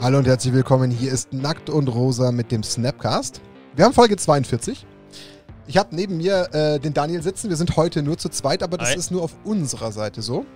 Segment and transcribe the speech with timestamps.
[0.00, 0.90] Hallo und herzlich willkommen.
[0.90, 3.40] Hier ist Nackt und Rosa mit dem Snapcast.
[3.74, 4.86] Wir haben Folge 42.
[5.66, 7.48] Ich habe neben mir äh, den Daniel sitzen.
[7.50, 8.96] Wir sind heute nur zu zweit, aber das Hi.
[8.96, 10.46] ist nur auf unserer Seite so.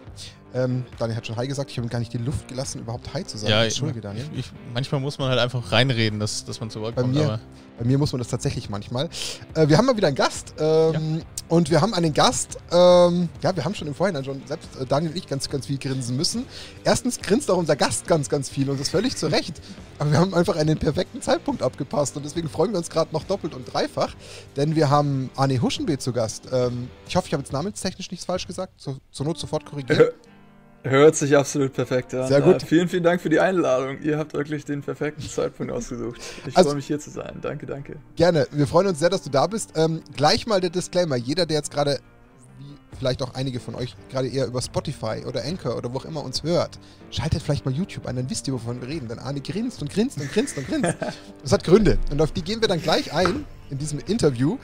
[0.54, 1.70] Ähm, Daniel hat schon Hi gesagt.
[1.70, 3.50] Ich habe ihm gar nicht die Luft gelassen, überhaupt Hi zu sagen.
[3.50, 4.26] Ja, Entschuldige, Daniel.
[4.34, 7.14] Ich, manchmal muss man halt einfach reinreden, dass, dass man zu Wort Bei kommt.
[7.14, 7.40] mir- aber
[7.78, 9.08] Bei mir muss man das tatsächlich manchmal.
[9.54, 10.54] Äh, wir haben mal wieder einen Gast.
[10.58, 11.22] Ähm,
[11.52, 12.56] Und wir haben einen Gast.
[12.70, 15.66] Ähm, ja, wir haben schon im Vorhinein schon, selbst äh, Daniel und ich, ganz, ganz
[15.66, 16.46] viel grinsen müssen.
[16.82, 19.60] Erstens grinst auch unser Gast ganz, ganz viel und das völlig zu Recht.
[19.98, 23.24] Aber wir haben einfach einen perfekten Zeitpunkt abgepasst und deswegen freuen wir uns gerade noch
[23.24, 24.14] doppelt und dreifach.
[24.56, 26.44] Denn wir haben Arne Huschenbeet zu Gast.
[26.50, 28.80] Ähm, ich hoffe, ich habe jetzt namenstechnisch nichts falsch gesagt.
[28.80, 30.08] Zur, zur Not sofort korrigieren.
[30.84, 32.26] Hört sich absolut perfekt an.
[32.26, 32.62] Sehr gut.
[32.62, 34.00] Äh, vielen, vielen Dank für die Einladung.
[34.02, 36.20] Ihr habt wirklich den perfekten Zeitpunkt ausgesucht.
[36.46, 37.38] Ich Also- freue mich hier zu sein.
[37.40, 37.96] Danke, danke.
[38.16, 38.48] Gerne.
[38.50, 39.70] Wir freuen uns sehr, dass du da bist.
[39.76, 41.14] Ähm, gleich mal der Disclaimer.
[41.16, 42.00] Jeder, der jetzt gerade,
[42.98, 46.22] vielleicht auch einige von euch, gerade eher über Spotify oder Anchor oder wo auch immer
[46.22, 46.78] uns hört,
[47.10, 49.08] schaltet vielleicht mal YouTube ein, dann wisst ihr, wovon wir reden.
[49.08, 50.94] Denn Arne grinst und grinst und grinst und grinst.
[51.42, 51.98] Das hat Gründe.
[52.10, 54.58] Und auf die gehen wir dann gleich ein in diesem Interview.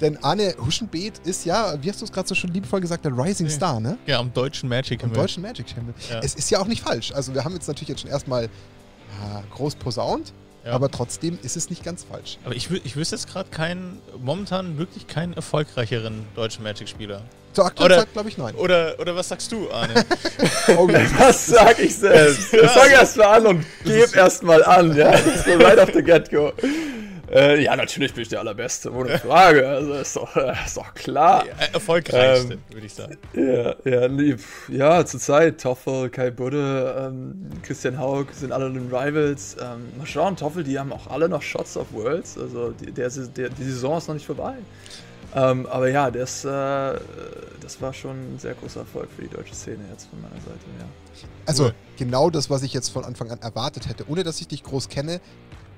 [0.00, 3.16] Denn Arne Huschenbeet ist ja, wie hast du es gerade so schon liebevoll gesagt, der
[3.16, 3.52] Rising Ja.
[3.52, 3.98] Star, ne?
[4.06, 5.94] ja, am deutschen Magic wir- deutschen Magic Channel.
[6.10, 6.20] Ja.
[6.20, 7.12] Es ist ja auch nicht falsch.
[7.12, 10.32] Also wir haben jetzt natürlich jetzt schon erstmal ja, groß posaunt,
[10.64, 10.72] Ja.
[10.72, 12.38] aber trotzdem ist es nicht ganz falsch.
[12.44, 17.22] Aber ich, ich wüsste jetzt gerade keinen, momentan wirklich keinen erfolgreicheren deutschen Magic-Spieler.
[17.52, 18.54] Zur aktuellen Oder- Zeit glaube ich nein.
[18.54, 19.94] Oder, oder was sagst du, Arne?
[20.76, 22.52] Oh, Was sag ich selbst?
[22.54, 24.94] Ich fang erst mal an und geb erst mal an.
[24.96, 26.52] Ja, das ist so right off the get-go.
[27.32, 29.68] Äh, ja, natürlich bin ich der Allerbeste, ohne Frage.
[29.68, 31.44] Also ist doch, äh, ist doch klar.
[31.46, 33.18] Äh, Erfolgreichste, Ähm, würde ich sagen.
[33.34, 38.86] Ja, ja, pf, ja, zurzeit Toffel, Kai Budde, ähm, Christian Haug sind alle in den
[38.94, 39.56] Rivals.
[39.60, 42.36] Ähm, mal schauen, Toffel, die haben auch alle noch Shots of Worlds.
[42.36, 44.54] Also die, der, der, die Saison ist noch nicht vorbei.
[45.34, 46.48] Ähm, aber ja, das, äh,
[47.60, 50.64] das war schon ein sehr großer Erfolg für die deutsche Szene jetzt von meiner Seite,
[50.78, 50.86] ja.
[51.46, 51.74] Also Cool.
[51.96, 54.88] genau das, was ich jetzt von Anfang an erwartet hätte, ohne dass ich dich groß
[54.88, 55.20] kenne,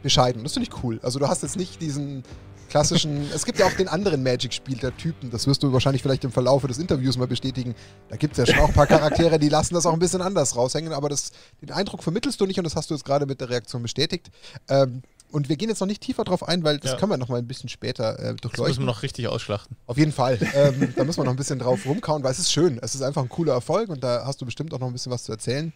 [0.03, 0.43] bescheiden.
[0.43, 1.01] Das finde ich cool.
[1.03, 2.25] Also du hast jetzt nicht diesen
[2.71, 6.67] klassischen, es gibt ja auch den anderen Magic-Spiel-Typen, das wirst du wahrscheinlich vielleicht im Verlauf
[6.67, 7.75] des Interviews mal bestätigen.
[8.09, 10.23] Da gibt es ja schon auch ein paar Charaktere, die lassen das auch ein bisschen
[10.23, 13.27] anders raushängen, aber das, den Eindruck vermittelst du nicht und das hast du jetzt gerade
[13.27, 14.31] mit der Reaktion bestätigt.
[14.69, 15.03] Ähm,
[15.33, 16.97] und wir gehen jetzt noch nicht tiefer drauf ein, weil das Ja.
[16.99, 18.83] können wir noch mal ein bisschen später äh, Das müssen durchleuchten.
[18.83, 19.77] wir noch richtig ausschlachten.
[19.87, 20.39] Auf jeden Fall.
[20.55, 22.79] ähm, da müssen wir noch ein bisschen drauf rumkauen, weil es ist schön.
[22.83, 25.11] Es ist einfach ein cooler Erfolg und da hast du bestimmt auch noch ein bisschen
[25.13, 25.73] was zu erzählen.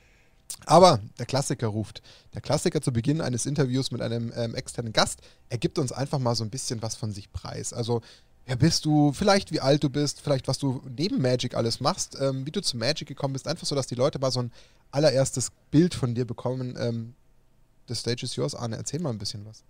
[0.65, 2.03] Aber der Klassiker ruft.
[2.35, 5.19] Der Klassiker zu Beginn eines Interviews mit einem ähm, externen Gast.
[5.49, 7.73] Er gibt uns einfach mal so ein bisschen was von sich preis.
[7.73, 8.01] Also,
[8.47, 9.13] wer bist du?
[9.13, 12.63] Vielleicht wie alt du bist, vielleicht was du neben Magic alles machst, ähm, wie du
[12.63, 13.49] zu Magic gekommen bist.
[13.49, 14.53] Einfach so, dass die Leute mal so ein
[14.93, 16.77] allererstes Bild von dir bekommen.
[16.79, 17.15] Ähm,
[17.89, 18.77] the stage is yours, Arne.
[18.77, 19.65] Erzähl mal ein bisschen was.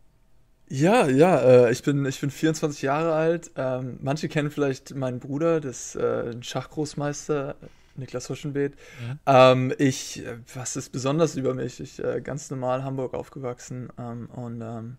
[0.69, 3.53] Ja, ja, äh, ich, bin, ich bin 24 Jahre alt.
[3.57, 7.55] Ähm, manche kennen vielleicht meinen Bruder, das äh, ein Schachgroßmeister,
[7.95, 8.73] Niklas Huschenbeet.
[8.73, 9.19] Mhm.
[9.27, 11.81] Ähm, ich, äh, was ist besonders über mich?
[11.81, 14.97] Ich äh, ganz normal Hamburg aufgewachsen ähm, und ähm,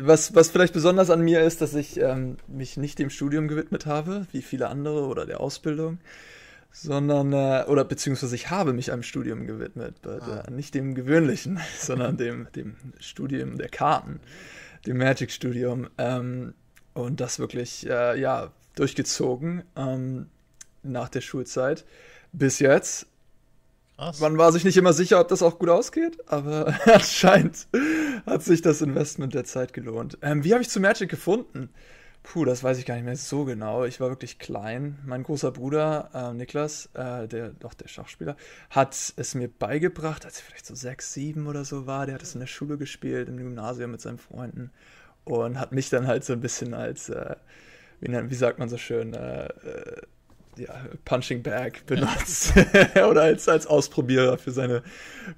[0.00, 3.86] was, was vielleicht besonders an mir ist, dass ich ähm, mich nicht dem Studium gewidmet
[3.86, 5.98] habe, wie viele andere oder der Ausbildung,
[6.72, 10.44] sondern, äh, oder beziehungsweise ich habe mich einem Studium gewidmet, but, Ah.
[10.46, 14.20] äh, nicht dem gewöhnlichen, sondern dem, dem Studium der Karten,
[14.86, 15.88] dem Magic-Studium.
[15.98, 16.54] Ähm,
[16.94, 20.26] und das wirklich, äh, ja, durchgezogen ähm,
[20.82, 21.84] nach der Schulzeit
[22.32, 23.06] bis jetzt.
[23.96, 24.20] Krass.
[24.20, 27.66] Man war sich nicht immer sicher, ob das auch gut ausgeht, aber anscheinend
[28.26, 30.18] hat sich das Investment der Zeit gelohnt.
[30.22, 31.70] Ähm, wie habe ich zu Magic gefunden?
[32.30, 33.86] Puh, das weiß ich gar nicht mehr so genau.
[33.86, 34.98] Ich war wirklich klein.
[35.06, 38.36] Mein großer Bruder, äh, Niklas, äh, der, doch der Schachspieler,
[38.68, 42.04] hat es mir beigebracht, als ich vielleicht so sechs, sieben oder so war.
[42.04, 44.70] Der hat es in der Schule gespielt, im Gymnasium mit seinen Freunden
[45.24, 47.34] und hat mich dann halt so ein bisschen als, äh,
[48.00, 50.02] wie, wie sagt man so schön, äh, äh,
[50.58, 50.74] ja,
[51.06, 52.52] Punching Bag benutzt.
[53.08, 54.82] oder als, als Ausprobierer für seine,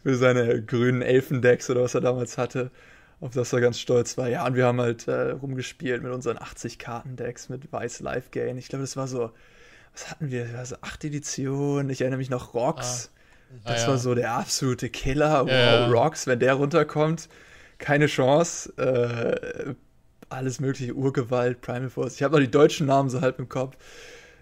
[0.02, 2.72] für seine grünen Elfendecks oder was er damals hatte.
[3.20, 4.28] Auf das er ganz stolz war.
[4.28, 8.56] Ja, und wir haben halt äh, rumgespielt mit unseren 80-Karten-Decks mit Weiß Live Gain.
[8.56, 9.30] Ich glaube, das war so,
[9.92, 10.44] was hatten wir?
[10.46, 11.90] Das war so 8 Editionen.
[11.90, 13.10] Ich erinnere mich noch Rocks.
[13.64, 13.88] Ah, Das ja.
[13.88, 15.42] war so der absolute Killer.
[15.44, 15.86] Wow, Ja.
[15.88, 17.28] Rocks, wenn der runterkommt,
[17.78, 18.72] keine Chance.
[18.78, 19.74] Äh,
[20.30, 22.14] alles mögliche, Urgewalt, Primal Force.
[22.14, 23.76] Ich habe noch die deutschen Namen so halb im Kopf.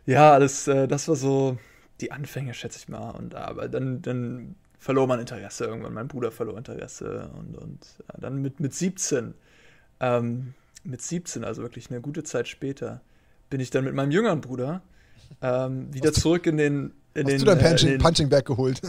[0.07, 1.59] Ja, alles, äh, das war so
[2.01, 3.11] die Anfänge, schätze ich mal.
[3.11, 5.95] Und aber dann, dann verlor man Interesse irgendwann.
[5.95, 9.35] Mein Bruder verlor Interesse und, und ja, dann mit, mit 17,
[10.01, 10.55] ähm,
[10.85, 13.01] mit 17, also wirklich eine gute Zeit später,
[13.51, 14.83] bin ich dann mit meinem jüngeren Bruder
[15.43, 18.29] ähm, wieder zurück in den in Hast den, du dein äh, in Punching, den Punching
[18.29, 18.81] Bag geholt?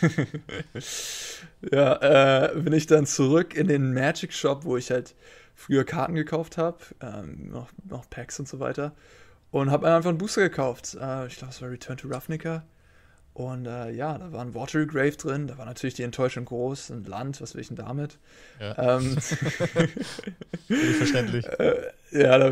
[1.70, 5.14] ja, äh, bin ich dann zurück in den Magic Shop, wo ich halt
[5.54, 8.92] früher Karten gekauft habe, ähm, noch, noch Packs und so weiter.
[9.50, 10.96] Und habe einfach einen Booster gekauft.
[11.00, 12.64] Äh, ich glaube, es war Return to Ravnica.
[13.38, 16.90] Und äh, ja, da war ein Watery Grave drin, da war natürlich die Enttäuschung groß,
[16.90, 18.18] ein Land, was will ich denn damit?
[18.58, 18.96] Ja.
[18.96, 19.16] Ähm,
[20.66, 21.46] Verständlich.
[21.46, 22.50] Äh, ja, da,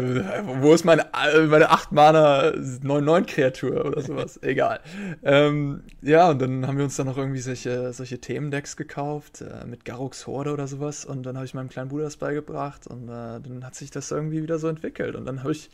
[0.62, 1.06] wo ist meine,
[1.48, 4.38] meine 8 Mana 9-9 Kreatur oder sowas?
[4.42, 4.78] Egal.
[5.24, 9.66] Ähm, ja, und dann haben wir uns dann noch irgendwie solche, solche Themendecks gekauft, äh,
[9.66, 11.04] mit Garrux Horde oder sowas.
[11.04, 14.12] Und dann habe ich meinem kleinen Bruder das beigebracht und äh, dann hat sich das
[14.12, 15.16] irgendwie wieder so entwickelt.
[15.16, 15.68] Und dann habe ich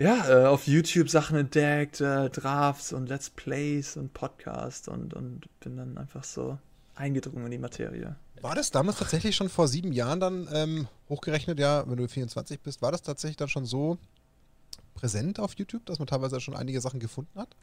[0.00, 5.42] ja, äh, auf YouTube Sachen entdeckt, äh, Drafts und Let's Plays und Podcasts und, und
[5.60, 6.58] bin dann einfach so
[6.94, 8.16] eingedrungen in die Materie.
[8.40, 12.60] War das damals tatsächlich schon vor sieben Jahren dann ähm, hochgerechnet, ja, wenn du 24
[12.60, 13.98] bist, war das tatsächlich dann schon so
[14.94, 17.54] präsent auf YouTube, dass man teilweise schon einige Sachen gefunden hat?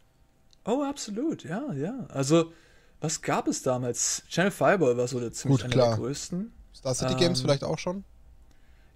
[0.64, 2.06] Oh, absolut, ja, ja.
[2.10, 2.52] Also,
[3.00, 4.22] was gab es damals?
[4.30, 5.90] Channel Fireball war so der ziemlich Gut, klar.
[5.90, 6.52] der größten.
[6.76, 8.04] Star City ähm, Games vielleicht auch schon?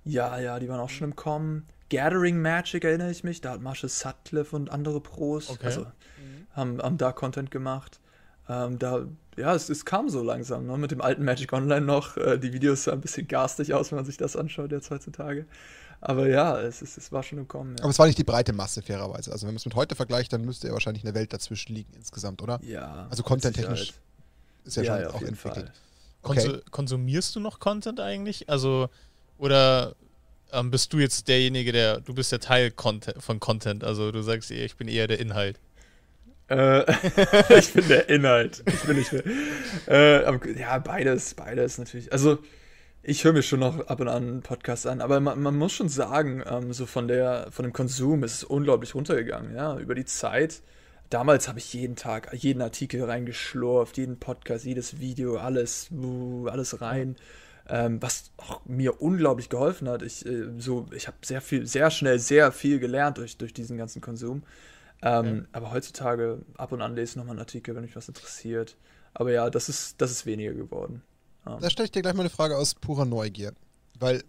[0.03, 1.65] Ja, ja, die waren auch schon im Kommen.
[1.91, 5.65] Gathering Magic erinnere ich mich, da hat Marshall Sutcliffe und andere Pros, okay.
[5.65, 6.47] also mhm.
[6.53, 7.99] haben, haben da Content gemacht.
[8.47, 9.05] Ähm, da,
[9.37, 10.77] ja, es, es, kam so langsam, ne?
[10.77, 12.15] mit dem alten Magic Online noch.
[12.17, 15.45] Äh, die Videos sahen ein bisschen garstig aus, wenn man sich das anschaut jetzt heutzutage.
[15.99, 17.75] Aber ja, es, es, es war schon im Kommen.
[17.77, 17.83] Ja.
[17.83, 19.31] Aber es war nicht die breite Masse, fairerweise.
[19.31, 21.93] Also wenn man es mit heute vergleicht, dann müsste ja wahrscheinlich eine Welt dazwischen liegen
[21.93, 22.59] insgesamt, oder?
[22.63, 23.07] Ja.
[23.09, 23.93] Also content-technisch
[24.63, 25.71] ist ja, ja schon ja, auch entwickelt.
[26.23, 26.61] Okay.
[26.71, 28.49] Konsumierst du noch Content eigentlich?
[28.49, 28.89] Also,
[29.37, 29.95] oder
[30.51, 32.71] ähm, bist du jetzt derjenige, der, du bist der Teil
[33.17, 35.59] von Content, also du sagst eher, ich bin eher der Inhalt.
[36.49, 36.83] Äh,
[37.57, 38.63] ich bin der Inhalt.
[38.65, 39.23] Ich bin nicht mehr.
[39.87, 42.11] Äh, aber, ja, beides, beides natürlich.
[42.11, 42.39] Also,
[43.03, 45.89] ich höre mir schon noch ab und an Podcasts an, aber man, man muss schon
[45.89, 50.05] sagen, ähm, so von der, von dem Konsum ist es unglaublich runtergegangen, ja, über die
[50.05, 50.61] Zeit.
[51.09, 55.89] Damals habe ich jeden Tag, jeden Artikel reingeschlurft, jeden Podcast, jedes Video, alles,
[56.45, 57.15] alles rein.
[57.17, 57.25] Ja
[57.71, 60.01] ähm, was auch mir unglaublich geholfen hat.
[60.01, 63.77] Ich, äh, so, ich habe sehr viel, sehr schnell sehr viel gelernt durch, durch diesen
[63.77, 64.43] ganzen Konsum.
[65.01, 65.43] Ähm, ja.
[65.53, 68.75] Aber heutzutage ab und an lese ich nochmal einen Artikel, wenn mich was interessiert.
[69.13, 71.01] Aber ja, das ist, das ist weniger geworden.
[71.47, 71.57] Ähm.
[71.61, 73.53] Da stelle ich dir gleich mal eine Frage aus purer Neugier.
[73.97, 74.21] Weil,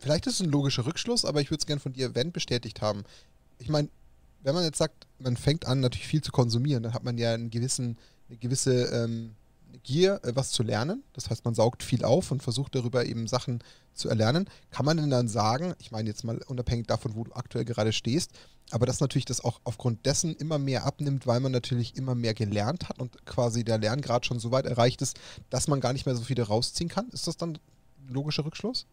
[0.00, 2.82] vielleicht ist es ein logischer Rückschluss, aber ich würde es gerne von dir, wenn, bestätigt
[2.82, 3.04] haben.
[3.60, 3.88] Ich meine,
[4.42, 7.32] wenn man jetzt sagt, man fängt an, natürlich viel zu konsumieren, dann hat man ja
[7.32, 7.96] einen gewissen,
[8.28, 9.36] eine gewisse ähm,
[9.82, 11.02] Gier, äh, was zu lernen.
[11.12, 13.62] Das heißt, man saugt viel auf und versucht darüber eben Sachen
[13.94, 14.48] zu erlernen.
[14.70, 17.92] Kann man denn dann sagen, ich meine jetzt mal unabhängig davon, wo du aktuell gerade
[17.92, 18.30] stehst,
[18.70, 22.34] aber dass natürlich das auch aufgrund dessen immer mehr abnimmt, weil man natürlich immer mehr
[22.34, 25.18] gelernt hat und quasi der Lerngrad schon so weit erreicht ist,
[25.50, 27.08] dass man gar nicht mehr so viel rausziehen kann?
[27.10, 27.58] Ist das dann
[28.08, 28.86] logischer Rückschluss?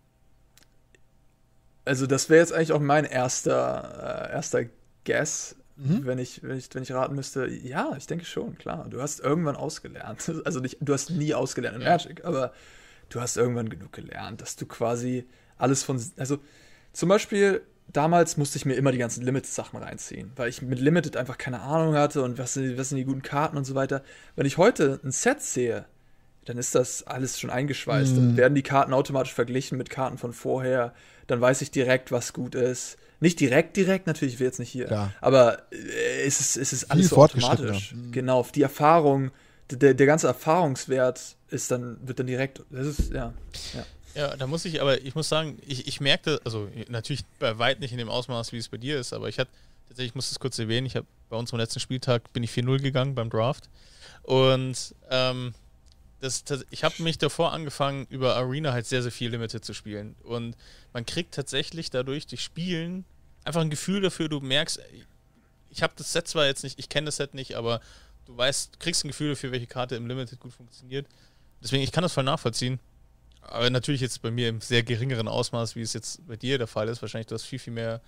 [1.83, 4.65] Also das wäre jetzt eigentlich auch mein erster, äh, erster
[5.03, 5.55] Guess.
[5.81, 6.05] Mhm.
[6.05, 8.87] Wenn, ich, wenn, ich, wenn ich raten müsste, ja, ich denke schon, klar.
[8.89, 10.31] Du hast irgendwann ausgelernt.
[10.45, 12.53] Also nicht, du hast nie ausgelernt in Magic, aber
[13.09, 15.25] du hast irgendwann genug gelernt, dass du quasi
[15.57, 16.01] alles von.
[16.17, 16.39] Also
[16.93, 21.17] zum Beispiel, damals musste ich mir immer die ganzen Limited-Sachen reinziehen, weil ich mit Limited
[21.17, 24.03] einfach keine Ahnung hatte und was sind, was sind die guten Karten und so weiter.
[24.35, 25.85] Wenn ich heute ein Set sehe,
[26.45, 28.13] dann ist das alles schon eingeschweißt.
[28.13, 28.15] Mhm.
[28.15, 30.93] Dann werden die Karten automatisch verglichen mit Karten von vorher.
[31.27, 32.97] Dann weiß ich direkt, was gut ist.
[33.21, 34.89] Nicht direkt, direkt, natürlich, ich will jetzt nicht hier.
[34.89, 35.13] Ja.
[35.21, 37.93] Aber äh, es ist, es ist alles so automatisch.
[37.93, 38.11] Mhm.
[38.11, 39.29] Genau, die Erfahrung,
[39.69, 43.31] der, der ganze Erfahrungswert ist dann, wird dann direkt, das ist, ja.
[43.73, 43.85] ja.
[44.13, 47.79] Ja, da muss ich, aber ich muss sagen, ich, ich merkte, also natürlich bei weit
[47.79, 49.51] nicht in dem Ausmaß, wie es bei dir ist, aber ich hatte,
[49.87, 52.81] tatsächlich, ich muss das kurz erwähnen, ich habe bei unserem letzten Spieltag bin ich 4-0
[52.81, 53.69] gegangen beim Draft.
[54.23, 55.53] Und ähm,
[56.19, 59.73] das, das, ich habe mich davor angefangen, über Arena halt sehr, sehr viel Limited zu
[59.73, 60.15] spielen.
[60.23, 60.57] Und
[60.91, 63.05] man kriegt tatsächlich dadurch durch Spielen
[63.43, 64.79] einfach ein Gefühl dafür, du merkst,
[65.69, 67.81] ich habe das Set zwar jetzt nicht, ich kenne das Set nicht, aber
[68.25, 71.07] du weißt, kriegst ein Gefühl dafür, welche Karte im Limited gut funktioniert.
[71.61, 72.79] Deswegen, ich kann das voll nachvollziehen.
[73.41, 76.67] Aber natürlich jetzt bei mir im sehr geringeren Ausmaß, wie es jetzt bei dir der
[76.67, 77.01] Fall ist.
[77.01, 78.01] Wahrscheinlich du hast viel, viel mehr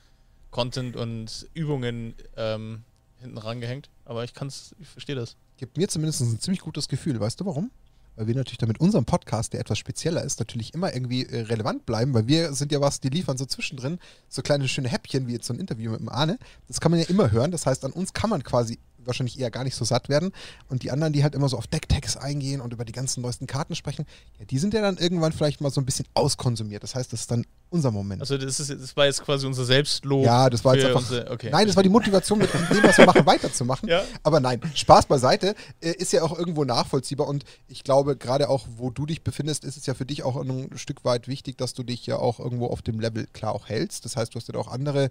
[0.52, 2.84] Content und Übungen ähm,
[3.20, 3.90] hinten rangehängt.
[4.06, 5.36] Aber ich kann's, ich verstehe das.
[5.58, 7.20] Gibt mir zumindest ein ziemlich gutes Gefühl.
[7.20, 7.72] Weißt du warum?
[8.16, 11.86] Weil wir natürlich damit unserem Podcast, der etwas spezieller ist, natürlich immer irgendwie äh, relevant
[11.86, 15.34] bleiben, weil wir sind ja was, die liefern so zwischendrin so kleine schöne Häppchen, wie
[15.34, 16.38] jetzt so ein Interview mit dem Arne.
[16.68, 17.52] Das kann man ja immer hören.
[17.52, 20.32] Das heißt, an uns kann man quasi wahrscheinlich eher gar nicht so satt werden.
[20.70, 23.48] Und die anderen, die halt immer so auf Decktags eingehen und über die ganzen neuesten
[23.48, 24.06] Karten sprechen,
[24.40, 26.84] ja, die sind ja dann irgendwann vielleicht mal so ein bisschen auskonsumiert.
[26.84, 28.22] Das heißt, das ist dann unser Moment.
[28.22, 30.24] Also das, ist, das war jetzt quasi unser Selbstlob.
[30.24, 31.00] Ja, das war jetzt einfach.
[31.00, 31.50] Unsere, okay.
[31.52, 33.90] Nein, das war die Motivation, mit dem, was wir machen, weiterzumachen.
[33.94, 34.02] Ja?
[34.24, 37.28] Aber nein, Spaß beiseite, äh, ist ja auch irgendwo nachvollziehbar.
[37.28, 40.36] Und ich glaube, gerade auch, wo du dich befindest, ist es ja für dich auch
[40.38, 43.68] ein Stück weit wichtig, dass du dich ja auch irgendwo auf dem Level klar auch
[43.68, 44.06] hältst.
[44.06, 45.10] Das heißt, du hast ja auch andere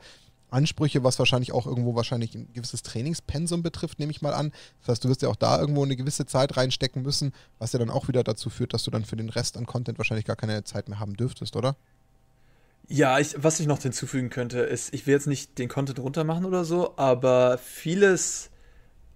[0.53, 4.53] Ansprüche, was wahrscheinlich auch irgendwo wahrscheinlich ein gewisses Trainingspensum betrifft, nehme ich mal an.
[4.81, 7.79] Das heißt, du wirst ja auch da irgendwo eine gewisse Zeit reinstecken müssen, was ja
[7.79, 10.37] dann auch wieder dazu führt, dass du dann für den Rest an Content wahrscheinlich gar
[10.37, 11.77] keine Zeit mehr haben dürftest, oder?
[12.89, 16.45] Ja, ich, was ich noch hinzufügen könnte, ist, ich will jetzt nicht den Content runtermachen
[16.45, 18.51] oder so, aber vieles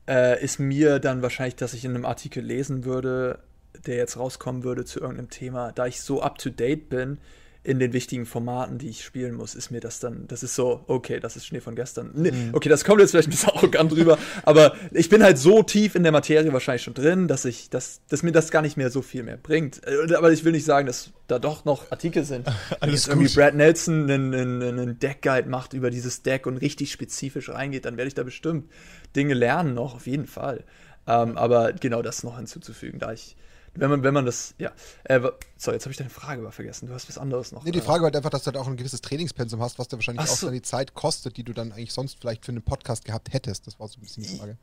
[0.09, 3.40] äh, ist mir dann wahrscheinlich, dass ich in einem Artikel lesen würde,
[3.87, 7.19] der jetzt rauskommen würde zu irgendeinem Thema, da ich so up to date bin,
[7.66, 10.85] in den wichtigen Formaten, die ich spielen muss, ist mir das dann, das ist so,
[10.87, 12.12] okay, das ist Schnee von gestern.
[12.14, 12.50] Nee, mhm.
[12.52, 15.96] Okay, das kommt jetzt vielleicht ein bisschen arrogant drüber, aber ich bin halt so tief
[15.96, 18.90] in der Materie wahrscheinlich schon drin, dass ich, dass, dass mir das gar nicht mehr
[18.90, 19.80] so viel mehr bringt.
[19.85, 22.46] Äh, aber ich will nicht sagen, dass da doch noch Artikel sind.
[22.80, 26.92] Wenn jetzt irgendwie Brad Nelson einen, einen, einen Deck-Guide macht über dieses Deck und richtig
[26.92, 28.70] spezifisch reingeht, dann werde ich da bestimmt
[29.16, 30.62] Dinge lernen noch, auf jeden Fall.
[31.08, 33.37] Ähm, aber genau das noch hinzuzufügen, da ich
[33.76, 34.73] wenn man, wenn man das, ja.
[35.04, 35.21] Äh,
[35.56, 36.87] so, jetzt habe ich deine Frage aber vergessen.
[36.87, 37.64] Du hast was anderes noch.
[37.64, 39.88] Nee, die Frage war halt einfach, dass du halt auch ein gewisses Trainingspensum hast, was
[39.88, 40.49] dir wahrscheinlich so.
[40.49, 43.66] auch die Zeit kostet, die du dann eigentlich sonst vielleicht für einen Podcast gehabt hättest.
[43.66, 44.56] Das war so ein bisschen die Frage.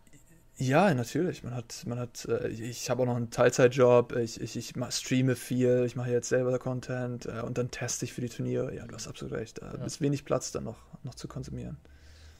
[0.58, 1.44] Ja, natürlich.
[1.44, 5.36] Man hat, man hat, äh, ich habe auch noch einen Teilzeitjob, ich, ich, ich streame
[5.36, 8.74] viel, ich mache jetzt selber Content äh, und dann teste ich für die Turniere.
[8.76, 9.62] Ja, du hast absolut recht.
[9.62, 9.84] Da ja.
[9.86, 11.78] ist wenig Platz dann noch, noch zu konsumieren.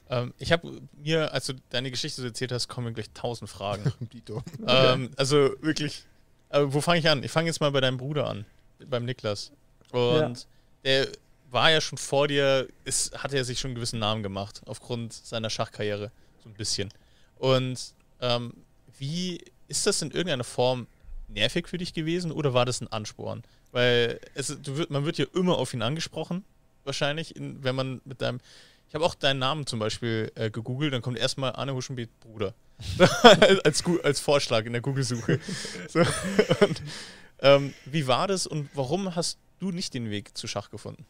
[0.08, 3.92] Ähm, ich habe mir, als du deine Geschichte so erzählt hast, kommen gleich tausend Fragen.
[4.66, 6.06] ähm, also wirklich
[6.54, 7.24] aber wo fange ich an?
[7.24, 8.44] Ich fange jetzt mal bei deinem Bruder an,
[8.86, 9.50] beim Niklas.
[9.90, 10.46] Und ja.
[10.84, 11.08] der
[11.50, 15.12] war ja schon vor dir, ist, hat er sich schon einen gewissen Namen gemacht, aufgrund
[15.12, 16.90] seiner Schachkarriere, so ein bisschen.
[17.36, 18.54] Und ähm,
[18.98, 20.86] wie ist das in irgendeiner Form
[21.26, 23.42] nervig für dich gewesen oder war das ein Ansporn?
[23.72, 26.44] Weil es, du, man wird ja immer auf ihn angesprochen,
[26.84, 28.40] wahrscheinlich, in, wenn man mit deinem.
[28.88, 32.54] Ich habe auch deinen Namen zum Beispiel äh, gegoogelt, dann kommt erstmal Anne Huschenbeet Bruder.
[33.64, 35.40] als, als Vorschlag in der Google-Suche.
[35.88, 36.02] So.
[37.40, 41.04] ähm, wie war das und warum hast du nicht den Weg zu Schach gefunden?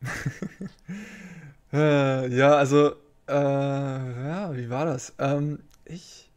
[1.72, 2.92] äh, ja, also,
[3.28, 5.14] äh, ja, wie war das?
[5.18, 6.30] Ähm, ich,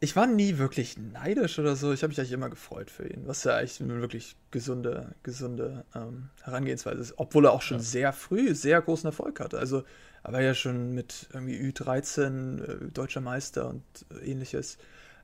[0.00, 1.92] ich war nie wirklich neidisch oder so.
[1.92, 5.84] Ich habe mich eigentlich immer gefreut für ihn, was ja eigentlich eine wirklich gesunde, gesunde
[5.94, 7.14] ähm, Herangehensweise ist.
[7.18, 7.82] Obwohl er auch schon ja.
[7.82, 9.58] sehr früh sehr großen Erfolg hatte.
[9.58, 9.84] Also,
[10.22, 14.78] er war ja schon mit irgendwie Ü13 äh, deutscher Meister und äh, ähnliches.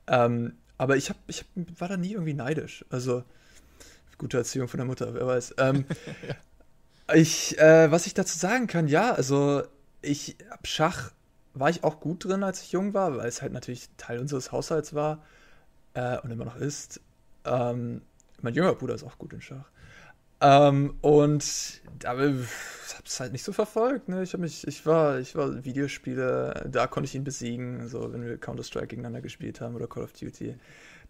[0.07, 2.85] Ähm, aber ich, hab, ich hab, war da nie irgendwie neidisch.
[2.91, 3.25] Also,
[4.19, 5.55] gute Erziehung von der Mutter, wer weiß.
[5.59, 5.85] Ähm,
[6.29, 7.15] ja.
[7.15, 9.63] Ich, äh, was ich dazu sagen kann, ja, also
[10.03, 11.13] ich ab Schach
[11.55, 14.53] war ich auch gut drin, als ich jung war, weil es halt natürlich Teil unseres
[14.53, 15.23] Haushalts war
[15.95, 17.01] äh, und immer noch ist.
[17.45, 18.03] Ähm,
[18.43, 19.71] mein jüngerer Bruder ist auch gut in Schach.
[20.41, 22.35] Ähm, und aber
[23.07, 24.09] es halt nicht so verfolgt.
[24.09, 24.23] Ne?
[24.23, 28.25] Ich habe mich, ich war, ich war Videospiele, da konnte ich ihn besiegen, so wenn
[28.25, 30.57] wir Counter Strike gegeneinander gespielt haben oder Call of Duty.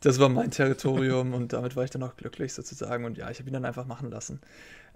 [0.01, 3.05] Das war mein Territorium und damit war ich dann auch glücklich sozusagen.
[3.05, 4.41] Und ja, ich habe ihn dann einfach machen lassen.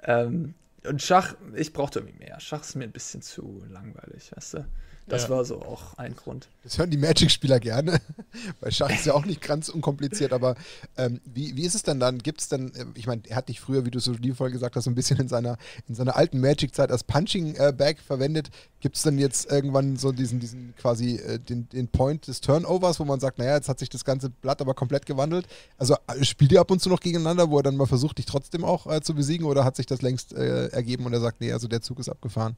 [0.02, 0.54] Ähm,
[0.86, 2.38] und Schach, ich brauchte irgendwie mehr.
[2.40, 4.66] Schach ist mir ein bisschen zu langweilig, weißt du?
[5.06, 5.30] Das ja.
[5.30, 6.48] war so auch ein Grund.
[6.62, 8.00] Das hören die Magic-Spieler gerne,
[8.60, 10.54] weil Schach ist ja auch nicht ganz unkompliziert, aber
[10.96, 12.18] ähm, wie, wie ist es denn dann?
[12.18, 14.76] Gibt es denn, äh, ich meine, er hat dich früher, wie du so liebevoll gesagt
[14.76, 15.56] hast, so ein bisschen in seiner,
[15.88, 18.50] in seiner alten Magic-Zeit als Punching-Bag äh, verwendet.
[18.80, 23.00] Gibt es denn jetzt irgendwann so diesen, diesen quasi äh, den, den Point des Turnovers,
[23.00, 25.46] wo man sagt, naja, jetzt hat sich das ganze Blatt aber komplett gewandelt?
[25.76, 28.26] Also äh, spielt ihr ab und zu noch gegeneinander, wo er dann mal versucht, dich
[28.26, 31.40] trotzdem auch äh, zu besiegen oder hat sich das längst äh, ergeben und er sagt,
[31.40, 32.54] nee, also der Zug ist abgefahren?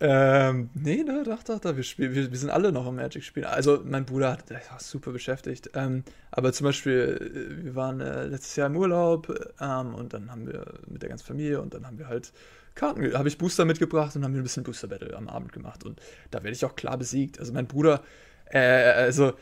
[0.00, 1.76] Ähm, nee, ne, doch, doch, doch.
[1.76, 3.44] Wir, spielen, wir, wir sind alle noch im Magic-Spiel.
[3.44, 5.70] Also, mein Bruder hat, der war super beschäftigt.
[5.74, 10.30] Ähm, aber zum Beispiel, äh, wir waren äh, letztes Jahr im Urlaub ähm, und dann
[10.30, 12.32] haben wir mit der ganzen Familie und dann haben wir halt
[12.74, 15.84] Karten, habe ich Booster mitgebracht und haben wir ein bisschen Booster-Battle am Abend gemacht.
[15.84, 16.00] Und
[16.32, 17.38] da werde ich auch klar besiegt.
[17.38, 18.02] Also, mein Bruder,
[18.46, 19.34] äh, also,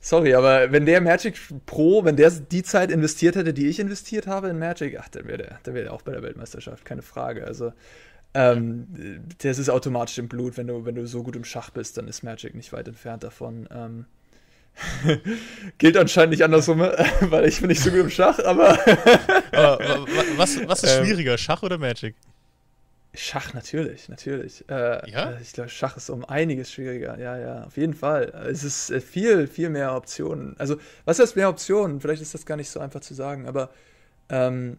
[0.00, 4.26] sorry, aber wenn der Magic Pro, wenn der die Zeit investiert hätte, die ich investiert
[4.26, 7.46] habe in Magic, ach, dann wäre der, wär der auch bei der Weltmeisterschaft, keine Frage.
[7.46, 7.72] Also,
[8.34, 8.86] ähm,
[9.38, 12.06] das ist automatisch im Blut, wenn du, wenn du so gut im Schach bist, dann
[12.06, 13.68] ist Magic nicht weit entfernt davon.
[13.72, 14.04] Ähm,
[15.78, 16.78] gilt anscheinend nicht andersrum,
[17.20, 18.78] weil ich bin nicht so gut im Schach, aber.
[19.52, 20.06] aber
[20.36, 22.14] was, was ist ähm, schwieriger, Schach oder Magic?
[23.12, 24.64] Schach natürlich, natürlich.
[24.68, 25.32] Äh, ja?
[25.32, 27.18] Äh, ich glaube, Schach ist um einiges schwieriger.
[27.18, 28.32] Ja, ja, auf jeden Fall.
[28.48, 30.54] Es ist äh, viel, viel mehr Optionen.
[30.58, 32.00] Also, was heißt mehr Optionen?
[32.00, 33.70] Vielleicht ist das gar nicht so einfach zu sagen, aber
[34.28, 34.76] ähm,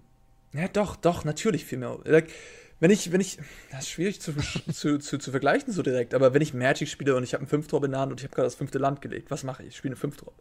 [0.54, 1.98] ja, doch, doch, natürlich viel mehr.
[2.06, 2.30] Like,
[2.82, 3.38] wenn ich, wenn ich,
[3.70, 4.34] das ist schwierig zu,
[4.74, 7.48] zu, zu, zu, vergleichen so direkt, aber wenn ich Magic spiele und ich habe einen
[7.48, 9.70] Fünftrop in der Hand und ich habe gerade das fünfte Land gelegt, was mache ich?
[9.70, 10.34] Ich spiele einen Fünftrop.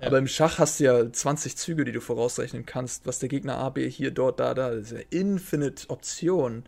[0.00, 0.06] Ja.
[0.06, 3.58] Aber im Schach hast du ja 20 Züge, die du vorausrechnen kannst, was der Gegner
[3.58, 6.64] A, B, hier, dort, da, da, das ist ja infinite Option.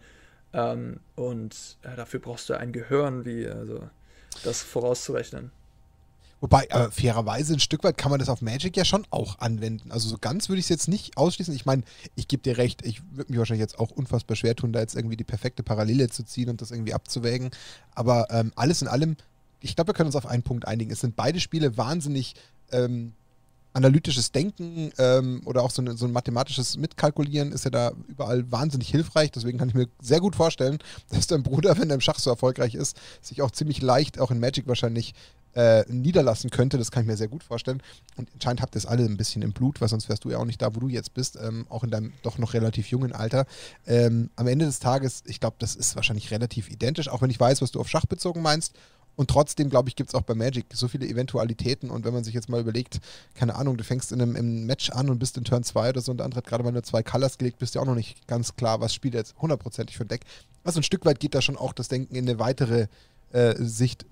[0.52, 3.88] Ähm, und äh, dafür brauchst du ein Gehirn, wie, also,
[4.42, 5.52] das vorauszurechnen.
[6.40, 9.92] Wobei, äh, fairerweise ein Stück weit kann man das auf Magic ja schon auch anwenden.
[9.92, 11.54] Also so ganz würde ich es jetzt nicht ausschließen.
[11.54, 11.82] Ich meine,
[12.14, 14.96] ich gebe dir recht, ich würde mich wahrscheinlich jetzt auch unfassbar schwer tun, da jetzt
[14.96, 17.50] irgendwie die perfekte Parallele zu ziehen und das irgendwie abzuwägen.
[17.94, 19.16] Aber ähm, alles in allem,
[19.60, 20.90] ich glaube, wir können uns auf einen Punkt einigen.
[20.90, 22.34] Es sind beide Spiele wahnsinnig
[22.72, 23.12] ähm,
[23.72, 28.50] analytisches Denken ähm, oder auch so, eine, so, ein mathematisches Mitkalkulieren ist ja da überall
[28.50, 29.30] wahnsinnig hilfreich.
[29.30, 30.78] Deswegen kann ich mir sehr gut vorstellen,
[31.10, 34.30] dass dein Bruder, wenn er im Schach so erfolgreich ist, sich auch ziemlich leicht auch
[34.30, 35.14] in Magic wahrscheinlich
[35.54, 36.78] äh, niederlassen könnte.
[36.78, 37.82] Das kann ich mir sehr gut vorstellen.
[38.16, 40.38] Und anscheinend habt ihr es alle ein bisschen im Blut, weil sonst wärst du ja
[40.38, 43.12] auch nicht da, wo du jetzt bist, ähm, auch in deinem doch noch relativ jungen
[43.12, 43.46] Alter.
[43.86, 47.40] Ähm, am Ende des Tages, ich glaube, das ist wahrscheinlich relativ identisch, auch wenn ich
[47.40, 48.74] weiß, was du auf Schach bezogen meinst.
[49.16, 51.90] Und trotzdem, glaube ich, gibt es auch bei Magic so viele Eventualitäten.
[51.90, 53.00] Und wenn man sich jetzt mal überlegt,
[53.34, 56.00] keine Ahnung, du fängst in einem, im Match an und bist in Turn 2 oder
[56.00, 57.94] so und der andere hat gerade mal nur zwei Colors gelegt, bist ja auch noch
[57.94, 60.22] nicht ganz klar, was spielt er jetzt hundertprozentig für ein Deck.
[60.64, 62.86] Also ein Stück weit geht da schon auch das Denken in eine weitere
[63.32, 64.06] äh, Sicht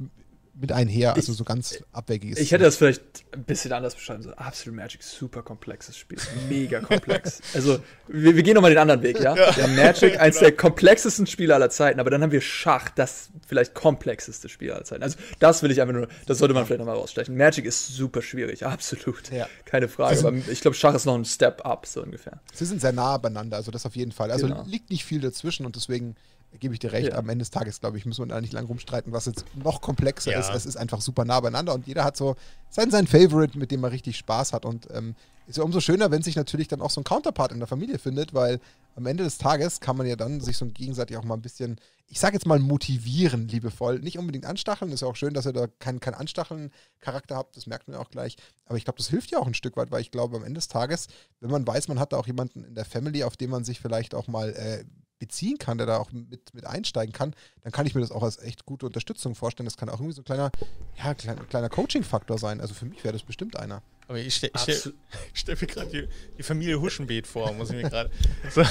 [0.61, 2.38] mit einher, also so ganz abwegiges.
[2.38, 4.37] Ich hätte das vielleicht ein bisschen anders beschreiben sollen.
[4.37, 6.19] Absolute Magic, super komplexes Spiel.
[6.49, 7.41] Mega komplex.
[7.55, 9.37] also, wir, wir gehen nochmal den anderen Weg, ja?
[9.37, 9.57] ja.
[9.57, 10.25] Wir haben Magic, genau.
[10.25, 14.73] eins der komplexesten Spiele aller Zeiten, aber dann haben wir Schach, das vielleicht komplexeste Spiel
[14.73, 15.03] aller Zeiten.
[15.03, 17.37] Also, das will ich einfach nur, das sollte man vielleicht nochmal rausstechen.
[17.37, 19.31] Magic ist super schwierig, absolut.
[19.31, 19.47] Ja.
[19.65, 20.11] Keine Frage.
[20.11, 22.41] Also, aber ich glaube, Schach ist noch ein Step up, so ungefähr.
[22.53, 24.31] Sie sind sehr nah beieinander, also das auf jeden Fall.
[24.33, 24.65] Also, genau.
[24.67, 26.17] liegt nicht viel dazwischen und deswegen
[26.59, 27.17] gebe ich dir recht, ja.
[27.17, 29.81] am Ende des Tages, glaube ich, muss man da nicht lang rumstreiten, was jetzt noch
[29.81, 30.40] komplexer ja.
[30.40, 30.50] ist.
[30.55, 32.37] Es ist einfach super nah beieinander und jeder hat so
[32.71, 34.64] sein, sein Favorite, mit dem er richtig Spaß hat.
[34.64, 35.14] Und ähm,
[35.47, 37.99] ist ja umso schöner, wenn sich natürlich dann auch so ein Counterpart in der Familie
[37.99, 38.61] findet, weil
[38.97, 41.81] am Ende des Tages kann man ja dann sich so gegenseitig auch mal ein bisschen,
[42.09, 44.00] ich sage jetzt mal, motivieren, liebevoll.
[44.00, 47.67] Nicht unbedingt anstacheln, ist ja auch schön, dass ihr da keinen kein Anstacheln-Charakter habt, das
[47.67, 48.37] merkt man ja auch gleich.
[48.67, 50.59] Aber ich glaube, das hilft ja auch ein Stück weit, weil ich glaube, am Ende
[50.59, 51.07] des Tages,
[51.40, 53.81] wenn man weiß, man hat da auch jemanden in der Family, auf den man sich
[53.81, 54.85] vielleicht auch mal äh,
[55.18, 58.22] beziehen kann, der da auch mit, mit einsteigen kann, dann kann ich mir das auch
[58.22, 59.66] als echt gute Unterstützung vorstellen.
[59.66, 60.50] Das kann auch irgendwie so ein kleiner,
[60.96, 62.60] ja, kleiner, kleiner Coaching-Faktor sein.
[62.60, 63.82] Also für mich wäre das bestimmt einer.
[64.06, 64.94] Aber ich stelle stell,
[65.34, 68.10] stell mir gerade die, die, Familie Huschenbeet vor, muss ich mir gerade.
[68.50, 68.62] So,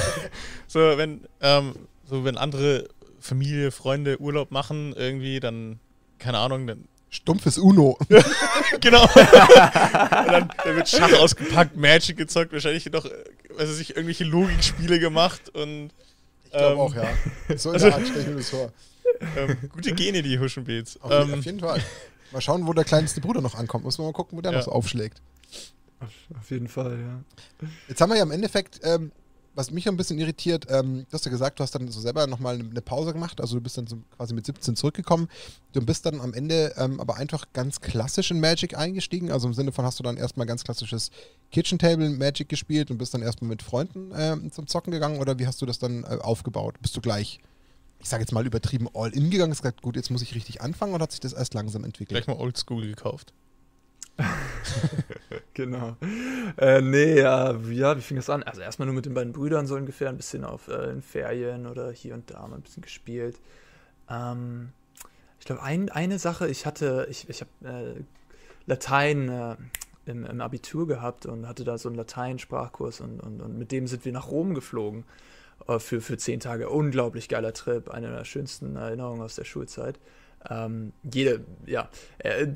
[0.68, 1.76] so, wenn, ähm,
[2.06, 2.88] so, wenn andere
[3.20, 5.80] Familie, Freunde Urlaub machen, irgendwie, dann,
[6.18, 7.98] keine Ahnung, dann Stumpfes Uno.
[8.82, 9.04] genau.
[9.04, 13.06] und dann, dann, wird Schach ausgepackt, Magic gezockt, wahrscheinlich noch,
[13.58, 15.92] also sich irgendwelche Logikspiele gemacht und
[16.48, 17.08] ich glaube ähm, auch, ja.
[17.58, 18.72] So in also, der Art stelle ich mir das vor.
[19.38, 21.02] Ähm, gute Gene, die Huschenbeets.
[21.02, 21.82] Auf, ähm, auf, jeden Fall.
[22.32, 23.84] Mal schauen, wo der kleinste Bruder noch ankommt.
[23.84, 24.58] Muss man mal gucken, wo der ja.
[24.58, 25.22] noch so aufschlägt.
[26.00, 27.68] Auf jeden Fall, ja.
[27.88, 29.12] Jetzt haben wir ja im Endeffekt ähm,
[29.58, 32.28] was mich ein bisschen irritiert, ähm, du hast ja gesagt, du hast dann so selber
[32.28, 35.28] nochmal eine Pause gemacht, also du bist dann so quasi mit 17 zurückgekommen.
[35.74, 39.56] Du bist dann am Ende ähm, aber einfach ganz klassisch in Magic eingestiegen, also im
[39.56, 41.10] Sinne von hast du dann erstmal ganz klassisches
[41.52, 45.40] Kitchen Table Magic gespielt und bist dann erstmal mit Freunden ähm, zum Zocken gegangen oder
[45.40, 46.76] wie hast du das dann äh, aufgebaut?
[46.80, 47.40] Bist du gleich,
[48.00, 50.62] ich sage jetzt mal übertrieben, all in gegangen, hast gesagt, gut, jetzt muss ich richtig
[50.62, 52.24] anfangen oder hat sich das erst langsam entwickelt?
[52.24, 53.34] Gleich mal Oldschool gekauft.
[55.54, 55.96] genau.
[56.58, 58.44] Äh, nee, ja, ja, wie fing das an?
[58.44, 61.68] Also erstmal nur mit den beiden Brüdern so ungefähr, ein bisschen auf äh, in Ferien
[61.68, 63.40] oder hier und da mal ein bisschen gespielt.
[64.10, 64.70] Ähm,
[65.40, 68.02] ich glaube, ein, eine Sache, ich hatte, ich, ich habe äh,
[68.66, 69.56] Latein äh,
[70.06, 73.88] im, im, Abitur gehabt und hatte da so einen Latein-Sprachkurs und, und, und mit dem
[73.88, 75.06] sind wir nach Rom geflogen
[75.68, 76.70] äh, für, für zehn Tage.
[76.70, 80.00] Unglaublich geiler Trip, eine der schönsten Erinnerungen aus der Schulzeit.
[80.50, 82.48] Ähm, jede, ja, äh,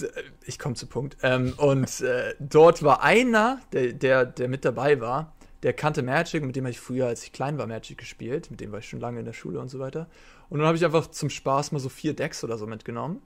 [0.46, 1.17] ich komme zu Punkt.
[1.24, 6.44] Ähm, und äh, dort war einer, der, der, der mit dabei war, der kannte Magic,
[6.44, 8.50] mit dem habe ich früher, als ich klein war, Magic gespielt.
[8.50, 10.08] Mit dem war ich schon lange in der Schule und so weiter.
[10.50, 13.22] Und dann habe ich einfach zum Spaß mal so vier Decks oder so mitgenommen.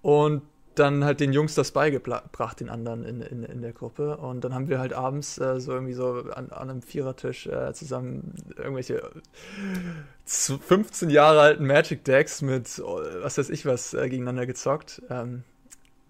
[0.00, 0.42] Und
[0.78, 4.16] dann halt den Jungs das beigebracht, den anderen in, in, in der Gruppe.
[4.16, 7.72] Und dann haben wir halt abends äh, so irgendwie so an, an einem Vierertisch äh,
[7.72, 9.10] zusammen irgendwelche
[10.26, 15.02] 15 Jahre alten Magic Decks mit was weiß ich was äh, gegeneinander gezockt.
[15.10, 15.44] Ähm,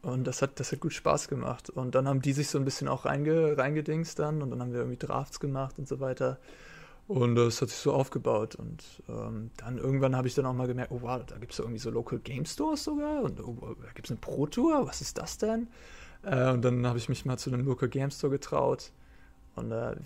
[0.03, 1.71] und das hat, das hat gut Spaß gemacht.
[1.71, 4.73] Und dann haben die sich so ein bisschen auch reinge, reingedingst dann und dann haben
[4.73, 6.39] wir irgendwie Drafts gemacht und so weiter.
[7.07, 8.55] Und das hat sich so aufgebaut.
[8.55, 11.59] Und ähm, dann irgendwann habe ich dann auch mal gemerkt, oh wow, da gibt es
[11.59, 13.23] irgendwie so Local Game Stores sogar.
[13.23, 15.69] Und oh, da gibt es eine Pro Tour, was ist das denn?
[16.23, 18.91] Äh, und dann habe ich mich mal zu einem Local Game Store getraut.
[19.55, 19.97] Und äh,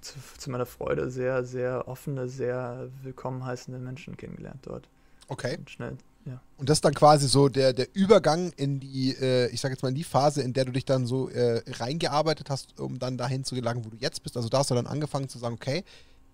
[0.00, 4.88] zu, zu, meiner Freude sehr, sehr offene, sehr willkommen heißende Menschen kennengelernt dort.
[5.28, 5.56] Okay.
[5.58, 6.40] Und schnell, ja.
[6.56, 9.82] Und das ist dann quasi so der, der Übergang in die, äh, ich sage jetzt
[9.82, 13.18] mal, in die Phase, in der du dich dann so äh, reingearbeitet hast, um dann
[13.18, 14.36] dahin zu gelangen, wo du jetzt bist.
[14.36, 15.84] Also da hast du dann angefangen zu sagen, okay,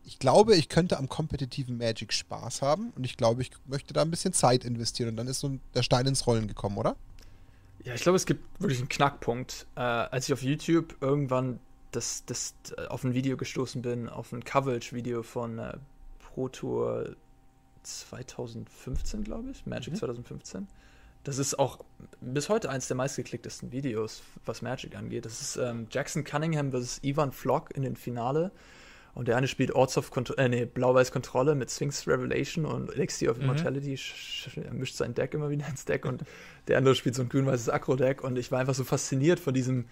[0.05, 4.03] ich glaube, ich könnte am kompetitiven Magic Spaß haben und ich glaube, ich möchte da
[4.03, 6.97] ein bisschen Zeit investieren und dann ist so der Stein ins Rollen gekommen, oder?
[7.85, 9.67] Ja, ich glaube, es gibt wirklich einen Knackpunkt.
[9.75, 11.61] Äh, als ich auf YouTube irgendwann
[11.93, 15.77] das, das, äh, auf ein Video gestoßen bin, auf ein Coverage-Video von äh,
[16.19, 17.17] Pro Tour
[17.83, 19.99] 2015, glaube ich, Magic mhm.
[19.99, 20.69] 2015.
[21.25, 21.81] Das ist auch
[22.21, 25.27] bis heute eins der meistgeklicktesten Videos, was Magic angeht.
[25.27, 27.01] Das ist ähm, Jackson Cunningham vs.
[27.03, 28.51] Ivan Flock in den Finale.
[29.15, 32.93] Und der eine spielt Orts of Contro äh, nee, Blau-Weiß Kontrolle mit Sphinx Revelation und
[32.95, 33.45] Elixir of mhm.
[33.45, 33.99] Immortality,
[34.57, 34.79] mhm.
[34.79, 36.25] mischt sein Deck immer wieder ins Deck und
[36.69, 39.87] der andere spielt so ein grün-weißes Akro-Deck und ich war einfach so fasziniert von diesem,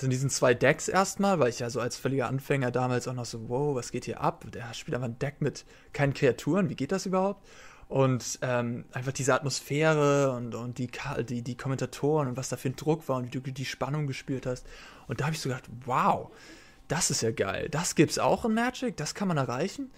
[0.00, 3.26] in diesen zwei Decks erstmal, weil ich ja so als völliger Anfänger damals auch noch
[3.26, 4.44] so, wow, was geht hier ab?
[4.52, 7.46] Der spielt einfach ein Deck mit keinen Kreaturen, wie geht das überhaupt?
[7.88, 10.90] Und ähm, einfach diese Atmosphäre und, und die,
[11.28, 14.06] die, die Kommentatoren und was da für ein Druck war und wie du die Spannung
[14.06, 14.66] gespielt hast.
[15.06, 16.30] Und da habe ich so gedacht, wow,
[16.94, 17.68] das ist ja geil.
[17.70, 19.90] Das gibt's auch in Magic, das kann man erreichen.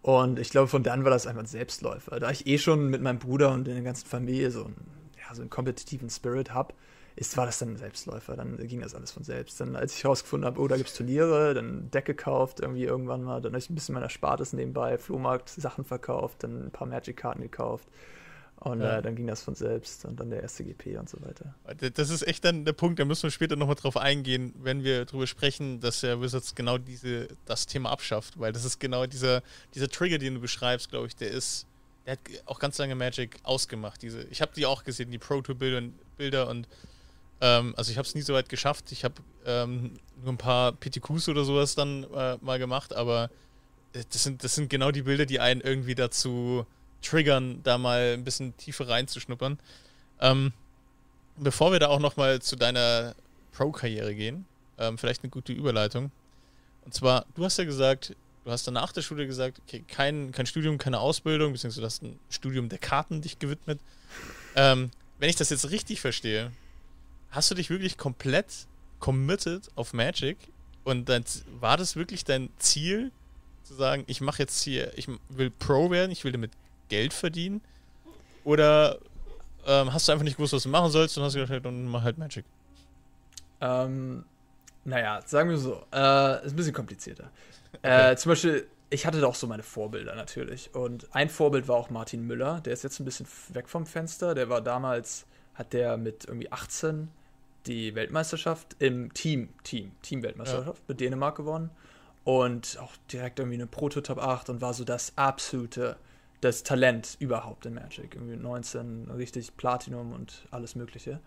[0.00, 2.18] Und ich glaube, von dann war das einfach ein Selbstläufer.
[2.20, 4.76] Da ich eh schon mit meinem Bruder und in der ganzen Familie so einen,
[5.18, 6.72] ja, so einen kompetitiven Spirit habe,
[7.16, 8.34] ist, war das dann ein Selbstläufer.
[8.34, 9.60] Dann ging das alles von selbst.
[9.60, 13.24] Dann, als ich herausgefunden habe, oh, da gibt es Turniere, dann Deck gekauft, irgendwie irgendwann
[13.24, 16.86] mal, dann habe ich ein bisschen meiner Spartes nebenbei, Flohmarkt Sachen verkauft, dann ein paar
[16.88, 17.88] Magic-Karten gekauft.
[18.60, 18.98] Und ja.
[18.98, 21.54] äh, dann ging das von selbst und dann der erste GP und so weiter.
[21.94, 25.04] Das ist echt dann der Punkt, da müssen wir später nochmal drauf eingehen, wenn wir
[25.04, 29.42] darüber sprechen, dass der Wizards genau diese, das Thema abschafft, weil das ist genau dieser,
[29.74, 31.66] dieser Trigger, den du beschreibst, glaube ich, der ist,
[32.04, 34.02] der hat auch ganz lange Magic ausgemacht.
[34.02, 36.66] Diese, ich habe die auch gesehen, die Pro Tour Bilder, Bilder und
[37.40, 38.90] ähm, also ich habe es nie so weit geschafft.
[38.90, 39.14] Ich habe
[39.46, 43.30] ähm, nur ein paar PTQs oder sowas dann äh, mal gemacht, aber
[43.92, 46.66] äh, das sind, das sind genau die Bilder, die einen irgendwie dazu
[47.02, 49.58] triggern, da mal ein bisschen tiefer reinzuschnuppern.
[50.20, 50.52] Ähm,
[51.36, 53.14] bevor wir da auch nochmal zu deiner
[53.52, 54.46] Pro-Karriere gehen,
[54.78, 56.10] ähm, vielleicht eine gute Überleitung.
[56.84, 60.32] Und zwar, du hast ja gesagt, du hast dann nach der Schule gesagt, okay, kein,
[60.32, 63.80] kein Studium, keine Ausbildung, beziehungsweise du hast ein Studium der Karten dich gewidmet.
[64.56, 66.52] Ähm, wenn ich das jetzt richtig verstehe,
[67.30, 68.46] hast du dich wirklich komplett
[69.00, 70.36] committed auf Magic
[70.84, 71.24] und dann
[71.60, 73.12] war das wirklich dein Ziel,
[73.68, 76.50] zu sagen, ich mache jetzt hier, ich will Pro werden, ich will damit
[76.88, 77.60] Geld verdienen?
[78.44, 78.98] Oder
[79.66, 82.02] ähm, hast du einfach nicht gewusst, was du machen sollst und hast gedacht, dann mach
[82.02, 82.44] halt Magic?
[83.60, 84.24] Ähm,
[84.84, 87.30] naja, sagen wir so, äh, ist ein bisschen komplizierter.
[87.76, 88.12] Okay.
[88.12, 90.74] Äh, zum Beispiel, ich hatte doch so meine Vorbilder natürlich.
[90.74, 94.34] Und ein Vorbild war auch Martin Müller, der ist jetzt ein bisschen weg vom Fenster.
[94.34, 97.08] Der war damals, hat der mit irgendwie 18
[97.66, 100.84] die Weltmeisterschaft im Team, Team, Team-Weltmeisterschaft ja.
[100.88, 101.70] mit Dänemark gewonnen.
[102.24, 105.96] Und auch direkt irgendwie eine Proto-Top 8 und war so das absolute,
[106.40, 108.14] das Talent überhaupt in Magic.
[108.14, 111.20] Irgendwie 19, richtig Platinum und alles Mögliche.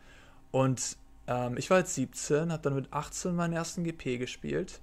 [0.52, 0.98] Und
[1.28, 4.82] ähm, ich war jetzt 17, habe dann mit 18 meinen ersten GP gespielt.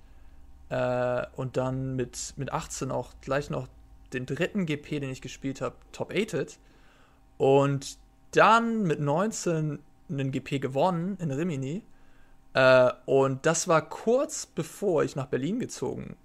[0.68, 3.68] Äh, und dann mit, mit 18 auch gleich noch
[4.12, 6.58] den dritten GP, den ich gespielt habe, Top 8
[7.38, 7.98] Und
[8.32, 9.78] dann mit 19
[10.10, 11.82] einen GP gewonnen in Rimini.
[12.54, 16.16] Äh, und das war kurz bevor ich nach Berlin gezogen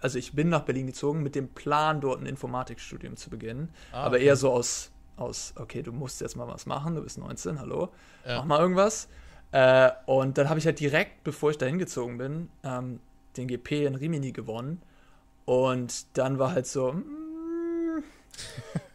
[0.00, 3.68] also ich bin nach Berlin gezogen mit dem Plan, dort ein Informatikstudium zu beginnen.
[3.92, 7.18] Ah, aber eher so aus, aus, okay, du musst jetzt mal was machen, du bist
[7.18, 7.90] 19, hallo,
[8.26, 8.38] ja.
[8.38, 9.08] mach mal irgendwas.
[9.52, 13.00] Äh, und dann habe ich halt direkt, bevor ich da hingezogen bin, ähm,
[13.36, 14.82] den GP in Rimini gewonnen.
[15.44, 18.02] Und dann war halt so, mm,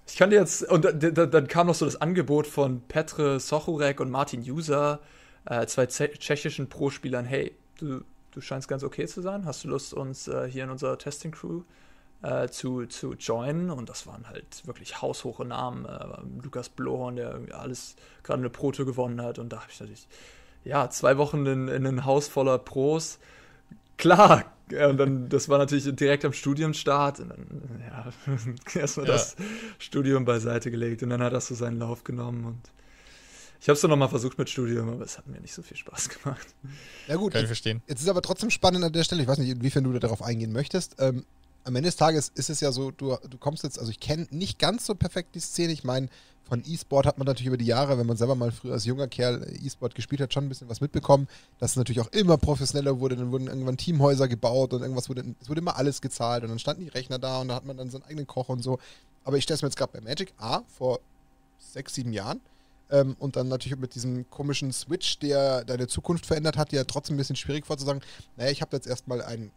[0.07, 4.41] ich kann jetzt, und dann kam noch so das Angebot von Petre Sochurek und Martin
[4.41, 4.99] User,
[5.45, 9.93] äh, zwei tschechischen Pro-Spielern, hey, du, du scheinst ganz okay zu sein, hast du Lust,
[9.93, 11.63] uns äh, hier in unserer Testing-Crew
[12.21, 13.69] äh, zu, zu joinen?
[13.69, 15.85] Und das waren halt wirklich haushohe Namen.
[15.85, 19.39] Äh, Lukas Blohorn, der alles gerade eine Proto gewonnen hat.
[19.39, 20.07] Und da habe ich natürlich,
[20.63, 23.19] ja, zwei Wochen in, in ein Haus voller Pros.
[23.97, 27.19] Klar, und dann, das war natürlich direkt am Studiumstart.
[27.19, 29.13] Und dann, ja, erstmal ja.
[29.13, 29.35] das
[29.77, 31.03] Studium beiseite gelegt.
[31.03, 32.45] Und dann hat das so seinen Lauf genommen.
[32.45, 32.71] Und
[33.61, 35.75] ich habe es dann nochmal versucht mit Studium, aber es hat mir nicht so viel
[35.75, 36.47] Spaß gemacht.
[37.07, 37.33] Ja, gut.
[37.33, 37.81] Kann ich verstehen.
[37.87, 39.21] Jetzt ist aber trotzdem spannend an der Stelle.
[39.21, 40.95] Ich weiß nicht, inwiefern du darauf eingehen möchtest.
[40.99, 41.25] Ähm,
[41.65, 44.27] am Ende des Tages ist es ja so, du, du kommst jetzt, also ich kenne
[44.31, 45.73] nicht ganz so perfekt die Szene.
[45.73, 46.07] Ich meine,
[46.47, 49.07] von E-Sport hat man natürlich über die Jahre, wenn man selber mal früher als junger
[49.07, 51.27] Kerl E-Sport gespielt hat, schon ein bisschen was mitbekommen,
[51.59, 53.17] dass es natürlich auch immer professioneller wurde.
[53.17, 56.59] Dann wurden irgendwann Teamhäuser gebaut und irgendwas wurde, es wurde immer alles gezahlt und dann
[56.59, 58.79] standen die Rechner da und da hat man dann seinen eigenen Koch und so.
[59.25, 61.01] Aber ich stelle es mir jetzt gerade bei Magic A vor
[61.59, 62.39] sechs, sieben Jahren
[62.89, 67.15] ähm, und dann natürlich mit diesem komischen Switch, der deine Zukunft verändert hat, ja trotzdem
[67.15, 68.01] ein bisschen schwierig vorzusagen,
[68.37, 69.51] naja, ich habe jetzt erstmal einen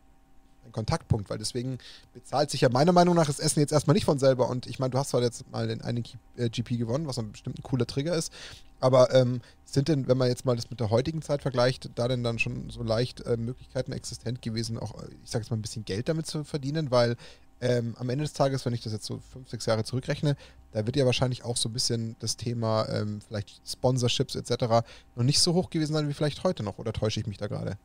[0.65, 1.79] ein Kontaktpunkt, weil deswegen
[2.15, 4.49] bezahlt sich ja meiner Meinung nach das Essen jetzt erstmal nicht von selber.
[4.49, 6.03] Und ich meine, du hast zwar jetzt mal den einen
[6.37, 8.33] GP äh, gewonnen, was bestimmt ein cooler Trigger ist,
[8.81, 12.09] aber ähm, sind denn, wenn man jetzt mal das mit der heutigen Zeit vergleicht, da
[12.09, 15.57] denn dann schon so leicht äh, Möglichkeiten existent gewesen, auch, äh, ich sage jetzt mal,
[15.57, 17.17] ein bisschen Geld damit zu verdienen, weil
[17.61, 20.37] ähm, am Ende des Tages, wenn ich das jetzt so fünf, sechs Jahre zurückrechne,
[20.73, 24.85] da wird ja wahrscheinlich auch so ein bisschen das Thema ähm, vielleicht Sponsorships etc.
[25.17, 27.47] noch nicht so hoch gewesen sein wie vielleicht heute noch, oder täusche ich mich da
[27.47, 27.79] gerade?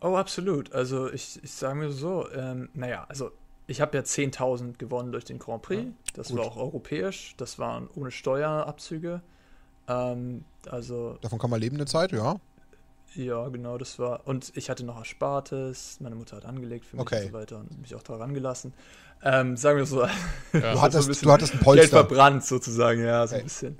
[0.00, 0.72] Oh, absolut.
[0.72, 3.30] Also ich, ich sage mir so, ähm, naja, also
[3.66, 5.84] ich habe ja 10.000 gewonnen durch den Grand Prix.
[5.84, 6.38] Ja, das gut.
[6.38, 7.34] war auch europäisch.
[7.38, 9.22] Das waren ohne Steuerabzüge.
[9.88, 12.36] Ähm, also Davon kann man leben eine Zeit, ja.
[13.14, 14.26] Ja, genau, das war.
[14.26, 17.22] Und ich hatte noch Erspartes, meine Mutter hat angelegt für mich okay.
[17.22, 18.72] und so weiter und mich auch daran gelassen.
[19.22, 20.10] Ähm, sagen wir so, ja.
[20.52, 21.80] du, hattest, so ein du hattest ein Polster.
[21.82, 23.42] Geld verbrannt sozusagen, ja, so okay.
[23.42, 23.78] ein bisschen.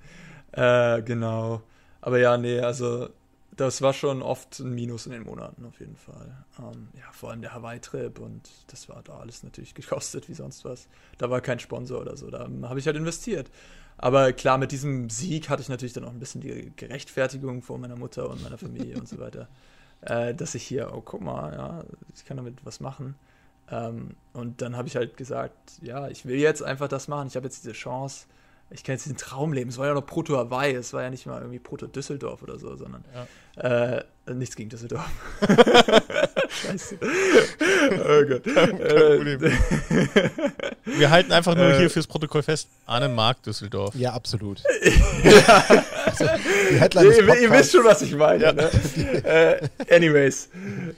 [0.52, 1.62] Äh, genau.
[2.00, 3.08] Aber ja, nee, also
[3.56, 6.44] das war schon oft ein Minus in den Monaten auf jeden Fall.
[6.58, 10.64] Ähm, ja, vor allem der Hawaii-Trip und das war da alles natürlich gekostet wie sonst
[10.64, 10.88] was.
[11.18, 13.50] Da war kein Sponsor oder so, da habe ich halt investiert.
[13.96, 17.78] Aber klar, mit diesem Sieg hatte ich natürlich dann auch ein bisschen die Gerechtfertigung vor
[17.78, 19.48] meiner Mutter und meiner Familie und so weiter,
[20.02, 23.14] äh, dass ich hier, oh guck mal, ja, ich kann damit was machen.
[23.70, 27.28] Ähm, und dann habe ich halt gesagt, ja, ich will jetzt einfach das machen.
[27.28, 28.26] Ich habe jetzt diese Chance
[28.70, 29.70] ich kann jetzt diesen Traum leben.
[29.70, 32.58] Es war ja noch Proto Hawaii, es war ja nicht mal irgendwie Proto Düsseldorf oder
[32.58, 33.04] so, sondern
[33.56, 33.62] ja.
[33.62, 35.08] äh, nichts gegen Düsseldorf.
[36.48, 36.98] Scheiße.
[37.00, 38.46] oh Gott.
[38.46, 39.50] Äh,
[40.84, 43.94] Wir halten einfach nur äh, hier fürs Protokoll fest, Arne mag Düsseldorf.
[43.94, 44.62] Ja, absolut.
[46.14, 46.24] also,
[47.10, 48.44] ihr, ihr, wisst schon, was ich meine.
[48.44, 48.52] Ja.
[48.52, 48.70] Ne?
[49.24, 50.48] äh, anyways.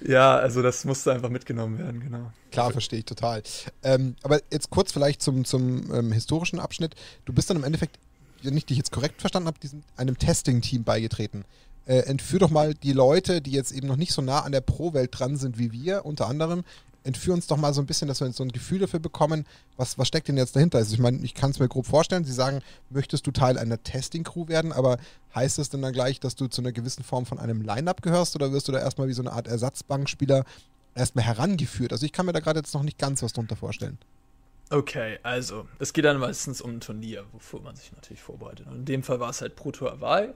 [0.07, 2.33] Ja, also das musste einfach mitgenommen werden, genau.
[2.51, 3.43] Klar, verstehe ich total.
[3.83, 6.95] Ähm, aber jetzt kurz vielleicht zum, zum ähm, historischen Abschnitt.
[7.25, 7.99] Du bist dann im Endeffekt,
[8.43, 11.45] wenn ich dich jetzt korrekt verstanden habe, diesem, einem Testing-Team beigetreten.
[11.87, 14.61] Äh, entführ doch mal die Leute, die jetzt eben noch nicht so nah an der
[14.61, 16.65] Pro-Welt dran sind wie wir, unter anderem.
[17.05, 19.47] Entführ uns doch mal so ein bisschen, dass wir so ein Gefühl dafür bekommen,
[19.77, 20.79] was, was steckt denn jetzt dahinter?
[20.79, 23.81] Also ich meine, ich kann es mir grob vorstellen, Sie sagen, möchtest du Teil einer
[23.81, 24.99] Testing-Crew werden, aber
[25.33, 28.35] heißt das denn dann gleich, dass du zu einer gewissen Form von einem Line-Up gehörst
[28.35, 30.45] oder wirst du da erstmal wie so eine Art Ersatzbankspieler
[30.97, 31.93] erstmal herangeführt?
[31.93, 33.99] Also ich kann mir da gerade jetzt noch nicht ganz was drunter vorstellen.
[34.71, 38.67] Okay, also es geht dann meistens um ein Turnier, wofür man sich natürlich vorbereitet.
[38.67, 40.31] Und in dem Fall war es halt Pro Tour Hawaii.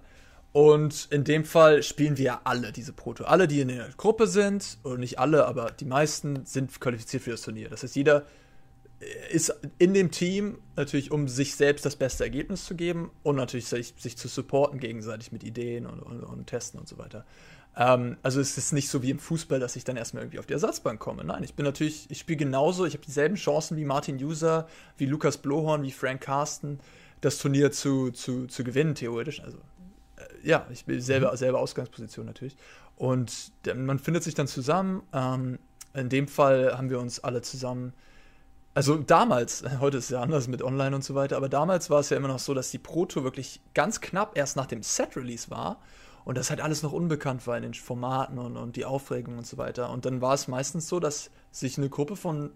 [0.53, 3.25] Und in dem Fall spielen wir alle diese Proto.
[3.25, 7.31] Alle, die in der Gruppe sind, oder nicht alle, aber die meisten sind qualifiziert für
[7.31, 7.69] das Turnier.
[7.69, 8.27] Das heißt, jeder
[9.31, 13.67] ist in dem Team natürlich, um sich selbst das beste Ergebnis zu geben und natürlich
[13.67, 17.25] sich, sich zu supporten gegenseitig mit Ideen und, und, und Testen und so weiter.
[17.77, 20.47] Ähm, also es ist nicht so wie im Fußball, dass ich dann erstmal irgendwie auf
[20.47, 21.25] die Ersatzbank komme.
[21.25, 25.07] Nein, ich bin natürlich, ich spiele genauso, ich habe dieselben Chancen wie Martin User, wie
[25.07, 26.79] Lukas Blohorn, wie Frank Carsten,
[27.23, 29.41] das Turnier zu, zu, zu gewinnen, theoretisch.
[29.43, 29.59] Also
[30.43, 31.37] ja, ich bin selber, mhm.
[31.37, 32.57] selber Ausgangsposition natürlich.
[32.97, 35.03] Und man findet sich dann zusammen.
[35.13, 35.59] Ähm,
[35.95, 37.93] in dem Fall haben wir uns alle zusammen.
[38.75, 42.01] Also damals, heute ist es ja anders mit Online und so weiter, aber damals war
[42.01, 44.83] es ja immer noch so, dass die Pro Tour wirklich ganz knapp erst nach dem
[44.83, 45.81] Set-Release war
[46.25, 49.47] und das halt alles noch unbekannt war in den Formaten und, und die Aufregung und
[49.47, 49.91] so weiter.
[49.91, 52.53] Und dann war es meistens so, dass sich eine Gruppe von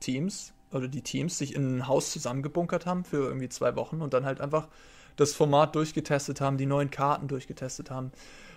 [0.00, 4.12] Teams oder die Teams sich in ein Haus zusammengebunkert haben für irgendwie zwei Wochen und
[4.12, 4.68] dann halt einfach
[5.16, 8.12] das Format durchgetestet haben, die neuen Karten durchgetestet haben,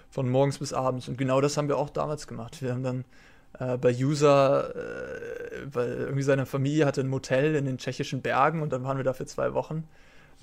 [0.10, 1.08] von morgens bis abends.
[1.08, 2.62] Und genau das haben wir auch damals gemacht.
[2.62, 3.06] Wir haben dann
[3.60, 8.62] äh, bei User, äh, weil irgendwie seine Familie hatte ein Motel in den tschechischen Bergen
[8.62, 9.88] und dann waren wir da für zwei Wochen.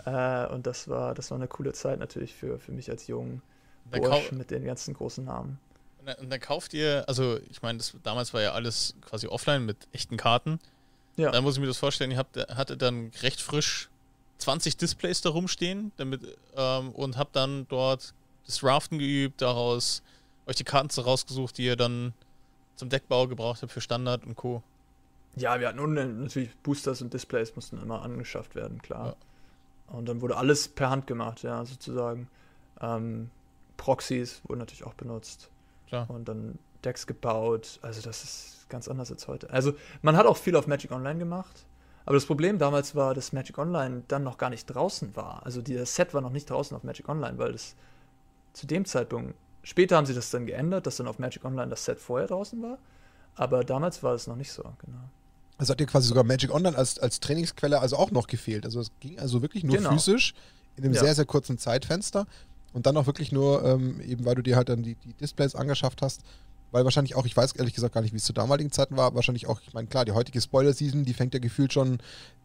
[0.04, 3.42] Äh, und das war, das war eine coole Zeit natürlich für, für mich als jungen
[3.90, 5.58] Bursch mit den ganzen großen Namen.
[6.00, 9.64] Und dann, und dann kauft ihr, also ich meine, damals war ja alles quasi offline
[9.64, 10.58] mit echten Karten.
[11.16, 11.30] Ja.
[11.30, 13.88] Dann muss ich mir das vorstellen, ihr habt, hattet dann recht frisch
[14.38, 16.20] 20 Displays da rumstehen damit,
[16.56, 18.14] ähm, und habe dann dort
[18.46, 20.02] das Raften geübt, daraus
[20.46, 22.12] euch die Karten rausgesucht, die ihr dann
[22.76, 24.62] zum Deckbau gebraucht habt für Standard und Co.
[25.36, 29.06] Ja, wir hatten unten natürlich Boosters und Displays mussten immer angeschafft werden, klar.
[29.06, 29.96] Ja.
[29.96, 32.28] Und dann wurde alles per Hand gemacht, ja, sozusagen.
[32.80, 33.30] Ähm,
[33.76, 35.50] Proxys wurden natürlich auch benutzt.
[35.88, 36.08] Klar.
[36.08, 37.78] Und dann Decks gebaut.
[37.82, 39.50] Also das ist ganz anders als heute.
[39.50, 41.64] Also man hat auch viel auf Magic Online gemacht.
[42.06, 45.44] Aber das Problem damals war, dass Magic Online dann noch gar nicht draußen war.
[45.44, 47.74] Also das Set war noch nicht draußen auf Magic Online, weil das
[48.52, 51.84] zu dem Zeitpunkt, später haben sie das dann geändert, dass dann auf Magic Online das
[51.84, 52.78] Set vorher draußen war.
[53.36, 55.00] Aber damals war es noch nicht so, genau.
[55.56, 58.64] Also hat dir quasi sogar Magic Online als, als Trainingsquelle also auch noch gefehlt.
[58.64, 59.92] Also es ging also wirklich nur genau.
[59.92, 60.34] physisch
[60.76, 61.00] in einem ja.
[61.00, 62.26] sehr, sehr kurzen Zeitfenster.
[62.72, 65.54] Und dann auch wirklich nur, ähm, eben weil du dir halt dann die, die Displays
[65.54, 66.22] angeschafft hast,
[66.74, 69.14] weil wahrscheinlich auch, ich weiß ehrlich gesagt gar nicht, wie es zu damaligen Zeiten war,
[69.14, 71.98] wahrscheinlich auch, ich meine, klar, die heutige Spoiler-Season, die fängt ja gefühlt schon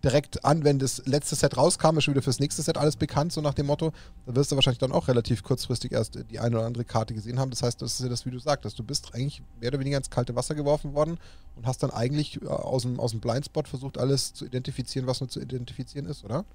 [0.04, 3.34] direkt an, wenn das letzte Set rauskam, ist schon wieder fürs nächste Set alles bekannt,
[3.34, 3.92] so nach dem Motto.
[4.28, 7.40] Da wirst du wahrscheinlich dann auch relativ kurzfristig erst die eine oder andere Karte gesehen
[7.40, 7.50] haben.
[7.50, 9.98] Das heißt, das ist ja das, wie du sagst, du bist eigentlich mehr oder weniger
[9.98, 11.18] ins kalte Wasser geworfen worden
[11.56, 15.22] und hast dann eigentlich äh, aus dem, aus dem Blindspot versucht, alles zu identifizieren, was
[15.22, 16.46] nur zu identifizieren ist, oder?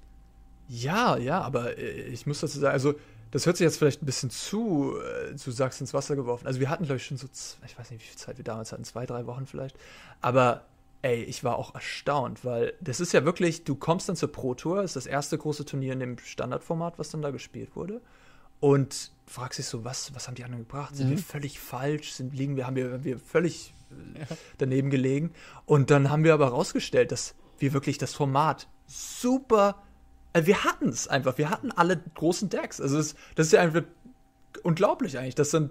[0.69, 2.93] Ja, ja, aber äh, ich muss dazu sagen, also
[3.35, 6.47] das hört sich jetzt vielleicht ein bisschen zu, äh, zu Sachs ins Wasser geworfen.
[6.47, 7.27] Also wir hatten, glaube ich, schon so,
[7.65, 9.75] ich weiß nicht, wie viel Zeit wir damals hatten, zwei, drei Wochen vielleicht.
[10.21, 10.63] Aber
[11.01, 14.53] ey, ich war auch erstaunt, weil das ist ja wirklich, du kommst dann zur Pro
[14.53, 17.99] Tour, ist das erste große Turnier in dem Standardformat, was dann da gespielt wurde.
[18.61, 20.95] Und fragst dich so, was, was haben die anderen gebracht?
[20.95, 21.11] Sind mhm.
[21.11, 22.13] wir völlig falsch?
[22.13, 23.73] Sind, liegen wir, haben wir, haben wir völlig
[24.13, 25.33] äh, daneben gelegen?
[25.65, 29.83] Und dann haben wir aber rausgestellt, dass wir wirklich das Format super
[30.43, 31.37] wir hatten es einfach.
[31.37, 32.81] Wir hatten alle großen Decks.
[32.81, 33.83] Also das, das ist ja einfach
[34.63, 35.69] unglaublich eigentlich, dass dann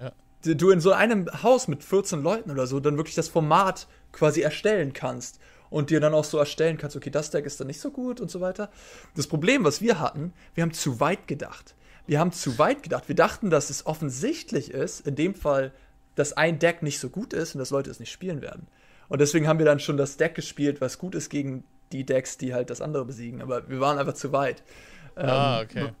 [0.00, 0.54] ja.
[0.54, 4.40] du in so einem Haus mit 14 Leuten oder so dann wirklich das Format quasi
[4.40, 7.80] erstellen kannst und dir dann auch so erstellen kannst, okay, das Deck ist dann nicht
[7.80, 8.70] so gut und so weiter.
[9.14, 11.74] Das Problem, was wir hatten, wir haben zu weit gedacht.
[12.06, 13.08] wir haben zu weit gedacht.
[13.08, 15.72] Wir dachten, dass es offensichtlich ist, in dem Fall,
[16.14, 18.68] dass ein Deck nicht so gut ist und dass Leute es nicht spielen werden.
[19.08, 22.38] Und deswegen haben wir dann schon das Deck gespielt, was gut ist gegen die Decks,
[22.38, 23.42] die halt das andere besiegen.
[23.42, 24.62] Aber wir waren einfach zu weit.
[25.14, 25.92] Ah, ähm, okay.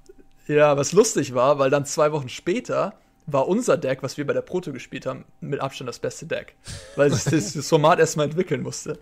[0.48, 2.94] Ja, was lustig war, weil dann zwei Wochen später
[3.26, 6.54] war unser Deck, was wir bei der Proto gespielt haben, mit Abstand das beste Deck.
[6.94, 8.98] Weil sich das, das Format erstmal entwickeln musste.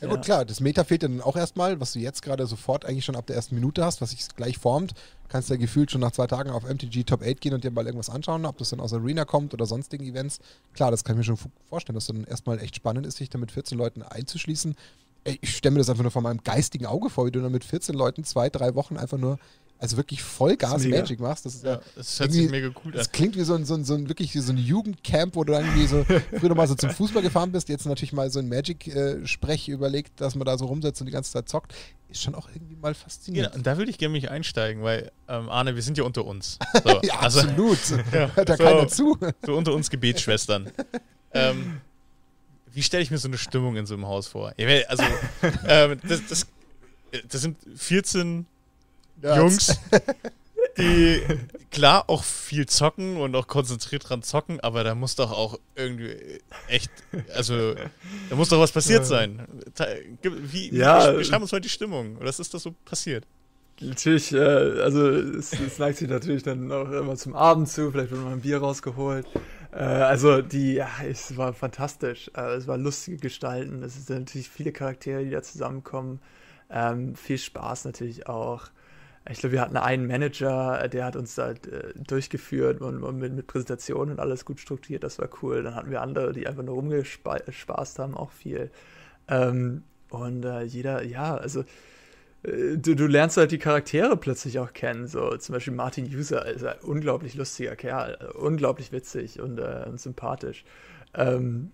[0.00, 3.04] Ja, gut, klar, das Meta fehlt dann auch erstmal, was du jetzt gerade sofort eigentlich
[3.04, 4.92] schon ab der ersten Minute hast, was sich gleich formt.
[5.28, 7.86] Kannst ja gefühlt schon nach zwei Tagen auf MTG Top 8 gehen und dir mal
[7.86, 10.38] irgendwas anschauen, ob das dann aus Arena kommt oder sonstigen Events.
[10.74, 13.38] Klar, das kann ich mir schon vorstellen, dass dann erstmal echt spannend ist, sich da
[13.38, 14.76] mit 14 Leuten einzuschließen.
[15.40, 17.64] Ich stelle mir das einfach nur vor meinem geistigen Auge vor, wie du dann mit
[17.64, 19.38] 14 Leuten zwei, drei Wochen einfach nur
[19.78, 21.44] also wirklich Vollgas Magic machst.
[21.44, 22.92] Das ist ja, das hört sich mega cool an.
[22.92, 25.52] Das klingt wie so ein, so ein, so ein wirklich so ein Jugendcamp, wo du
[25.52, 26.04] dann irgendwie so
[26.38, 30.34] früher mal so zum Fußball gefahren bist, jetzt natürlich mal so ein Magic-Sprech überlegt, dass
[30.34, 31.74] man da so rumsetzt und die ganze Zeit zockt.
[32.08, 33.52] Ist schon auch irgendwie mal faszinierend.
[33.52, 36.24] Genau, und da würde ich gerne mich einsteigen, weil, ähm, Arne, wir sind ja unter
[36.24, 36.58] uns.
[36.84, 37.78] So, ja, also, absolut.
[38.12, 39.18] ja, Hört da so, keiner zu.
[39.44, 40.70] So unter uns Gebetsschwestern.
[41.32, 41.80] ähm,
[42.76, 44.52] wie stelle ich mir so eine Stimmung in so einem Haus vor?
[44.88, 45.02] Also,
[45.66, 46.46] ähm, das, das,
[47.26, 48.44] das sind 14
[49.22, 49.38] Nerds.
[49.38, 49.80] Jungs,
[50.78, 51.22] die
[51.70, 56.16] klar auch viel zocken und auch konzentriert dran zocken, aber da muss doch auch irgendwie
[56.68, 56.90] echt,
[57.34, 57.74] also
[58.28, 59.46] da muss doch was passiert sein.
[60.22, 62.18] Wie, ja, wie beschreiben uns mal die Stimmung?
[62.20, 63.24] Was ist das so passiert?
[63.80, 68.10] Natürlich, äh, also es, es neigt sich natürlich dann auch immer zum Abend zu, vielleicht
[68.10, 69.26] wird mal ein Bier rausgeholt.
[69.76, 72.30] Äh, also die, ja, es war fantastisch.
[72.36, 73.82] Äh, es war lustige Gestalten.
[73.82, 76.20] Es sind natürlich viele Charaktere, die da zusammenkommen.
[76.70, 78.70] Ähm, viel Spaß natürlich auch
[79.28, 83.32] ich glaube, wir hatten einen Manager, der hat uns halt äh, durchgeführt und, und mit,
[83.32, 85.62] mit, Präsentationen und alles gut strukturiert, das war cool.
[85.62, 88.70] Dann hatten wir andere, die einfach nur rumgespaßt haben, auch viel.
[89.28, 91.64] Ähm, und äh, jeder, ja, also äh,
[92.46, 95.06] du, du, lernst halt die Charaktere plötzlich auch kennen.
[95.06, 99.84] So zum Beispiel Martin User ist ein unglaublich lustiger Kerl, äh, unglaublich witzig und, äh,
[99.88, 100.64] und sympathisch.
[101.14, 101.72] Ähm,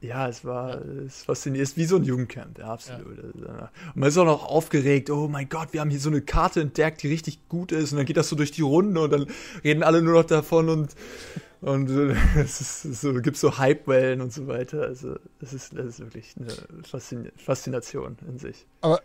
[0.00, 1.02] ja, es war ja.
[1.06, 1.62] es fasziniert.
[1.62, 3.18] Es ist wie so ein Jugendcamp, ja, absolut.
[3.18, 3.24] Ja.
[3.24, 5.10] Also, und man ist auch noch aufgeregt.
[5.10, 7.92] Oh mein Gott, wir haben hier so eine Karte entdeckt, die richtig gut ist.
[7.92, 9.26] Und dann geht das so durch die Runde und dann
[9.62, 10.94] reden alle nur noch davon und,
[11.60, 14.82] und äh, es ist so, gibt so Hypewellen und so weiter.
[14.82, 18.66] Also, es ist, das ist wirklich eine Faszination in sich.
[18.80, 19.02] Aber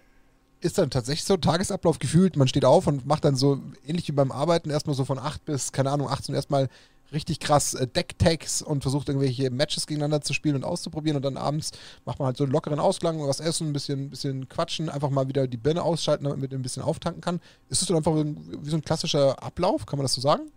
[0.65, 4.07] ist dann tatsächlich so ein Tagesablauf gefühlt, man steht auf und macht dann so ähnlich
[4.07, 6.69] wie beim Arbeiten erstmal so von 8 bis, keine Ahnung, 18 erstmal
[7.11, 11.37] richtig krass äh, Deck-Tags und versucht irgendwelche Matches gegeneinander zu spielen und auszuprobieren und dann
[11.37, 11.71] abends
[12.03, 15.27] macht man halt so einen lockeren Ausklang, was essen, ein bisschen, bisschen quatschen, einfach mal
[15.27, 17.39] wieder die Birne ausschalten, damit man ein bisschen auftanken kann.
[17.69, 20.51] Ist es dann einfach wie so ein klassischer Ablauf, kann man das so sagen?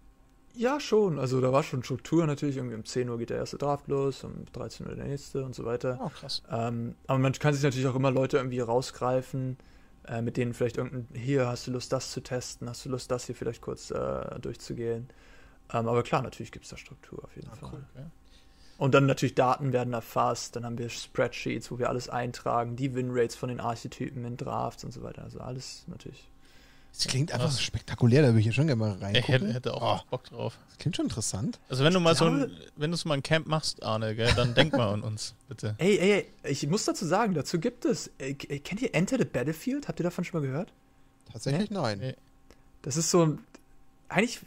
[0.55, 1.21] Ja, schon.
[1.21, 2.57] Also da war schon Struktur natürlich.
[2.57, 5.55] Irgendwie um 10 Uhr geht der erste Draft los, um 13 Uhr der nächste und
[5.55, 6.01] so weiter.
[6.03, 6.43] Oh, krass.
[6.51, 9.57] Ähm, aber man kann sich natürlich auch immer Leute irgendwie rausgreifen,
[10.09, 13.11] äh, mit denen vielleicht irgendein, hier hast du Lust, das zu testen, hast du Lust,
[13.11, 15.09] das hier vielleicht kurz äh, durchzugehen.
[15.73, 17.71] Ähm, aber klar, natürlich gibt es da Struktur auf jeden ah, Fall.
[17.73, 18.07] Cool, okay.
[18.79, 22.95] Und dann natürlich Daten werden erfasst, dann haben wir Spreadsheets, wo wir alles eintragen, die
[22.95, 25.25] Winrates von den Archetypen in Drafts und so weiter.
[25.25, 26.29] Also alles natürlich.
[26.93, 29.21] Das klingt einfach so spektakulär, da würde ich ja schon gerne mal reingucken.
[29.21, 30.07] Ich hätte, hätte auch oh.
[30.11, 30.59] Bock drauf.
[30.69, 31.61] Das klingt schon interessant.
[31.69, 34.55] Also wenn du mal so ein, wenn du mal ein Camp machst, Arne, gell, dann
[34.55, 35.77] denk mal an uns, bitte.
[35.79, 39.25] Ey, ey, ey, ich muss dazu sagen, dazu gibt es, äh, kennt ihr Enter the
[39.25, 39.87] Battlefield?
[39.87, 40.73] Habt ihr davon schon mal gehört?
[41.33, 41.77] Tatsächlich nee?
[41.77, 41.99] nein.
[41.99, 42.15] Nee.
[42.83, 43.39] Das ist so ein,
[44.09, 44.41] eigentlich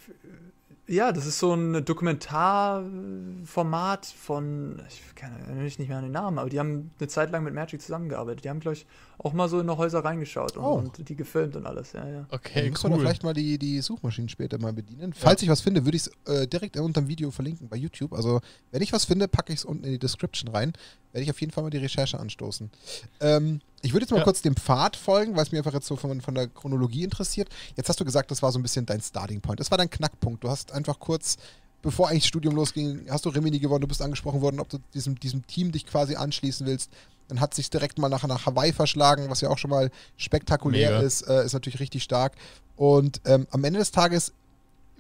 [0.91, 5.31] ja, das ist so ein Dokumentarformat von, ich kann
[5.63, 8.43] mich nicht mehr an den Namen, aber die haben eine Zeit lang mit Magic zusammengearbeitet.
[8.43, 8.85] Die haben, glaube ich,
[9.17, 10.73] auch mal so in Häuser reingeschaut und, oh.
[10.73, 11.93] und, die gefilmt und alles.
[11.93, 12.25] Ja, ja.
[12.29, 12.89] Okay, Dann cool.
[12.89, 15.13] Muss vielleicht mal die, die Suchmaschinen später mal bedienen.
[15.13, 15.45] Falls ja.
[15.45, 18.11] ich was finde, würde ich es äh, direkt unter dem Video verlinken bei YouTube.
[18.13, 20.73] Also, wenn ich was finde, packe ich es unten in die Description rein.
[21.13, 22.69] Werde ich auf jeden Fall mal die Recherche anstoßen.
[23.21, 24.23] Ähm, ich würde jetzt mal ja.
[24.23, 27.49] kurz dem Pfad folgen, weil es mir einfach jetzt so von, von der Chronologie interessiert.
[27.75, 29.59] Jetzt hast du gesagt, das war so ein bisschen dein Starting Point.
[29.59, 30.43] Das war dein Knackpunkt.
[30.43, 31.37] Du hast einfach kurz,
[31.81, 34.77] bevor eigentlich das Studium losging, hast du Remini gewonnen, du bist angesprochen worden, ob du
[34.93, 36.91] diesem, diesem Team dich quasi anschließen willst.
[37.27, 40.91] Dann hat sich direkt mal nachher nach Hawaii verschlagen, was ja auch schon mal spektakulär
[40.91, 41.01] Mega.
[41.01, 42.33] ist, äh, ist natürlich richtig stark.
[42.75, 44.33] Und ähm, am Ende des Tages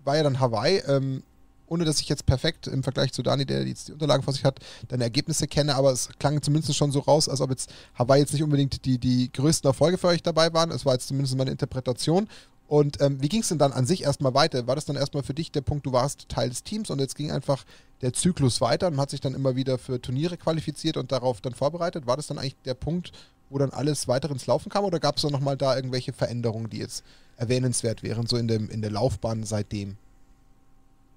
[0.03, 0.77] war ja dann Hawaii.
[0.87, 1.23] Ähm,
[1.71, 4.43] ohne dass ich jetzt perfekt im Vergleich zu Dani, der jetzt die Unterlagen vor sich
[4.43, 8.19] hat, deine Ergebnisse kenne, aber es klang zumindest schon so raus, als ob jetzt Hawaii
[8.19, 10.69] jetzt nicht unbedingt die, die größten Erfolge für euch dabei waren.
[10.71, 12.27] Es war jetzt zumindest meine Interpretation.
[12.67, 14.67] Und ähm, wie ging es denn dann an sich erstmal weiter?
[14.67, 17.15] War das dann erstmal für dich der Punkt, du warst Teil des Teams und jetzt
[17.15, 17.63] ging einfach
[18.01, 21.39] der Zyklus weiter und man hat sich dann immer wieder für Turniere qualifiziert und darauf
[21.39, 22.05] dann vorbereitet?
[22.05, 23.13] War das dann eigentlich der Punkt,
[23.49, 26.69] wo dann alles weiter ins Laufen kam oder gab es dann nochmal da irgendwelche Veränderungen,
[26.69, 27.03] die jetzt
[27.37, 29.95] erwähnenswert wären, so in, dem, in der Laufbahn seitdem?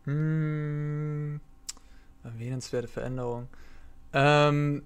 [0.04, 1.40] Hm,
[2.22, 3.48] erwähnenswerte Veränderung.
[4.12, 4.82] Ähm,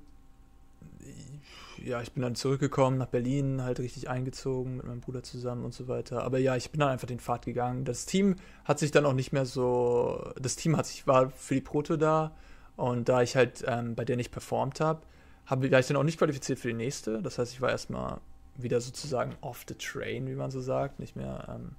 [1.85, 5.75] ja, ich bin dann zurückgekommen nach Berlin, halt richtig eingezogen mit meinem Bruder zusammen und
[5.75, 6.23] so weiter.
[6.23, 7.85] Aber ja, ich bin dann einfach den Pfad gegangen.
[7.85, 11.55] Das Team hat sich dann auch nicht mehr so, das Team hat sich, war für
[11.55, 12.33] die Proto da
[12.77, 15.03] und da ich halt ähm, bei der nicht performt habe,
[15.47, 17.23] hab, war ich dann auch nicht qualifiziert für die nächste.
[17.23, 18.21] Das heißt, ich war erstmal
[18.57, 21.47] wieder sozusagen off the train, wie man so sagt, nicht mehr.
[21.49, 21.77] Ähm,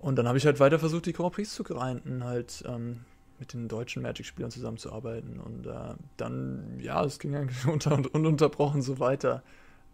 [0.00, 3.04] und dann habe ich halt weiter versucht, die Grand Prix zu grinden, halt ähm,
[3.38, 5.40] mit den deutschen Magic-Spielern zusammenzuarbeiten.
[5.40, 9.42] Und äh, dann, ja, es ging eigentlich unter und ununterbrochen so weiter.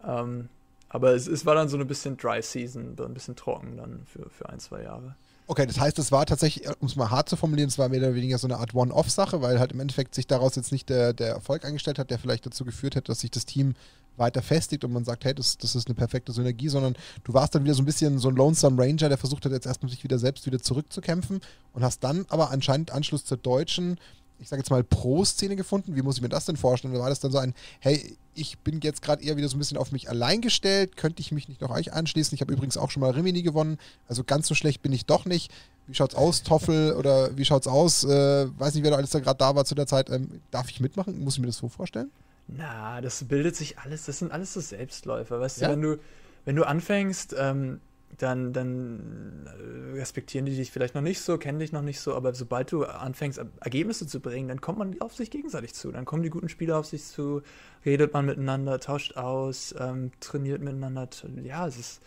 [0.05, 0.49] Ähm,
[0.89, 4.29] aber es, es war dann so ein bisschen Dry Season, ein bisschen trocken dann für,
[4.29, 5.15] für ein, zwei Jahre.
[5.47, 7.99] Okay, das heißt, es war tatsächlich, um es mal hart zu formulieren, es war mehr
[7.99, 11.13] oder weniger so eine Art One-Off-Sache, weil halt im Endeffekt sich daraus jetzt nicht der,
[11.13, 13.75] der Erfolg eingestellt hat, der vielleicht dazu geführt hätte, dass sich das Team
[14.17, 17.55] weiter festigt und man sagt, hey, das, das ist eine perfekte Synergie, sondern du warst
[17.55, 20.03] dann wieder so ein bisschen so ein Lonesome Ranger, der versucht hat, jetzt erstmal sich
[20.03, 21.41] wieder selbst wieder zurückzukämpfen
[21.73, 23.99] und hast dann aber anscheinend Anschluss zur deutschen,
[24.39, 25.95] ich sage jetzt mal Pro-Szene gefunden.
[25.95, 26.93] Wie muss ich mir das denn vorstellen?
[26.93, 29.59] Oder war das dann so ein, hey, ich bin jetzt gerade eher wieder so ein
[29.59, 32.35] bisschen auf mich allein gestellt, könnte ich mich nicht noch euch anschließen?
[32.35, 35.25] Ich habe übrigens auch schon mal Rimini gewonnen, also ganz so schlecht bin ich doch
[35.25, 35.51] nicht.
[35.87, 36.93] Wie schaut's aus, Toffel?
[36.93, 38.03] Oder wie schaut's aus?
[38.03, 40.09] Äh, weiß nicht, wer da alles da gerade da war zu der Zeit.
[40.09, 41.23] Ähm, darf ich mitmachen?
[41.23, 42.11] Muss ich mir das so vorstellen?
[42.47, 45.39] Na, das bildet sich alles, das sind alles so Selbstläufer.
[45.39, 45.67] Weißt ja.
[45.67, 45.99] du, wenn du,
[46.45, 47.81] wenn du anfängst, ähm,
[48.17, 52.15] dann, dann äh, respektieren die dich vielleicht noch nicht so, kennen dich noch nicht so,
[52.15, 55.91] aber sobald du anfängst, Ergebnisse zu bringen, dann kommt man auf sich gegenseitig zu.
[55.91, 57.41] Dann kommen die guten Spieler auf sich zu,
[57.85, 61.09] redet man miteinander, tauscht aus, ähm, trainiert miteinander.
[61.43, 62.01] Ja, es ist,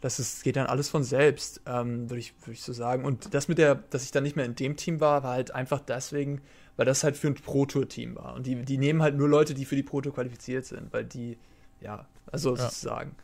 [0.00, 3.04] das ist, geht dann alles von selbst, ähm, würde ich, würd ich so sagen.
[3.04, 5.52] Und das mit der, dass ich dann nicht mehr in dem Team war, war halt
[5.52, 6.42] einfach deswegen,
[6.76, 8.34] weil das halt für ein Pro-Tour-Team war.
[8.34, 11.38] Und die, die nehmen halt nur Leute, die für die Pro-Tour qualifiziert sind, weil die,
[11.80, 12.62] ja, also ja.
[12.62, 13.14] sozusagen.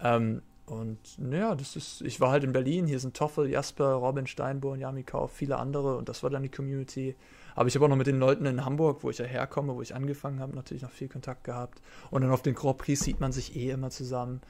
[0.00, 4.26] Ähm, und naja, das ist, ich war halt in Berlin, hier sind Toffel, Jasper, Robin
[4.26, 7.16] Steinborn, Jami Kauf, viele andere und das war dann die Community.
[7.54, 9.82] Aber ich habe auch noch mit den Leuten in Hamburg, wo ich ja herkomme, wo
[9.82, 11.82] ich angefangen habe, natürlich noch viel Kontakt gehabt.
[12.10, 14.40] Und dann auf den Grand Prix sieht man sich eh immer zusammen.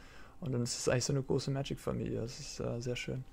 [0.41, 2.21] Und dann ist es eigentlich so eine große Magic-Familie.
[2.21, 3.25] Das ist äh, sehr schön.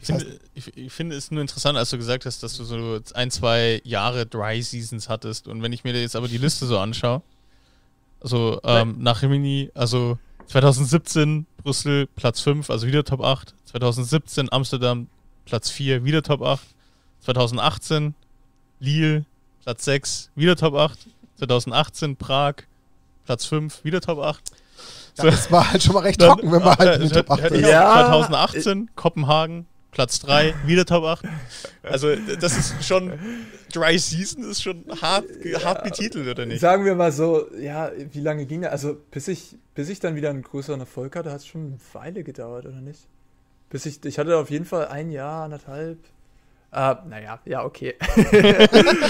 [0.00, 3.00] Ich finde, ich, ich finde es nur interessant, als du gesagt hast, dass du so
[3.14, 5.46] ein, zwei Jahre Dry Seasons hattest.
[5.46, 7.22] Und wenn ich mir jetzt aber die Liste so anschaue,
[8.20, 13.54] also ähm, nach Rimini, also 2017 Brüssel Platz 5, also wieder Top 8.
[13.66, 15.08] 2017 Amsterdam
[15.44, 16.60] Platz 4, wieder Top 8.
[17.20, 18.14] 2018
[18.80, 19.24] Lille
[19.62, 20.98] Platz 6, wieder Top 8.
[21.36, 22.54] 2018 Prag
[23.26, 24.42] Platz 5, wieder Top 8.
[25.18, 27.52] Ja, das war halt schon mal recht trocken, wenn man halt in den Top 8
[27.52, 27.68] ist.
[27.68, 27.92] Ja.
[27.92, 31.24] 2018 Kopenhagen Platz 3, wieder Top 8.
[31.82, 33.12] Also, das ist schon.
[33.72, 36.60] Dry Season ist schon hart, ja, hart betitelt, oder nicht?
[36.60, 38.72] Sagen wir mal so, ja, wie lange ging das?
[38.72, 41.78] Also, bis ich, bis ich dann wieder einen größeren Erfolg hatte, hat es schon eine
[41.92, 43.06] Weile gedauert, oder nicht?
[43.68, 45.98] Bis ich, ich hatte auf jeden Fall ein Jahr, anderthalb,
[46.72, 47.96] äh, naja, ja, okay.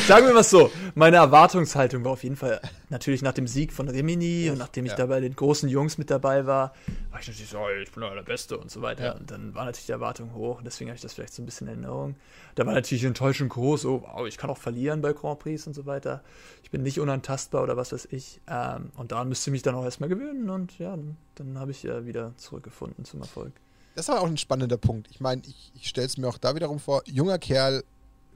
[0.09, 2.59] Sagen wir mal so, meine Erwartungshaltung war auf jeden Fall
[2.89, 4.97] natürlich nach dem Sieg von Rimini und nachdem ich ja.
[4.97, 6.73] da bei den großen Jungs mit dabei war,
[7.11, 9.05] war ich natürlich so, ich bin der Beste und so weiter.
[9.05, 9.13] Ja.
[9.13, 11.45] Und dann war natürlich die Erwartung hoch und deswegen habe ich das vielleicht so ein
[11.45, 12.17] bisschen in Erinnerung.
[12.55, 15.67] Da war natürlich die Enttäuschung groß, oh, wow, ich kann auch verlieren bei Grand Prix
[15.67, 16.25] und so weiter.
[16.63, 18.41] Ich bin nicht unantastbar oder was weiß ich.
[18.49, 21.73] Ähm, und daran müsste ich mich dann auch erstmal gewöhnen und ja, dann, dann habe
[21.73, 23.53] ich ja wieder zurückgefunden zum Erfolg
[24.01, 25.09] das war auch ein spannender Punkt.
[25.11, 27.85] Ich meine, ich, ich stelle es mir auch da wiederum vor, junger Kerl,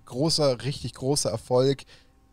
[0.05, 1.85] großer, richtig großer Erfolg,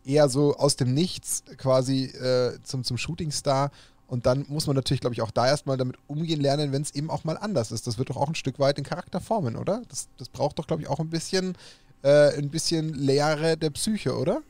[0.04, 3.70] eher so aus dem Nichts quasi äh, zum, zum Shootingstar.
[4.06, 6.94] Und dann muss man natürlich, glaube ich, auch da erstmal damit umgehen lernen, wenn es
[6.94, 7.86] eben auch mal anders ist.
[7.86, 9.80] Das wird doch auch ein Stück weit den Charakter formen, oder?
[9.88, 11.56] Das, das braucht doch, glaube ich, auch ein bisschen,
[12.02, 14.42] äh, ein bisschen Lehre der Psyche, oder?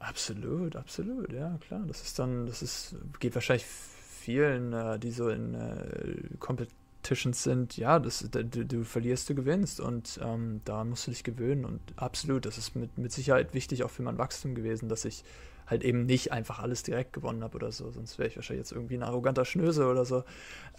[0.00, 1.80] Absolut, absolut, ja, klar.
[1.88, 6.68] Das ist dann, das ist, geht wahrscheinlich vielen, äh, die so in äh, komplett
[7.08, 11.24] Competitions sind, ja, das, du, du verlierst, du gewinnst und ähm, da musst du dich
[11.24, 15.04] gewöhnen und absolut, das ist mit, mit Sicherheit wichtig auch für mein Wachstum gewesen, dass
[15.04, 15.24] ich
[15.66, 18.72] halt eben nicht einfach alles direkt gewonnen habe oder so, sonst wäre ich wahrscheinlich jetzt
[18.72, 20.24] irgendwie ein arroganter Schnöse oder so.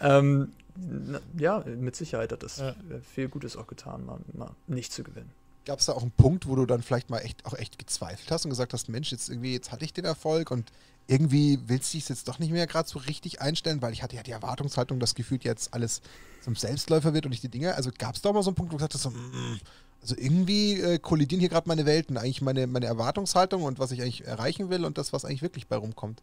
[0.00, 2.74] Ähm, na, ja, mit Sicherheit hat das ja.
[3.02, 5.30] viel Gutes auch getan, mal, mal nicht zu gewinnen.
[5.66, 8.30] Gab es da auch einen Punkt, wo du dann vielleicht mal echt auch echt gezweifelt
[8.30, 10.72] hast und gesagt hast, Mensch, jetzt irgendwie, jetzt hatte ich den Erfolg und
[11.10, 14.14] irgendwie willst du dich jetzt doch nicht mehr gerade so richtig einstellen, weil ich hatte
[14.14, 16.02] ja die Erwartungshaltung, dass gefühlt jetzt alles
[16.40, 17.74] zum Selbstläufer wird und ich die Dinge.
[17.74, 19.58] Also gab es da mal so einen Punkt, wo du gesagt hast, so, mm,
[20.00, 24.00] also irgendwie äh, kollidieren hier gerade meine Welten, eigentlich meine, meine Erwartungshaltung und was ich
[24.00, 26.22] eigentlich erreichen will und das, was eigentlich wirklich bei rumkommt.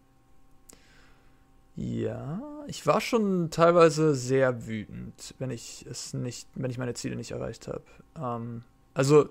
[1.75, 7.17] Ja, ich war schon teilweise sehr wütend, wenn ich es nicht, wenn ich meine Ziele
[7.17, 7.83] nicht erreicht habe.
[8.17, 8.63] Ähm,
[8.93, 9.27] also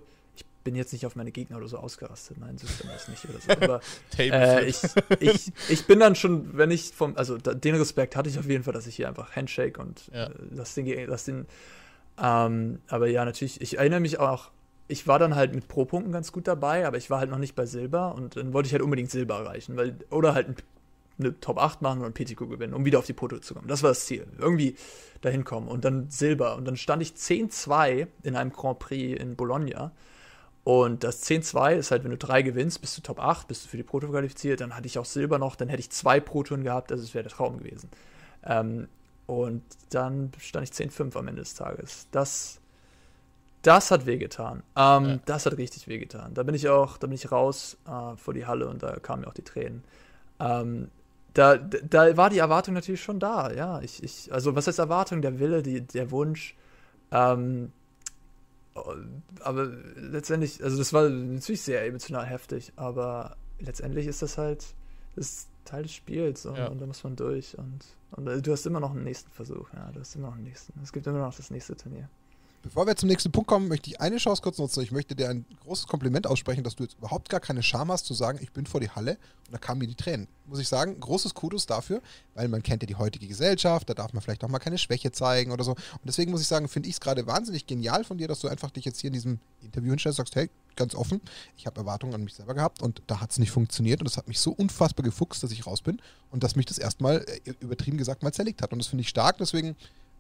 [0.67, 2.39] bin jetzt nicht auf meine Gegner oder so ausgerastet.
[2.39, 3.53] Nein, so ist das nicht oder so.
[3.65, 3.81] Aber
[4.19, 4.83] äh, ich,
[5.21, 8.47] ich, ich bin dann schon, wenn ich vom, also da, den Respekt hatte ich auf
[8.47, 10.25] jeden Fall, dass ich hier einfach Handshake und ja.
[10.25, 11.47] äh, das Ding, das Ding.
[12.21, 14.51] Ähm, aber ja, natürlich, ich erinnere mich auch,
[14.89, 17.55] ich war dann halt mit Pro-Punkten ganz gut dabei, aber ich war halt noch nicht
[17.55, 20.57] bei Silber und dann wollte ich halt unbedingt Silber erreichen, weil, oder halt ein
[21.19, 23.69] eine Top 8 machen und PTQ gewinnen, um wieder auf die Proto zu kommen.
[23.69, 24.27] Das war das Ziel.
[24.39, 24.77] Irgendwie
[25.23, 26.57] dahin kommen und dann Silber.
[26.57, 29.93] Und dann stand ich 10-2 in einem Grand Prix in Bologna.
[30.67, 33.69] Und das 10-2 ist halt, wenn du drei gewinnst, bist du Top 8, bist du
[33.69, 34.61] für die Proto qualifiziert.
[34.61, 37.23] Dann hatte ich auch Silber noch, dann hätte ich zwei Protonen gehabt, also es wäre
[37.23, 37.89] der Traum gewesen.
[38.45, 38.89] Ähm,
[39.27, 42.09] und dann stand ich 10-5 am Ende des Tages.
[42.11, 42.59] Das,
[43.63, 44.65] das hat wehgetan.
[44.75, 45.19] Ähm, ja.
[45.27, 46.35] Das hat richtig wehgetan.
[46.35, 49.23] Da bin ich auch, da bin ich raus äh, vor die Halle und da kamen
[49.23, 49.85] mir auch die Tränen.
[50.41, 50.91] Ähm,
[51.33, 53.81] da, da war die Erwartung natürlich schon da, ja.
[53.83, 55.23] Ich, ich, also was heißt Erwartung?
[55.23, 56.57] Der Wille, die, der Wunsch.
[57.13, 57.71] Ähm,
[59.41, 59.67] aber
[59.97, 64.75] letztendlich, also das war natürlich sehr emotional heftig, aber letztendlich ist das halt,
[65.15, 66.69] das ist Teil des Spiels und, ja.
[66.69, 69.91] und da muss man durch und, und du hast immer noch einen nächsten Versuch, ja,
[69.93, 70.73] du hast immer noch einen nächsten.
[70.83, 72.09] Es gibt immer noch das nächste Turnier.
[72.67, 74.83] Bevor wir zum nächsten Punkt kommen, möchte ich eine Chance kurz nutzen.
[74.83, 78.07] Ich möchte dir ein großes Kompliment aussprechen, dass du jetzt überhaupt gar keine Scham hast
[78.07, 80.27] zu sagen, ich bin vor die Halle und da kamen mir die Tränen.
[80.47, 82.03] Muss ich sagen, großes Kudos dafür,
[82.35, 85.13] weil man kennt ja die heutige Gesellschaft, da darf man vielleicht auch mal keine Schwäche
[85.13, 85.73] zeigen oder so.
[85.75, 88.49] Und deswegen muss ich sagen, finde ich es gerade wahnsinnig genial von dir, dass du
[88.49, 91.21] einfach dich jetzt hier in diesem Interview hinstellst und sagst, hey, ganz offen,
[91.57, 94.17] ich habe Erwartungen an mich selber gehabt und da hat es nicht funktioniert und das
[94.17, 96.03] hat mich so unfassbar gefuchst, dass ich raus bin
[96.33, 98.73] und dass mich das erstmal äh, übertrieben gesagt mal zerlegt hat.
[98.73, 99.77] Und das finde ich stark, deswegen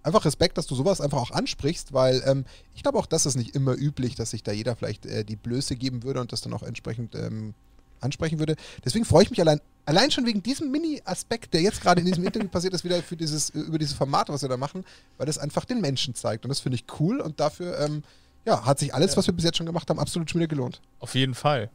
[0.06, 2.44] einfach Respekt, dass du sowas einfach auch ansprichst, weil ähm,
[2.74, 5.36] ich glaube auch, das ist nicht immer üblich, dass sich da jeder vielleicht äh, die
[5.36, 7.54] Blöße geben würde und das dann auch entsprechend ähm,
[8.00, 8.56] ansprechen würde.
[8.84, 12.24] Deswegen freue ich mich allein, allein schon wegen diesem Mini-Aspekt, der jetzt gerade in diesem
[12.24, 14.84] Interview passiert ist, wieder für dieses, über dieses Format, was wir da machen,
[15.18, 16.44] weil das einfach den Menschen zeigt.
[16.44, 18.02] Und das finde ich cool und dafür ähm,
[18.44, 19.16] ja, hat sich alles, ja.
[19.18, 20.80] was wir bis jetzt schon gemacht haben, absolut schon wieder gelohnt.
[21.00, 21.70] Auf jeden Fall.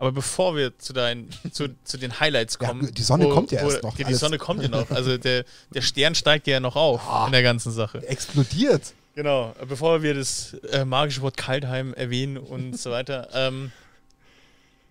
[0.00, 2.86] Aber bevor wir zu, deinen, zu, zu den Highlights kommen.
[2.86, 3.98] Ja, die Sonne wo, kommt ja erst noch.
[3.98, 4.90] Ja, die Sonne kommt ja noch.
[4.90, 5.44] Also der,
[5.74, 7.98] der Stern steigt ja noch auf ah, in der ganzen Sache.
[8.08, 8.94] Explodiert.
[9.14, 9.54] Genau.
[9.68, 13.28] Bevor wir das äh, magische Wort Kaltheim erwähnen und so weiter.
[13.34, 13.72] Ähm,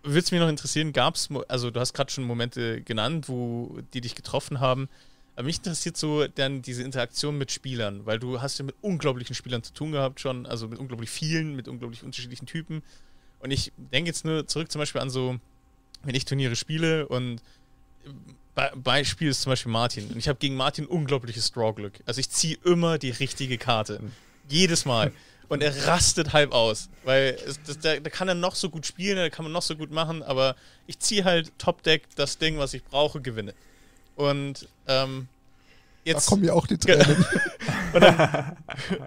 [0.03, 3.79] Würde es mich noch interessieren, gab es, also du hast gerade schon Momente genannt, wo
[3.95, 4.89] die dich getroffen haben.
[5.35, 9.35] Aber mich interessiert so dann diese Interaktion mit Spielern, weil du hast ja mit unglaublichen
[9.35, 12.83] Spielern zu tun gehabt schon, also mit unglaublich vielen, mit unglaublich unterschiedlichen Typen.
[13.39, 15.37] Und ich denke jetzt nur zurück zum Beispiel an so,
[16.03, 17.41] wenn ich Turniere spiele und
[18.75, 20.07] Beispiel ist zum Beispiel Martin.
[20.09, 21.93] Und ich habe gegen Martin unglaubliches Drawglück.
[22.05, 24.01] Also ich ziehe immer die richtige Karte.
[24.49, 25.13] Jedes Mal.
[25.47, 26.89] Und er rastet halb aus.
[27.05, 29.61] Weil es, das, da, da, kann er noch so gut spielen, da kann man noch
[29.61, 30.55] so gut machen, aber
[30.87, 33.53] ich ziehe halt Top-Deck das Ding, was ich brauche, gewinne.
[34.15, 35.27] Und ähm,
[36.03, 37.25] Jetzt, da kommen ja auch die Tränen.
[37.93, 38.57] und dann,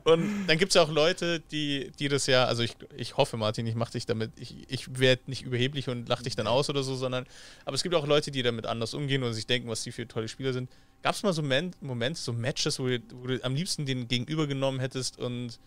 [0.47, 3.67] dann gibt es ja auch Leute, die, die das ja, also ich, ich hoffe, Martin,
[3.67, 6.83] ich mache dich damit, ich, ich werde nicht überheblich und lache dich dann aus oder
[6.83, 7.27] so, sondern,
[7.65, 10.07] aber es gibt auch Leute, die damit anders umgehen und sich denken, was die für
[10.07, 10.71] tolle Spieler sind.
[11.03, 14.47] Gab es mal so Momente, so Matches, wo du, wo du am liebsten den Gegenüber
[14.47, 15.59] genommen hättest und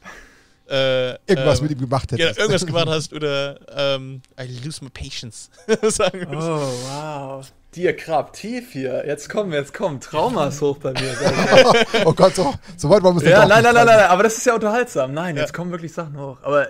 [0.68, 2.38] äh, irgendwas äh, mit ihm gemacht hättest.
[2.38, 3.59] Ja, irgendwas gemacht hast oder
[3.95, 5.49] ähm, I lose my patience.
[5.89, 7.53] sagen wir oh, wow.
[7.76, 9.05] Dir Grab tief hier.
[9.05, 9.99] Jetzt komm, jetzt komm.
[9.99, 11.13] Trauma ist hoch bei mir.
[12.05, 14.38] oh Gott, so, so weit wollen wir es Ja, nein, nein, nein, nein, aber das
[14.38, 15.13] ist ja unterhaltsam.
[15.13, 15.41] Nein, ja.
[15.41, 16.38] jetzt kommen wirklich Sachen hoch.
[16.41, 16.67] Aber.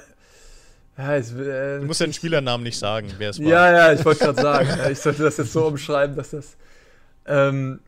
[0.98, 3.46] Ja, es, äh, du musst ja den Spielernamen nicht sagen, wer es war.
[3.46, 4.70] Ja, ja, ich wollte gerade sagen.
[4.92, 6.56] ich sollte das jetzt so umschreiben, dass das.
[7.28, 7.82] Ähm,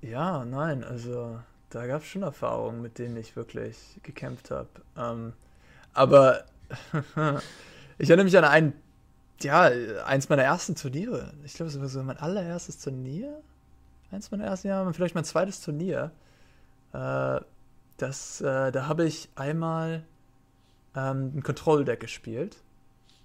[0.00, 1.38] ja, nein, also
[1.70, 4.68] da gab es schon Erfahrungen, mit denen ich wirklich gekämpft habe.
[4.96, 5.32] Ähm,
[5.92, 6.44] aber
[7.98, 8.72] ich erinnere mich an einen
[9.42, 9.64] ja,
[10.04, 11.32] eins meiner ersten Turniere.
[11.44, 13.42] Ich glaube, es war so mein allererstes Turnier.
[14.10, 16.12] Eins meiner ersten Jahre, vielleicht mein zweites Turnier.
[16.92, 17.40] Äh,
[17.96, 20.04] das, äh, da habe ich einmal
[20.94, 22.56] ähm, ein Control-Deck gespielt.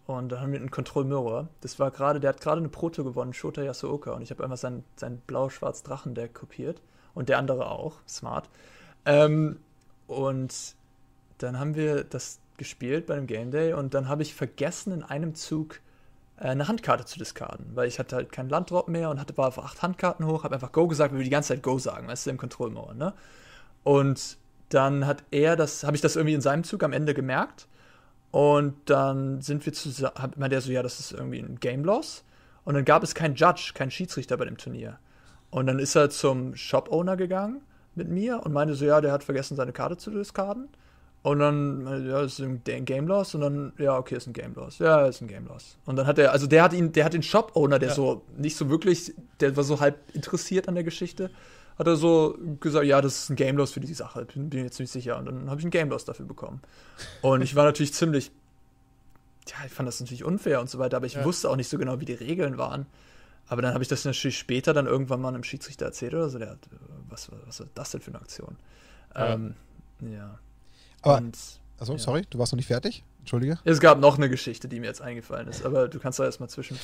[0.08, 1.48] Und da haben wir einen Control Mirror.
[1.62, 4.12] Das war gerade, der hat gerade eine Proto gewonnen, Shota Yasuoka.
[4.12, 6.82] Und ich habe einfach sein, sein blau-schwarz Drachen-Deck kopiert.
[7.14, 7.98] Und der andere auch.
[8.08, 8.50] Smart.
[9.06, 9.60] Ähm,
[10.08, 10.76] und
[11.38, 13.74] dann haben wir das gespielt bei einem Game Day.
[13.74, 15.80] Und dann habe ich vergessen, in einem Zug
[16.42, 19.60] eine Handkarte zu diskarden, weil ich hatte halt keinen Landdrop mehr und hatte war auf
[19.60, 22.26] acht Handkarten hoch, habe einfach Go gesagt, weil wir die ganze Zeit Go sagen, weißt
[22.26, 23.14] du, im Control Mode, ne?
[23.84, 24.38] Und
[24.70, 27.68] dann hat er das, habe ich das irgendwie in seinem Zug am Ende gemerkt
[28.32, 32.24] und dann sind wir zusammen, meinte er so, ja, das ist irgendwie ein Game Loss
[32.64, 34.98] und dann gab es keinen Judge, keinen Schiedsrichter bei dem Turnier
[35.52, 37.62] und dann ist er zum Shop Owner gegangen
[37.94, 40.70] mit mir und meinte so, ja, der hat vergessen seine Karte zu diskarden
[41.24, 43.36] und dann, ja, ist ein Game Loss.
[43.36, 44.80] Und dann, ja, okay, ist ein Game Loss.
[44.80, 45.78] Ja, ist ein Game Loss.
[45.86, 47.96] Und dann hat er, also der hat ihn, der hat den Shop-Owner, der ja.
[47.96, 51.30] so nicht so wirklich, der war so halb interessiert an der Geschichte,
[51.78, 54.26] hat er so gesagt, ja, das ist ein Game Loss für die Sache.
[54.26, 55.18] Bin, bin jetzt nicht sicher.
[55.18, 56.62] Und dann habe ich ein Game Loss dafür bekommen.
[57.22, 58.32] Und ich war natürlich ziemlich,
[59.48, 61.24] ja, ich fand das natürlich unfair und so weiter, aber ich ja.
[61.24, 62.88] wusste auch nicht so genau, wie die Regeln waren.
[63.48, 66.40] Aber dann habe ich das natürlich später dann irgendwann mal einem Schiedsrichter erzählt oder so.
[66.40, 66.60] Der hat,
[67.10, 68.56] was, was war das denn für eine Aktion?
[69.14, 69.34] Ja.
[69.34, 69.56] Ähm,
[70.00, 70.40] ja.
[71.02, 71.38] Aber, und,
[71.78, 72.00] also, ja.
[72.00, 73.04] sorry, du warst noch nicht fertig?
[73.20, 73.60] Entschuldige.
[73.64, 76.50] Es gab noch eine Geschichte, die mir jetzt eingefallen ist, aber du kannst da erstmal
[76.50, 76.78] zwischen.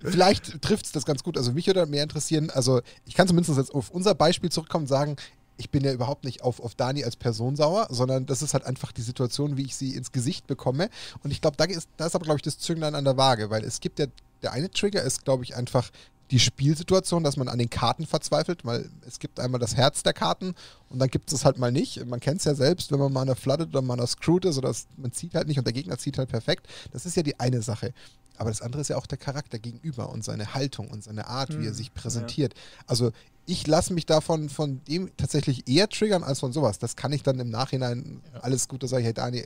[0.00, 1.36] vielleicht trifft es das ganz gut.
[1.36, 4.88] Also mich würde mehr interessieren, also ich kann zumindest jetzt auf unser Beispiel zurückkommen und
[4.88, 5.16] sagen,
[5.58, 8.64] ich bin ja überhaupt nicht auf, auf Dani als Person sauer, sondern das ist halt
[8.64, 10.88] einfach die Situation, wie ich sie ins Gesicht bekomme.
[11.22, 13.50] Und ich glaube, da ist, da ist aber, glaube ich, das Zünglein an der Waage,
[13.50, 14.06] weil es gibt ja,
[14.42, 15.90] der eine Trigger ist, glaube ich, einfach
[16.30, 20.12] die Spielsituation, dass man an den Karten verzweifelt, weil es gibt einmal das Herz der
[20.12, 20.54] Karten
[20.88, 22.04] und dann gibt es halt mal nicht.
[22.06, 24.58] Man kennt es ja selbst, wenn man mal eine flooded oder mal eine screwed ist
[24.58, 26.66] oder das, man zieht halt nicht und der Gegner zieht halt perfekt.
[26.92, 27.92] Das ist ja die eine Sache.
[28.36, 31.50] Aber das andere ist ja auch der Charakter gegenüber und seine Haltung und seine Art,
[31.50, 32.54] hm, wie er hm, sich präsentiert.
[32.54, 32.84] Ja.
[32.86, 33.10] Also
[33.46, 36.78] ich lasse mich davon von dem tatsächlich eher triggern als von sowas.
[36.78, 38.40] Das kann ich dann im Nachhinein ja.
[38.40, 39.44] alles gut, da sage ich, hey Dani,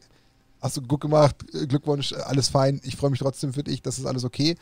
[0.61, 1.37] hast du gut gemacht,
[1.69, 4.57] Glückwunsch, alles fein, ich freue mich trotzdem für dich, das ist alles okay.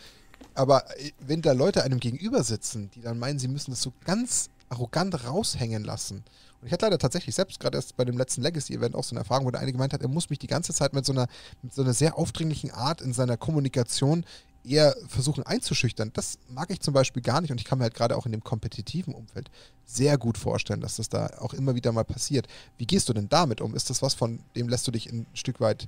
[0.54, 3.92] Aber äh, wenn da Leute einem gegenüber sitzen, die dann meinen, sie müssen das so
[4.04, 6.24] ganz arrogant raushängen lassen.
[6.60, 9.20] Und ich hatte leider tatsächlich selbst gerade erst bei dem letzten Legacy-Event auch so eine
[9.20, 11.26] Erfahrung, wo der eine gemeint hat, er muss mich die ganze Zeit mit so einer,
[11.62, 14.24] mit so einer sehr aufdringlichen Art in seiner Kommunikation
[14.64, 16.10] eher versuchen einzuschüchtern.
[16.12, 18.32] Das mag ich zum Beispiel gar nicht und ich kann mir halt gerade auch in
[18.32, 19.50] dem kompetitiven Umfeld
[19.86, 22.46] sehr gut vorstellen, dass das da auch immer wieder mal passiert.
[22.76, 23.74] Wie gehst du denn damit um?
[23.74, 25.86] Ist das was, von dem lässt du dich ein Stück weit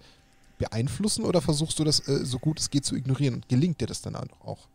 [0.63, 3.87] beeinflussen oder versuchst du das äh, so gut es geht zu ignorieren und gelingt dir
[3.87, 4.69] das dann auch?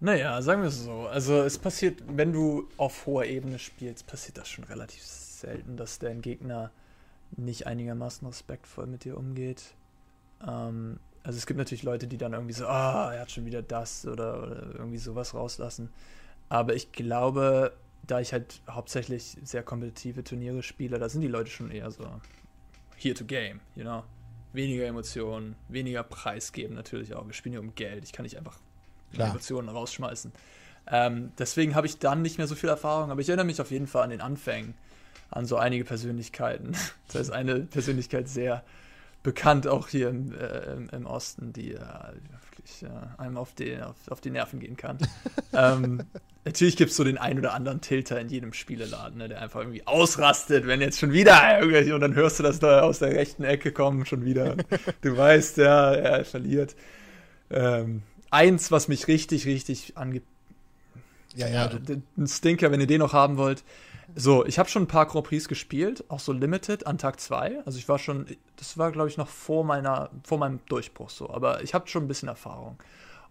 [0.00, 1.08] Naja, sagen wir es so.
[1.08, 5.98] Also es passiert, wenn du auf hoher Ebene spielst, passiert das schon relativ selten, dass
[5.98, 6.70] dein Gegner
[7.36, 9.74] nicht einigermaßen respektvoll mit dir umgeht.
[10.46, 13.44] Ähm, also es gibt natürlich Leute, die dann irgendwie so, ah, oh, er hat schon
[13.44, 15.90] wieder das oder, oder irgendwie sowas rauslassen.
[16.48, 17.72] Aber ich glaube,
[18.06, 22.04] da ich halt hauptsächlich sehr kompetitive Turniere spiele, da sind die Leute schon eher so,
[22.98, 24.04] here to game, you know.
[24.52, 27.26] Weniger Emotionen, weniger Preis geben natürlich auch.
[27.26, 28.02] Wir spielen hier um Geld.
[28.04, 28.58] Ich kann nicht einfach
[29.12, 29.30] Klar.
[29.30, 30.32] Emotionen rausschmeißen.
[30.90, 33.70] Ähm, deswegen habe ich dann nicht mehr so viel Erfahrung, aber ich erinnere mich auf
[33.70, 34.74] jeden Fall an den Anfängen,
[35.30, 36.72] an so einige Persönlichkeiten.
[37.12, 38.64] Da ist eine Persönlichkeit sehr
[39.22, 41.80] bekannt, auch hier im, äh, im, im Osten, die äh,
[42.68, 44.98] wirklich äh, einem auf die, auf, auf, die Nerven gehen kann.
[45.52, 46.02] ähm,
[46.44, 49.60] natürlich gibt es so den einen oder anderen Tilter in jedem Spieleladen, ne, der einfach
[49.60, 53.12] irgendwie ausrastet, wenn jetzt schon wieder irgendwelche, und dann hörst du das da aus der
[53.12, 54.56] rechten Ecke kommen, schon wieder.
[55.02, 56.74] Du weißt, ja, er verliert.
[57.50, 60.22] Ähm, eins, was mich richtig, richtig ange...
[61.34, 61.70] Ja, ja.
[62.16, 63.62] Ein Stinker, wenn ihr den noch haben wollt.
[64.14, 67.62] So, ich habe schon ein paar Grand Prix gespielt, auch so Limited an Tag 2.
[67.64, 71.30] Also ich war schon, das war glaube ich noch vor meiner, vor meinem Durchbruch so,
[71.30, 72.78] aber ich habe schon ein bisschen Erfahrung.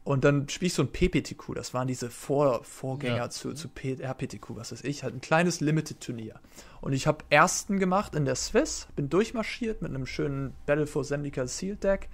[0.04, 3.30] Und dann spiele ich so ein PPTQ, das waren diese Vor Vorgänger ja.
[3.30, 6.36] zu, zu RPTQ, was weiß ich, halt ein kleines Limited-Turnier.
[6.80, 11.04] Und ich habe ersten gemacht in der Swiss, bin durchmarschiert mit einem schönen Battle for
[11.04, 12.08] Zendika Sealed Deck.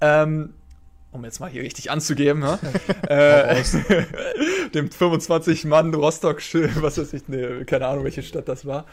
[0.00, 0.54] Ähm,
[1.16, 2.58] um jetzt mal hier richtig anzugeben, ne?
[3.08, 3.62] äh,
[4.74, 6.40] dem 25-Mann Rostock,
[6.80, 8.86] was weiß ich, nee, keine Ahnung, welche Stadt das war.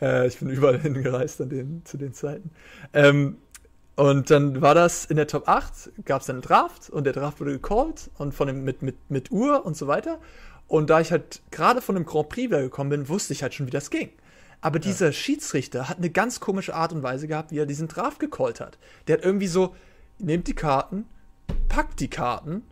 [0.00, 2.50] Äh, ich bin überall hingereist an den, zu den Zeiten.
[2.92, 3.38] Ähm,
[3.96, 7.40] und dann war das in der Top 8, gab es einen Draft und der Draft
[7.40, 10.18] wurde gecallt und von dem, mit, mit, mit Uhr und so weiter.
[10.68, 13.66] Und da ich halt gerade von dem Grand Prix gekommen bin, wusste ich halt schon,
[13.66, 14.10] wie das ging.
[14.60, 14.82] Aber ja.
[14.82, 18.60] dieser Schiedsrichter hat eine ganz komische Art und Weise gehabt, wie er diesen Draft gecallt
[18.60, 18.78] hat.
[19.06, 19.74] Der hat irgendwie so,
[20.18, 21.06] nehmt die Karten,
[21.68, 22.62] packt die Karten,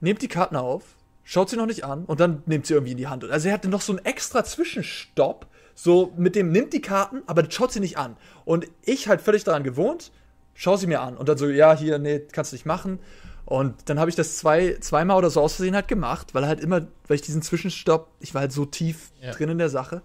[0.00, 2.98] nehmt die Karten auf, schaut sie noch nicht an und dann nimmt sie irgendwie in
[2.98, 3.24] die Hand.
[3.24, 7.50] Also er hatte noch so einen extra Zwischenstopp, so mit dem nimmt die Karten, aber
[7.50, 8.16] schaut sie nicht an.
[8.44, 10.12] Und ich halt völlig daran gewohnt,
[10.54, 11.16] schau sie mir an.
[11.16, 12.98] Und dann so, ja, hier, nee, kannst du nicht machen.
[13.44, 16.60] Und dann habe ich das zwei, zweimal oder so aus Versehen halt gemacht, weil halt
[16.60, 19.32] immer, weil ich diesen Zwischenstopp, ich war halt so tief ja.
[19.32, 19.96] drin in der Sache.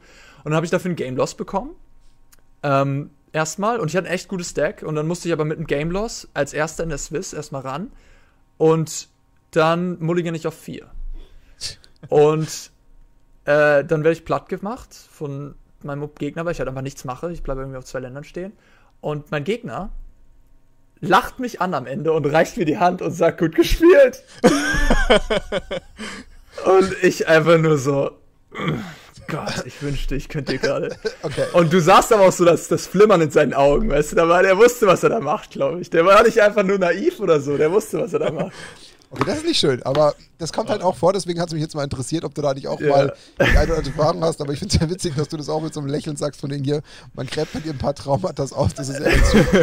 [0.44, 1.76] Und dann habe ich dafür ein Game Loss bekommen.
[2.64, 5.58] Ähm, erstmal und ich hatte ein echt gutes Deck und dann musste ich aber mit
[5.58, 7.92] einem Game Loss als erster in der Swiss erstmal ran
[8.58, 9.10] und
[9.52, 10.86] dann mulligan ich auf 4.
[12.10, 12.72] und
[13.46, 17.32] äh, dann werde ich platt gemacht von meinem Gegner, weil ich halt einfach nichts mache.
[17.32, 18.54] Ich bleibe irgendwie auf zwei Ländern stehen.
[19.00, 19.92] Und mein Gegner
[21.00, 24.24] lacht mich an am Ende und reicht mir die Hand und sagt, gut gespielt.
[26.66, 28.12] und ich einfach nur so.
[29.28, 30.96] Gott, ich wünschte, ich könnte dir gerade.
[31.24, 31.46] Okay.
[31.54, 34.16] Und du sahst aber auch so das, das Flimmern in seinen Augen, weißt du?
[34.16, 35.90] Da war, der wusste, was er da macht, glaube ich.
[35.90, 38.54] Der war nicht einfach nur naiv oder so, der wusste, was er da macht.
[39.10, 41.62] Okay, das ist nicht schön, aber das kommt halt auch vor, deswegen hat es mich
[41.62, 42.90] jetzt mal interessiert, ob du da nicht auch ja.
[42.90, 45.38] mal die eine oder andere Fragen hast, aber ich finde es sehr witzig, dass du
[45.38, 46.82] das auch mit so einem Lächeln sagst von denen hier,
[47.14, 49.22] man gräbt mit dir ein paar Traumata aus, das ist ehrlich.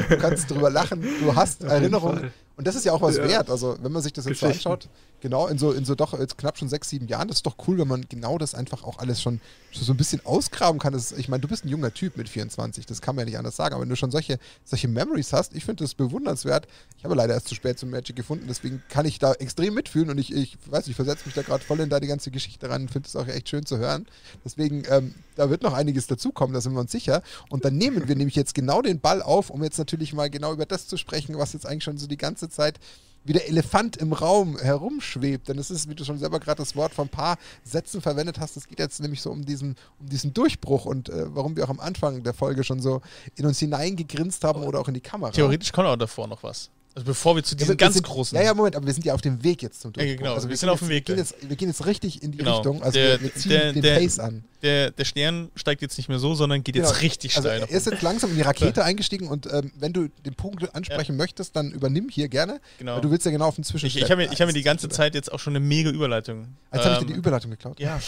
[0.08, 3.28] Du kannst drüber lachen, du hast Erinnerungen und das ist ja auch was ja.
[3.28, 4.88] wert, also wenn man sich das jetzt so anschaut,
[5.20, 7.56] genau, in so, in so doch jetzt knapp schon sechs, sieben Jahren, das ist doch
[7.66, 9.40] cool, wenn man genau das einfach auch alles schon
[9.72, 10.92] so ein bisschen ausgraben kann.
[10.92, 13.38] Das, ich meine, du bist ein junger Typ mit 24, das kann man ja nicht
[13.38, 16.68] anders sagen, aber wenn du schon solche, solche Memories hast, ich finde das bewundernswert.
[16.96, 20.10] Ich habe leider erst zu spät zum Magic gefunden, deswegen kann ich da extrem mitfühlen
[20.10, 22.70] und ich, ich weiß, ich versetze mich da gerade voll in da die ganze Geschichte
[22.70, 24.06] rein und finde es auch echt schön zu hören.
[24.44, 27.22] Deswegen, ähm, da wird noch einiges dazukommen, da sind wir uns sicher.
[27.50, 30.52] Und dann nehmen wir nämlich jetzt genau den Ball auf, um jetzt natürlich mal genau
[30.52, 32.78] über das zu sprechen, was jetzt eigentlich schon so die ganze Zeit
[33.24, 35.48] wie der Elefant im Raum herumschwebt.
[35.48, 38.38] Denn es ist, wie du schon selber gerade das Wort von ein paar Sätzen verwendet
[38.38, 41.64] hast, es geht jetzt nämlich so um diesen, um diesen Durchbruch und äh, warum wir
[41.64, 43.00] auch am Anfang der Folge schon so
[43.34, 45.32] in uns hineingegrinst haben oder auch in die Kamera.
[45.32, 46.70] Theoretisch kommt auch davor noch was.
[46.96, 48.38] Also bevor wir zu diesen Ja, wir ganz sind, großen.
[48.38, 50.10] Ja, ja, Moment, aber wir sind ja auf dem Weg jetzt zum Durchbruch.
[50.12, 51.84] Ja, genau, also wir wir sind auf dem Weg Wir gehen, jetzt, wir gehen jetzt
[51.86, 52.54] richtig in die Genau.
[52.58, 52.82] Richtung.
[52.84, 54.44] Also Der- wir, ziehen der- den der- Pace an.
[54.62, 56.86] Der, der Stern steigt jetzt nicht mehr so, sondern geht Genau.
[56.88, 57.62] jetzt richtig Also steil.
[57.62, 61.16] er ist jetzt langsam in die Rakete eingestiegen und ähm, wenn du den Punkt ansprechen
[61.16, 62.60] möchtest, dann übernimm hier gerne.
[62.78, 62.94] Genau.
[62.94, 64.04] Weil du willst ja genau auf den Ich, Zwischenstep.
[64.04, 66.46] ich habe mir, ich hab mir die ganze Zeit jetzt auch schon eine mega Überleitung.
[66.70, 67.80] Als habe ich dir ähm, die Überleitung geklaut.
[67.80, 68.00] Ja.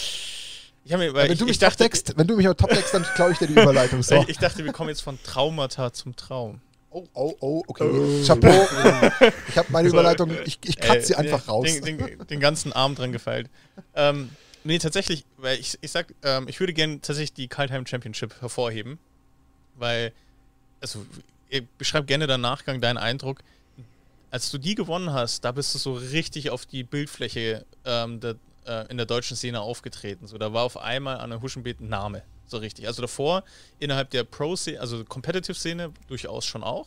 [0.85, 3.03] Ich mir, weil wenn, ich, du mich ich dachte, wenn du mich aber topdeckst, dann
[3.17, 4.05] klaue ich dir die Überleitung.
[4.05, 4.23] So.
[4.23, 6.61] ich, ich dachte, wir kommen jetzt von Traumata zum Traum.
[6.97, 8.25] Oh, oh, oh, okay.
[8.27, 8.49] Chapeau.
[9.49, 11.67] ich habe meine Überleitung, ich, ich cut sie Äh, einfach raus.
[11.67, 13.51] Den, den, den ganzen Arm dran gefeilt.
[13.95, 14.31] ähm,
[14.65, 18.99] nee, tatsächlich, weil ich, ich sag, ähm, ich würde gerne tatsächlich die Kaltheim Championship hervorheben,
[19.75, 20.11] weil,
[20.81, 21.05] also,
[21.51, 23.41] ihr beschreibt gerne deinen Nachgang, deinen Eindruck.
[24.31, 28.37] Als du die gewonnen hast, da bist du so richtig auf die Bildfläche ähm, der,
[28.67, 30.27] äh, in der deutschen Szene aufgetreten.
[30.27, 32.23] So, da war auf einmal an der Huschenbeet ein Name.
[32.47, 32.87] So richtig.
[32.87, 33.45] Also davor
[33.79, 36.87] innerhalb der Pro-Szene, also Competitive-Szene durchaus schon auch.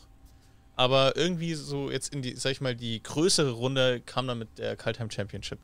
[0.75, 4.57] Aber irgendwie so jetzt in die, sag ich mal, die größere Runde kam dann mit
[4.57, 5.59] der Kaltheim Championship.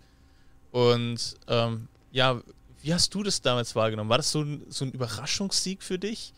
[0.72, 2.42] Und ähm, ja,
[2.82, 4.10] wie hast du das damals wahrgenommen?
[4.10, 6.34] War das so ein, so ein Überraschungssieg für dich?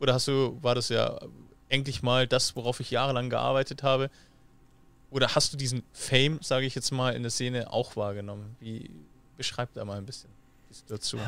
[0.00, 1.20] Oder hast du, war das ja
[1.68, 4.10] endlich mal das, worauf ich jahrelang gearbeitet habe?
[5.10, 8.56] Oder hast du diesen Fame, sage ich jetzt mal, in der Szene auch wahrgenommen?
[8.60, 8.90] Wie
[9.42, 10.30] beschreib da mal ein bisschen
[10.70, 11.20] die Situation.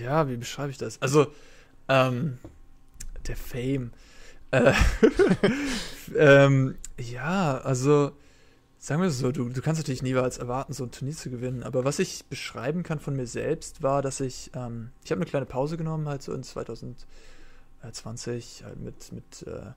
[0.00, 1.00] Ja, wie beschreibe ich das?
[1.00, 1.32] Also,
[1.88, 2.38] ähm,
[3.28, 3.92] der Fame.
[4.50, 4.72] Äh,
[6.16, 8.10] ähm, ja, also,
[8.78, 11.84] sagen wir so, du, du kannst natürlich niemals erwarten, so ein Turnier zu gewinnen, aber
[11.84, 15.46] was ich beschreiben kann von mir selbst, war, dass ich, ähm, ich habe eine kleine
[15.46, 19.70] Pause genommen, halt so in 2020, halt mit, mit äh,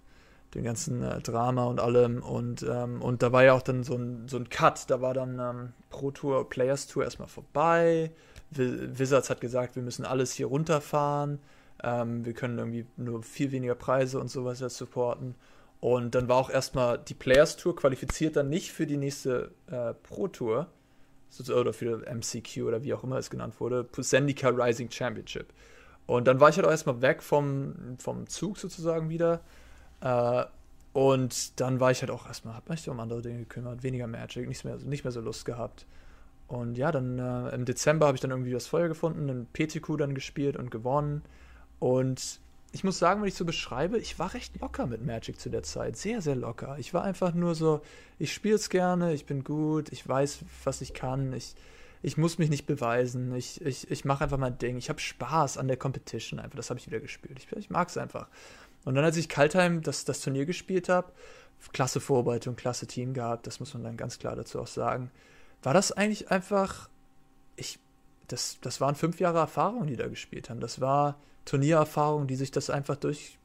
[0.56, 3.96] dem ganzen äh, Drama und allem und, ähm, und da war ja auch dann so
[3.96, 8.12] ein, so ein Cut, da war dann ähm, Pro Tour, Players Tour erstmal vorbei,
[8.52, 11.40] Wi- Wizards hat gesagt, wir müssen alles hier runterfahren.
[11.84, 15.36] Ähm, wir können irgendwie nur viel weniger Preise und sowas jetzt supporten.
[15.80, 19.94] Und dann war auch erstmal die Players Tour qualifiziert dann nicht für die nächste äh,
[20.04, 20.68] Pro Tour
[21.56, 25.54] oder für MCQ oder wie auch immer es genannt wurde, Zendika Rising Championship.
[26.08, 29.42] Und dann war ich halt auch erstmal weg vom, vom Zug sozusagen wieder.
[30.02, 30.46] Äh,
[30.94, 34.48] und dann war ich halt auch erstmal, hab mich um andere Dinge gekümmert, weniger Magic,
[34.48, 35.86] nicht mehr, nicht mehr so Lust gehabt.
[36.48, 39.98] Und ja, dann äh, im Dezember habe ich dann irgendwie das Feuer gefunden, einen PTQ
[39.98, 41.22] dann gespielt und gewonnen.
[41.78, 42.40] Und
[42.72, 45.64] ich muss sagen, wenn ich so beschreibe, ich war recht locker mit Magic zu der
[45.64, 45.96] Zeit.
[45.96, 46.78] Sehr, sehr locker.
[46.80, 47.82] Ich war einfach nur so,
[48.18, 51.56] ich spiele es gerne, ich bin gut, ich weiß, was ich kann, ich,
[52.02, 54.78] ich muss mich nicht beweisen, ich, ich, ich mache einfach mein Ding.
[54.78, 57.38] Ich habe Spaß an der Competition einfach, das habe ich wieder gespielt.
[57.40, 58.28] Ich, ich mag es einfach.
[58.86, 61.12] Und dann, als ich Kaltheim das, das Turnier gespielt habe,
[61.74, 65.12] klasse Vorbereitung, klasse Team gehabt, das muss man dann ganz klar dazu auch sagen,
[65.62, 66.90] war das eigentlich einfach,
[67.56, 67.80] ich,
[68.28, 70.62] das, das waren fünf Jahre Erfahrung, die da gespielt haben.
[70.62, 73.38] Das war Turniererfahrung, die sich das einfach durch.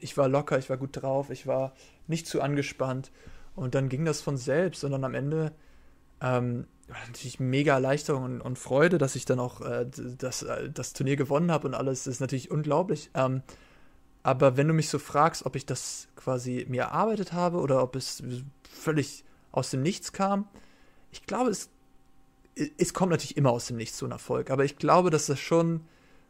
[0.00, 1.72] Ich war locker, ich war gut drauf, ich war
[2.08, 3.12] nicht zu angespannt.
[3.54, 4.82] Und dann ging das von selbst.
[4.82, 5.52] Und dann am Ende
[6.20, 9.86] ähm, natürlich mega Erleichterung und, und Freude, dass ich dann auch äh,
[10.18, 12.04] das, äh, das Turnier gewonnen habe und alles.
[12.04, 13.10] Das ist natürlich unglaublich.
[13.14, 13.42] Ähm,
[14.22, 17.96] aber wenn du mich so fragst, ob ich das quasi mir erarbeitet habe oder ob
[17.96, 18.22] es
[18.70, 20.48] völlig aus dem Nichts kam,
[21.10, 21.70] ich glaube, es,
[22.78, 24.50] es kommt natürlich immer aus dem Nichts so ein Erfolg.
[24.50, 25.86] Aber ich glaube, dass das schon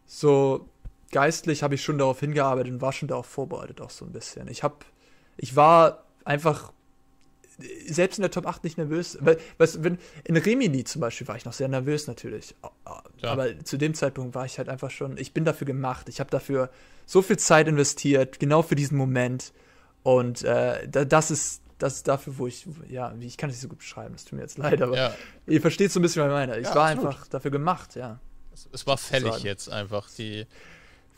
[0.06, 0.68] so
[1.10, 4.48] geistlich habe ich schon darauf hingearbeitet und war schon darauf vorbereitet auch so ein bisschen.
[4.48, 4.76] Ich habe,
[5.36, 6.72] ich war einfach
[7.86, 9.18] selbst in der Top 8 nicht nervös.
[9.20, 12.54] Weil, du, wenn, in Rimini zum Beispiel war ich noch sehr nervös natürlich.
[13.22, 13.30] Ja.
[13.30, 16.08] Aber zu dem Zeitpunkt war ich halt einfach schon, ich bin dafür gemacht.
[16.08, 16.70] Ich habe dafür
[17.06, 19.52] so viel Zeit investiert, genau für diesen Moment.
[20.02, 23.62] Und äh, da, das ist das ist dafür, wo ich, ja, ich kann es nicht
[23.62, 25.14] so gut beschreiben, das tut mir jetzt leid, aber Ja,
[25.48, 26.58] ihr versteht so ein bisschen, was ich meine.
[26.60, 27.06] Ich Ja, war absolut.
[27.06, 28.20] einfach dafür gemacht, ja.
[28.54, 29.44] es, es war fällig Sagen.
[29.44, 30.08] jetzt einfach.
[30.16, 30.46] Die,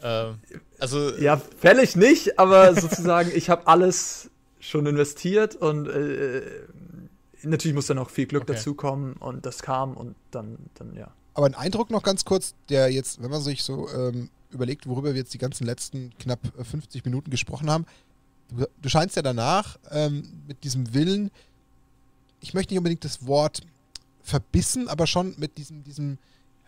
[0.02, 0.38] ähm,
[0.78, 4.30] also, Ja, fällig nicht, aber sozusagen, ich habe alles
[4.64, 6.42] schon investiert und äh,
[7.42, 8.54] natürlich muss dann auch viel Glück Okay.
[8.54, 11.12] dazukommen und das kam und dann, dann ja.
[11.34, 15.12] Aber ein Eindruck noch ganz kurz, der jetzt, wenn man sich so ähm, überlegt, worüber
[15.14, 17.84] wir jetzt die ganzen letzten knapp äh, 50 Minuten gesprochen haben,
[18.48, 21.30] du, du scheinst ja danach ähm, mit diesem Willen,
[22.40, 23.60] ich möchte nicht unbedingt das Wort
[24.22, 26.18] verbissen, aber schon mit diesem, diesem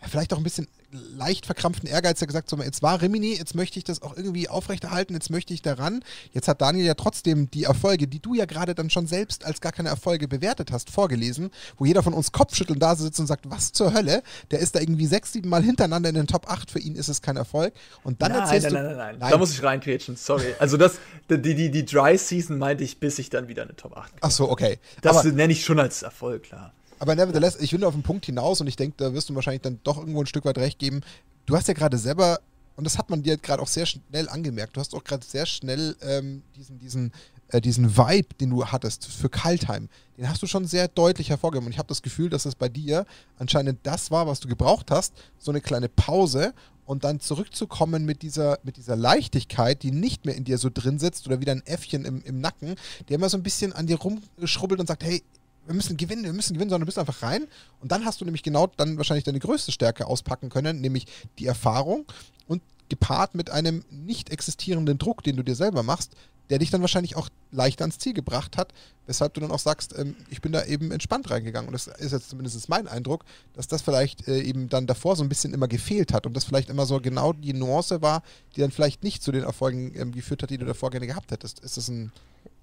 [0.01, 3.77] vielleicht auch ein bisschen leicht verkrampften Ehrgeiz, der gesagt so, jetzt war Rimini, jetzt möchte
[3.77, 6.03] ich das auch irgendwie aufrechterhalten, jetzt möchte ich daran.
[6.31, 9.59] Jetzt hat Daniel ja trotzdem die Erfolge, die du ja gerade dann schon selbst als
[9.59, 13.49] gar keine Erfolge bewertet hast, vorgelesen, wo jeder von uns Kopfschütteln da sitzt und sagt,
[13.49, 14.23] was zur Hölle?
[14.51, 17.09] Der ist da irgendwie sechs, sieben Mal hintereinander in den Top 8, für ihn ist
[17.09, 17.73] es kein Erfolg.
[18.03, 18.79] Und dann nein, erzählst nein, du...
[18.79, 19.31] Nein, nein, nein, nein.
[19.31, 20.55] Da muss ich reinkrätschen, sorry.
[20.59, 23.97] Also das, die, die, die Dry Season meinte ich, bis ich dann wieder eine Top
[23.97, 24.79] 8 Ach so, okay.
[25.01, 26.73] Das nenne ich schon als Erfolg, klar.
[26.99, 29.61] Aber nevertheless, ich will auf den Punkt hinaus und ich denke, da wirst du wahrscheinlich
[29.61, 31.01] dann doch irgendwo ein Stück weit recht geben.
[31.45, 32.39] Du hast ja gerade selber,
[32.75, 35.45] und das hat man dir gerade auch sehr schnell angemerkt, du hast auch gerade sehr
[35.45, 37.11] schnell ähm, diesen, diesen,
[37.49, 41.67] äh, diesen Vibe, den du hattest für Kaltheim, den hast du schon sehr deutlich hervorgehoben.
[41.67, 43.05] Und ich habe das Gefühl, dass es bei dir
[43.37, 46.53] anscheinend das war, was du gebraucht hast, so eine kleine Pause
[46.87, 50.99] und dann zurückzukommen mit dieser, mit dieser Leichtigkeit, die nicht mehr in dir so drin
[50.99, 52.75] sitzt oder wieder ein Äffchen im, im Nacken,
[53.07, 55.21] der immer so ein bisschen an dir rumschrubbelt und sagt, hey,
[55.67, 57.47] wir müssen gewinnen, wir müssen gewinnen, sondern du bist einfach rein.
[57.81, 61.05] Und dann hast du nämlich genau dann wahrscheinlich deine größte Stärke auspacken können, nämlich
[61.39, 62.05] die Erfahrung
[62.47, 66.15] und gepaart mit einem nicht existierenden Druck, den du dir selber machst,
[66.49, 68.73] der dich dann wahrscheinlich auch leichter ans Ziel gebracht hat,
[69.05, 71.67] weshalb du dann auch sagst, ähm, ich bin da eben entspannt reingegangen.
[71.67, 75.23] Und das ist jetzt zumindest mein Eindruck, dass das vielleicht äh, eben dann davor so
[75.23, 78.23] ein bisschen immer gefehlt hat und das vielleicht immer so genau die Nuance war,
[78.55, 81.31] die dann vielleicht nicht zu den Erfolgen ähm, geführt hat, die du davor gerne gehabt
[81.31, 81.59] hättest.
[81.59, 82.11] Ist das ein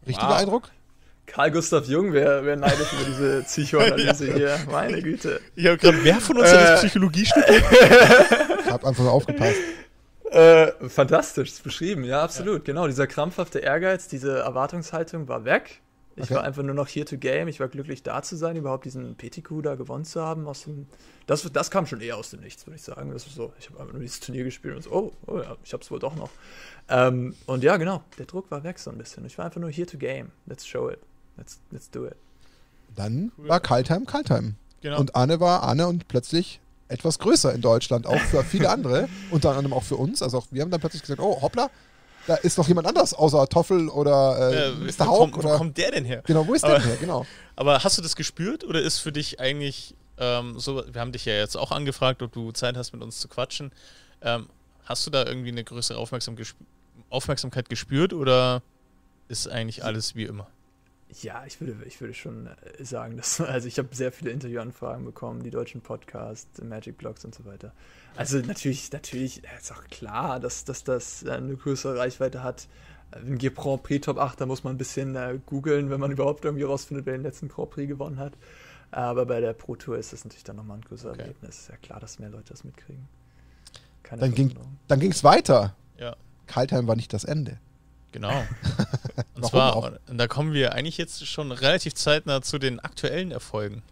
[0.06, 0.36] richtiger wow.
[0.36, 0.70] Eindruck?
[1.26, 4.34] Karl Gustav Jung wäre wär neidisch über diese Psychoanalyse ja.
[4.34, 4.58] hier.
[4.70, 5.40] Meine Güte.
[5.54, 7.64] Ich habe gerade, wer von uns äh, hat Psychologie studiert?
[8.60, 9.56] ich habe einfach nur aufgepasst.
[10.30, 12.58] Äh, fantastisch beschrieben, ja, absolut.
[12.58, 12.64] Ja.
[12.64, 15.80] Genau, dieser krampfhafte Ehrgeiz, diese Erwartungshaltung war weg.
[16.16, 16.34] Ich okay.
[16.34, 17.48] war einfach nur noch hier to game.
[17.48, 20.46] Ich war glücklich, da zu sein, überhaupt diesen PTQ da gewonnen zu haben.
[20.46, 20.86] Aus dem,
[21.26, 23.10] das, das kam schon eher aus dem Nichts, würde ich sagen.
[23.12, 25.56] Das ist so, ich habe einfach nur dieses Turnier gespielt und so, oh, oh ja,
[25.64, 26.30] ich habe es wohl doch noch.
[26.88, 29.24] Ähm, und ja, genau, der Druck war weg so ein bisschen.
[29.24, 30.30] Ich war einfach nur here to game.
[30.46, 31.00] Let's show it.
[31.36, 32.16] Let's, let's do it.
[32.94, 33.48] Dann cool.
[33.48, 34.54] war Kaltheim Kaltheim.
[34.80, 35.00] Genau.
[35.00, 39.50] Und Anne war Anne und plötzlich etwas größer in Deutschland, auch für viele andere, unter
[39.50, 40.22] anderem auch für uns.
[40.22, 41.70] Also auch wir haben dann plötzlich gesagt, oh hoppla,
[42.26, 45.06] da ist noch jemand anders außer Toffel oder äh, äh, Mr.
[45.06, 45.30] Haug.
[45.32, 46.22] Wo, wo kommt der denn her?
[46.26, 46.98] Genau, wo ist aber, der denn her?
[47.00, 47.26] Genau.
[47.56, 51.24] Aber hast du das gespürt oder ist für dich eigentlich ähm, so, wir haben dich
[51.24, 53.72] ja jetzt auch angefragt, ob du Zeit hast, mit uns zu quatschen.
[54.22, 54.48] Ähm,
[54.84, 56.56] hast du da irgendwie eine größere Aufmerksam gesp
[57.10, 58.62] Aufmerksamkeit gespürt oder
[59.28, 60.48] ist eigentlich alles wie immer?
[61.22, 65.04] Ja, ich würde, ich würde schon äh, sagen, dass, also ich habe sehr viele Interviewanfragen
[65.04, 67.72] bekommen, die deutschen Podcasts, Magic Blogs und so weiter.
[68.16, 72.68] Also natürlich, natürlich ist auch klar, dass, dass das eine größere Reichweite hat.
[73.24, 76.44] Im Grand Prix Top 8, da muss man ein bisschen äh, googeln, wenn man überhaupt
[76.44, 78.32] irgendwie rausfindet, wer den letzten Grand Prix gewonnen hat.
[78.90, 81.22] Aber bei der Pro Tour ist das natürlich dann nochmal ein größeres okay.
[81.22, 81.60] Erlebnis.
[81.60, 83.08] Ist ja klar, dass mehr Leute das mitkriegen.
[84.02, 85.74] Keine dann ging es weiter.
[85.98, 86.16] Ja.
[86.46, 87.58] Kaltheim war nicht das Ende.
[88.14, 88.46] Genau.
[89.34, 93.82] Und zwar, und da kommen wir eigentlich jetzt schon relativ zeitnah zu den aktuellen Erfolgen.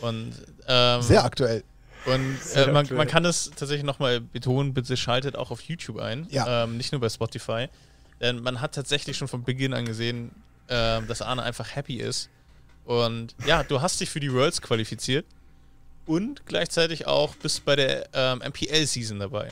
[0.00, 0.32] Und,
[0.68, 1.64] ähm, Sehr aktuell.
[2.06, 6.28] Und äh, man, man, kann es tatsächlich nochmal betonen, bitte schaltet auch auf YouTube ein,
[6.30, 6.64] ja.
[6.64, 7.66] ähm, nicht nur bei Spotify.
[8.20, 10.30] Denn man hat tatsächlich schon von Beginn an gesehen,
[10.68, 12.30] äh, dass Arne einfach happy ist.
[12.84, 15.26] Und ja, du hast dich für die Worlds qualifiziert
[16.06, 19.48] und gleichzeitig auch bist bei der ähm, MPL-Season dabei.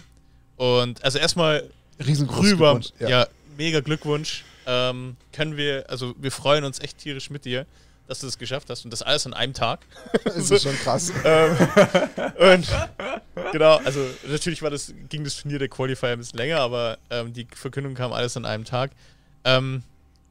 [0.57, 1.69] Und also erstmal
[1.99, 3.09] rüber, ja.
[3.09, 3.27] ja
[3.57, 4.45] mega Glückwunsch.
[4.67, 7.67] Ähm, können wir, also wir freuen uns echt tierisch mit dir,
[8.07, 9.81] dass du das geschafft hast und das alles an einem Tag.
[10.25, 11.13] Das ist schon krass.
[11.25, 11.57] ähm,
[12.39, 12.69] und
[13.53, 17.33] genau, also natürlich war das, ging das Turnier der Qualifier ein bisschen länger, aber ähm,
[17.33, 18.93] die Verkündung kam alles an einem Tag.
[19.45, 19.83] Ähm,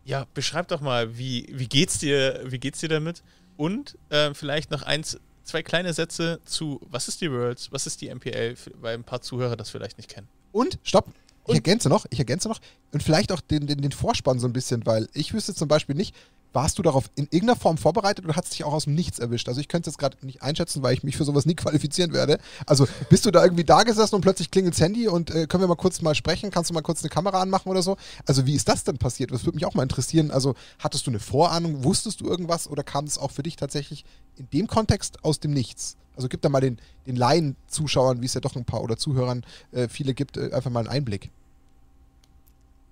[0.06, 3.24] ja, beschreib doch mal, wie, wie geht's dir, wie geht's dir damit?
[3.58, 8.02] Und äh, vielleicht noch eins, zwei kleine Sätze zu, was ist die Worlds, was ist
[8.02, 10.28] die MPL, weil ein paar Zuhörer das vielleicht nicht kennen.
[10.52, 11.08] Und, stopp,
[11.50, 12.60] ich ergänze noch, ich ergänze noch
[12.92, 15.96] und vielleicht auch den, den, den Vorspann so ein bisschen, weil ich wüsste zum Beispiel
[15.96, 16.16] nicht,
[16.54, 19.20] warst du darauf in irgendeiner Form vorbereitet oder hat es dich auch aus dem Nichts
[19.20, 19.48] erwischt?
[19.48, 22.14] Also ich könnte es jetzt gerade nicht einschätzen, weil ich mich für sowas nie qualifizieren
[22.14, 22.40] werde.
[22.66, 25.62] Also bist du da irgendwie da gesessen und plötzlich klingelt das Handy und äh, können
[25.62, 26.50] wir mal kurz mal sprechen?
[26.50, 27.98] Kannst du mal kurz eine Kamera anmachen oder so?
[28.26, 29.32] Also wie ist das denn passiert?
[29.32, 30.32] Das würde mich auch mal interessieren.
[30.32, 31.84] Also hattest du eine Vorahnung?
[31.84, 34.06] Wusstest du irgendwas oder kam es auch für dich tatsächlich
[34.38, 35.98] in dem Kontext aus dem Nichts?
[36.16, 39.46] Also gib da mal den, den Laien-Zuschauern, wie es ja doch ein paar oder Zuhörern
[39.72, 41.32] äh, viele gibt, äh, einfach mal einen Einblick.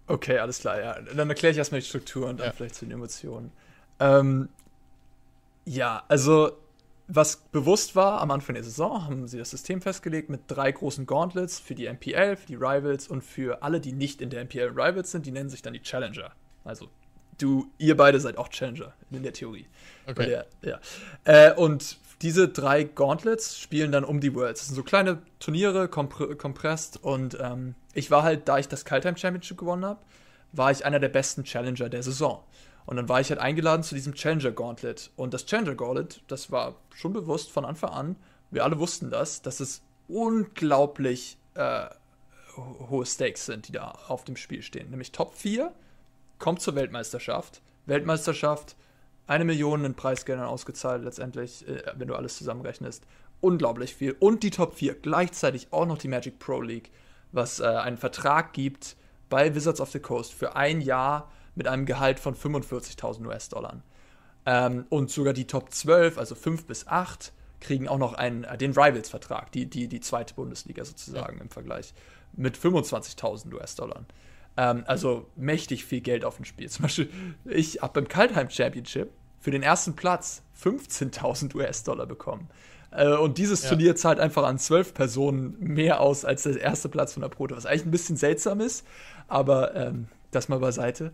[0.07, 1.01] Okay, alles klar, ja.
[1.01, 2.53] Dann erkläre ich erstmal die Struktur und dann ja.
[2.53, 3.51] vielleicht zu den Emotionen.
[3.99, 4.49] Ähm,
[5.65, 6.51] ja, also
[7.09, 11.05] was bewusst war, am Anfang der Saison haben sie das System festgelegt mit drei großen
[11.05, 14.71] Gauntlets für die MPL, für die Rivals und für alle, die nicht in der MPL
[14.75, 16.33] Rivals sind, die nennen sich dann die Challenger.
[16.65, 16.89] Also
[17.37, 19.67] du, ihr beide seid auch Challenger in der Theorie.
[20.05, 20.25] Okay.
[20.25, 20.79] Der, ja.
[21.23, 24.61] Äh, und diese drei Gauntlets spielen dann um die Worlds.
[24.61, 29.17] Das sind so kleine Turniere, kompresst und ähm, ich war halt, da ich das Kaltheim
[29.17, 29.99] Championship gewonnen habe,
[30.51, 32.43] war ich einer der besten Challenger der Saison.
[32.85, 35.11] Und dann war ich halt eingeladen zu diesem Challenger Gauntlet.
[35.17, 38.15] Und das Challenger Gauntlet, das war schon bewusst von Anfang an,
[38.49, 41.87] wir alle wussten das, dass es unglaublich äh,
[42.55, 44.89] hohe Stakes sind, die da auf dem Spiel stehen.
[44.89, 45.73] Nämlich Top 4
[46.39, 47.61] kommt zur Weltmeisterschaft.
[47.85, 48.75] Weltmeisterschaft,
[49.27, 53.05] eine Million in Preisgeldern ausgezahlt letztendlich, äh, wenn du alles zusammenrechnest.
[53.41, 54.15] Unglaublich viel.
[54.19, 56.89] Und die Top 4, gleichzeitig auch noch die Magic Pro League,
[57.31, 58.95] was äh, einen Vertrag gibt
[59.29, 63.83] bei Wizards of the Coast für ein Jahr mit einem Gehalt von 45.000 US-Dollar.
[64.45, 68.57] Ähm, und sogar die Top 12, also 5 bis 8, kriegen auch noch einen, äh,
[68.57, 71.43] den Rivals-Vertrag, die, die, die zweite Bundesliga sozusagen ja.
[71.43, 71.93] im Vergleich,
[72.33, 74.05] mit 25.000 US-Dollar.
[74.57, 76.69] Ähm, also mächtig viel Geld auf dem Spiel.
[76.69, 77.09] Zum Beispiel,
[77.45, 82.49] ich habe beim Kaltheim Championship für den ersten Platz 15.000 US-Dollar bekommen.
[82.91, 83.69] Äh, und dieses ja.
[83.69, 87.55] Turnier zahlt einfach an zwölf Personen mehr aus als der erste Platz von der Prote,
[87.55, 88.85] was eigentlich ein bisschen seltsam ist,
[89.27, 91.13] aber ähm, das mal beiseite.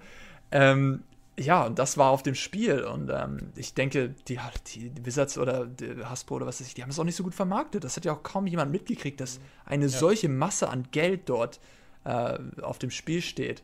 [0.52, 1.04] Ähm,
[1.38, 2.84] ja, und das war auf dem Spiel.
[2.84, 6.84] Und ähm, ich denke, die, die, Wizards oder die Hasbro oder was weiß ich, die
[6.84, 7.84] haben es auch nicht so gut vermarktet.
[7.84, 9.90] Das hat ja auch kaum jemand mitgekriegt, dass eine ja.
[9.90, 11.60] solche Masse an Geld dort
[12.06, 13.64] äh, auf dem Spiel steht.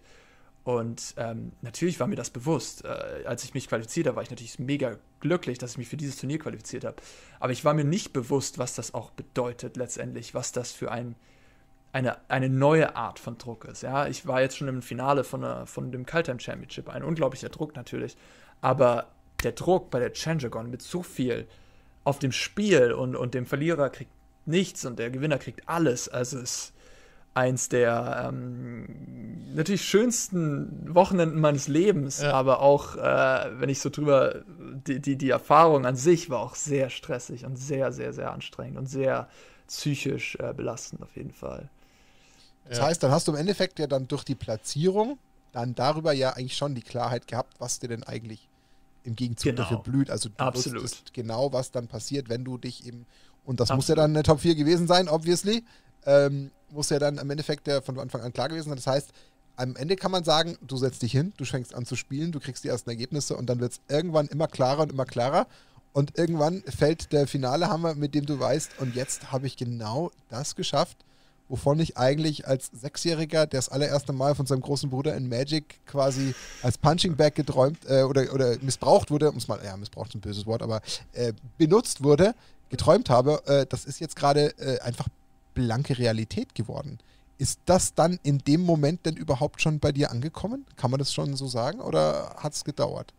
[0.63, 2.85] Und ähm, natürlich war mir das bewusst.
[2.85, 5.97] Äh, als ich mich qualifiziert habe, war ich natürlich mega glücklich, dass ich mich für
[5.97, 6.97] dieses Turnier qualifiziert habe.
[7.39, 11.15] Aber ich war mir nicht bewusst, was das auch bedeutet letztendlich, was das für ein
[11.91, 13.81] eine, eine neue Art von Druck ist.
[13.81, 17.49] Ja, ich war jetzt schon im Finale von, einer, von dem Kaltheim Championship, ein unglaublicher
[17.49, 18.15] Druck natürlich,
[18.61, 19.07] aber
[19.43, 21.47] der Druck bei der Changergon mit so viel
[22.03, 24.11] auf dem Spiel und, und dem Verlierer kriegt
[24.45, 26.09] nichts und der Gewinner kriegt alles.
[26.09, 26.73] Also es ist
[27.39, 32.33] eins der ähm, natürlich schönsten Wochenenden meines Lebens, ja.
[32.33, 34.43] aber auch, äh, wenn ich so drüber,
[34.87, 38.77] die, die, die Erfahrung an sich war auch sehr stressig und sehr, sehr, sehr anstrengend
[38.77, 39.27] und sehr
[39.67, 41.69] psychisch äh, belastend auf jeden Fall.
[42.67, 42.85] Das ja.
[42.85, 45.17] heißt, dann hast du im Endeffekt ja dann durch die Platzierung
[45.51, 48.47] dann darüber ja eigentlich schon die Klarheit gehabt, was dir denn eigentlich
[49.03, 49.63] im Gegenzug genau.
[49.63, 50.11] dafür blüht.
[50.11, 50.83] Also du Absolut.
[50.83, 53.05] wusstest genau, was dann passiert, wenn du dich eben,
[53.45, 53.77] und das Absolut.
[53.77, 55.63] muss ja dann eine Top 4 gewesen sein, obviously,
[56.05, 58.77] ähm, muss ja dann im Endeffekt der von Anfang an klar gewesen sein.
[58.77, 59.09] Das heißt,
[59.55, 62.39] am Ende kann man sagen, du setzt dich hin, du fängst an zu spielen, du
[62.39, 65.47] kriegst die ersten Ergebnisse und dann wird es irgendwann immer klarer und immer klarer.
[65.91, 70.11] Und irgendwann fällt der finale Hammer, mit dem du weißt, und jetzt habe ich genau
[70.29, 70.97] das geschafft,
[71.49, 76.35] wovon ich eigentlich als Sechsjähriger das allererste Mal von seinem großen Bruder in Magic quasi
[76.61, 80.21] als Punching Bag geträumt äh, oder, oder missbraucht wurde, muss mal, ja, missbraucht ist ein
[80.21, 80.81] böses Wort, aber
[81.13, 82.35] äh, benutzt wurde,
[82.69, 85.07] geträumt habe, äh, das ist jetzt gerade äh, einfach
[85.59, 86.99] blanke Realität geworden.
[87.37, 90.65] Ist das dann in dem Moment denn überhaupt schon bei dir angekommen?
[90.77, 93.13] Kann man das schon so sagen oder hat es gedauert?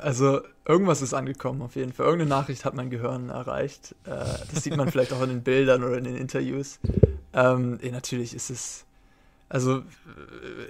[0.00, 2.06] Also irgendwas ist angekommen auf jeden Fall.
[2.06, 3.94] Irgendeine Nachricht hat mein Gehirn erreicht.
[4.04, 6.78] Äh, das sieht man vielleicht auch in den Bildern oder in den Interviews.
[7.32, 8.84] Ähm, natürlich ist es.
[9.48, 9.82] Also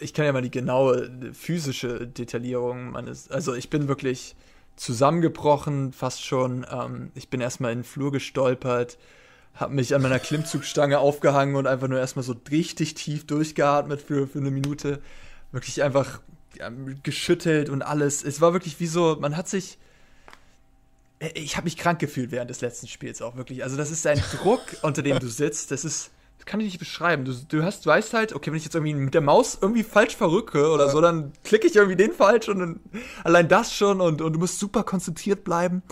[0.00, 3.30] ich kann ja mal die genaue physische Detaillierung meines.
[3.30, 4.36] Also ich bin wirklich
[4.76, 6.66] zusammengebrochen, fast schon.
[6.70, 8.98] Ähm, ich bin erstmal in den Flur gestolpert,
[9.56, 14.26] habe mich an meiner Klimmzugstange aufgehangen und einfach nur erstmal so richtig tief durchgeatmet für,
[14.26, 15.00] für eine Minute.
[15.50, 16.20] Wirklich einfach
[17.02, 18.22] geschüttelt und alles.
[18.22, 19.78] Es war wirklich wie so, man hat sich.
[21.18, 23.62] Äh, ich habe mich krank gefühlt während des letzten Spiels auch wirklich.
[23.62, 25.70] Also, das ist ein Druck, unter dem du sitzt.
[25.70, 26.10] Das ist.
[26.38, 27.24] Das kann ich nicht beschreiben.
[27.24, 29.82] Du, du hast, du weißt halt, okay, wenn ich jetzt irgendwie mit der Maus irgendwie
[29.82, 30.92] falsch verrücke oder ja.
[30.92, 32.80] so, dann klicke ich irgendwie den falsch und dann,
[33.24, 35.82] allein das schon und, und du musst super konzentriert bleiben.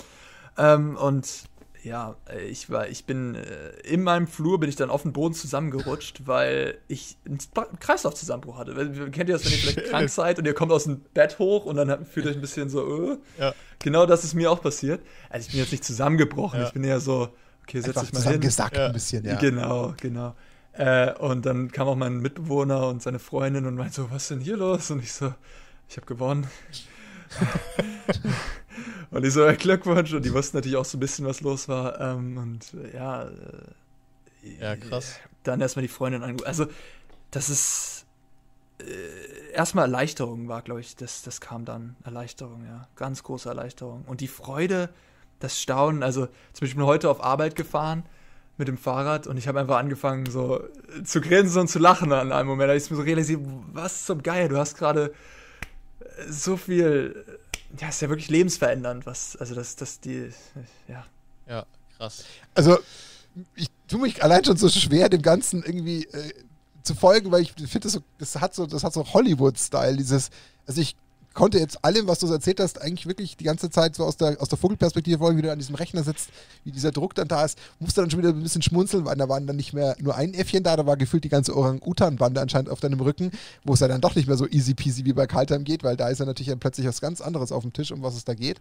[0.59, 1.45] Ähm, und
[1.85, 5.13] ja, äh, ich war, ich bin äh, in meinem Flur bin ich dann auf den
[5.13, 7.39] Boden zusammengerutscht, weil ich einen
[7.79, 8.75] Kreislaufzusammenbruch hatte.
[9.11, 11.67] Kennt ihr das, wenn ihr vielleicht krank seid und ihr kommt aus dem Bett hoch
[11.67, 13.19] und dann fühlt euch ein bisschen so, äh.
[13.39, 13.55] ja.
[13.79, 15.01] genau das ist mir auch passiert.
[15.29, 16.67] Also ich bin jetzt nicht zusammengebrochen, ja.
[16.67, 17.29] ich bin eher so,
[17.63, 18.41] okay, setz dich mal hin.
[18.41, 18.87] gesackt ja.
[18.87, 19.37] ein bisschen, ja.
[19.37, 20.35] Genau, genau.
[20.73, 24.31] Äh, und dann kam auch mein Mitbewohner und seine Freundin und meinte so, was ist
[24.31, 24.91] denn hier los?
[24.91, 25.33] Und ich so,
[25.89, 26.49] ich habe gewonnen.
[29.11, 30.13] Und ich so, Glückwunsch.
[30.13, 32.01] Und die wussten natürlich auch so ein bisschen, was los war.
[32.01, 33.23] Ähm, und äh, ja.
[33.25, 35.21] Äh, ja, krass.
[35.45, 36.47] Dann erstmal die Freundin angerufen.
[36.47, 36.67] Also,
[37.31, 38.07] das ist.
[38.81, 41.95] Äh, erstmal Erleichterung war, glaube ich, das, das kam dann.
[42.05, 42.89] Erleichterung, ja.
[42.97, 44.03] Ganz große Erleichterung.
[44.07, 44.91] Und die Freude,
[45.39, 46.03] das Staunen.
[46.03, 48.05] Also, zum Beispiel heute auf Arbeit gefahren
[48.57, 50.63] mit dem Fahrrad und ich habe einfach angefangen so
[51.03, 52.69] zu grinsen und zu lachen an einem Moment.
[52.69, 53.41] Da habe ich mir so realisiert,
[53.73, 55.13] was zum Geier, du hast gerade
[56.29, 57.25] so viel
[57.81, 60.31] ja, ist ja wirklich lebensverändernd, was, also das, das die,
[60.89, 61.05] ja.
[61.49, 62.25] Ja, krass.
[62.55, 62.79] Also,
[63.55, 66.33] ich tue mich allein schon so schwer, dem Ganzen irgendwie äh,
[66.83, 70.31] zu folgen, weil ich finde, das, so, das hat so, das hat so Hollywood-Style, dieses,
[70.67, 70.97] also ich
[71.35, 74.17] konnte jetzt allem, was du so erzählt hast, eigentlich wirklich die ganze Zeit so aus
[74.17, 76.31] der, aus der Vogelperspektive folgen, wie du an diesem Rechner sitzt,
[76.63, 77.59] wie dieser Druck dann da ist.
[77.81, 80.33] Musste dann schon wieder ein bisschen schmunzeln, weil da waren dann nicht mehr nur ein
[80.33, 83.33] Äffchen da, da war gefühlt die ganze Orang-Utan-Bande anscheinend auf deinem Rücken,
[83.65, 85.97] wo es ja dann doch nicht mehr so easy peasy wie bei Kaltheim geht, weil
[85.97, 88.25] da ist ja natürlich dann plötzlich was ganz anderes auf dem Tisch, um was es
[88.25, 88.61] da geht.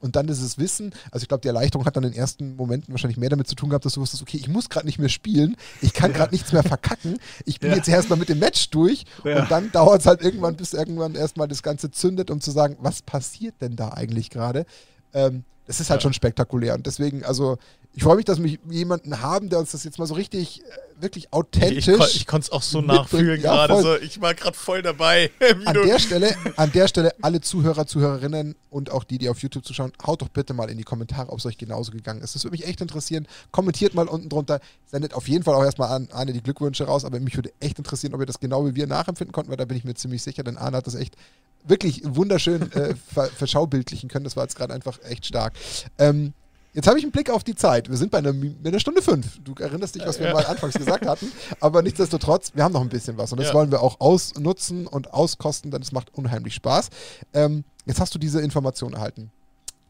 [0.00, 0.92] Und dann ist es Wissen.
[1.10, 3.54] Also ich glaube, die Erleichterung hat dann in den ersten Momenten wahrscheinlich mehr damit zu
[3.54, 6.32] tun gehabt, dass du wusstest, okay, ich muss gerade nicht mehr spielen, ich kann gerade
[6.34, 7.76] nichts mehr verkacken, ich bin Ja.
[7.76, 9.04] jetzt erstmal mit dem Match durch.
[9.24, 12.76] Und dann dauert es halt irgendwann, bis irgendwann erstmal das Ganze zündet, um zu sagen,
[12.80, 14.66] was passiert denn da eigentlich gerade?
[15.12, 16.74] Ähm, das ist halt schon spektakulär.
[16.74, 17.58] Und deswegen, also
[17.92, 21.02] ich freue mich, dass wir jemanden haben, der uns das jetzt mal so richtig, äh,
[21.02, 23.00] wirklich authentisch Ich, kon- ich konnte es auch so mitbringt.
[23.02, 23.82] nachfühlen Ja, gerade.
[23.82, 25.30] So, ich war gerade voll dabei.
[25.64, 29.64] an der Stelle, an der Stelle alle Zuhörer, Zuhörerinnen und auch die, die auf YouTube
[29.64, 32.34] zuschauen, haut doch bitte mal in die Kommentare, ob es euch genauso gegangen ist.
[32.34, 33.26] Das würde mich echt interessieren.
[33.50, 34.60] Kommentiert mal unten drunter.
[34.86, 37.78] Sendet auf jeden Fall auch erstmal an Arne die Glückwünsche raus, aber mich würde echt
[37.78, 40.22] interessieren, ob ihr das genau wie wir nachempfinden konnten, weil da bin ich mir ziemlich
[40.22, 41.16] sicher, denn Arne hat das echt
[41.64, 44.24] wirklich wunderschön äh, ver verschaubildlichen können.
[44.24, 45.54] Das war jetzt gerade einfach echt stark.
[45.98, 46.32] Ähm,
[46.72, 47.88] Jetzt habe ich einen Blick auf die Zeit.
[47.90, 49.40] Wir sind bei einer, bei einer Stunde fünf.
[49.42, 50.34] Du erinnerst dich, was wir Ja.
[50.34, 51.32] mal anfangs gesagt hatten.
[51.58, 53.32] Aber nichtsdestotrotz, wir haben noch ein bisschen was.
[53.32, 53.54] Und das Ja.
[53.54, 56.90] wollen wir auch ausnutzen und auskosten, denn es macht unheimlich Spaß.
[57.34, 59.32] Ähm, jetzt hast du diese Information erhalten.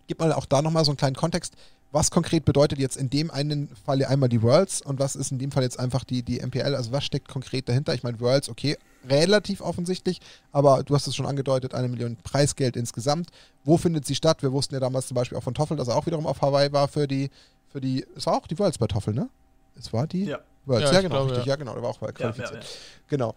[0.07, 1.55] Gib mal auch da nochmal so einen kleinen Kontext.
[1.93, 5.39] Was konkret bedeutet jetzt in dem einen Fall einmal die Worlds und was ist in
[5.39, 6.75] dem Fall jetzt einfach die, die MPL?
[6.77, 7.95] Also was steckt konkret dahinter?
[7.95, 8.77] Ich meine, Worlds, okay,
[9.09, 10.21] relativ offensichtlich,
[10.53, 13.31] aber du hast es schon angedeutet, eine Million Preisgeld insgesamt.
[13.65, 14.43] Wo findet sie statt?
[14.43, 16.73] Wir wussten ja damals zum Beispiel auch von Toffel, dass er auch wiederum auf Hawaii
[16.73, 17.29] war für die,
[17.69, 19.29] für die, es war auch die Worlds bei Toffel, ne?
[19.77, 20.39] Es war die Ja.
[20.67, 21.53] Worlds, Ja, ja, genau, glaube, richtig, ja.
[21.55, 21.57] ja.
[21.57, 22.53] genau, der war auch bei Ja, qualifiziert.
[22.53, 22.67] ja, ja.
[23.09, 23.35] Genau.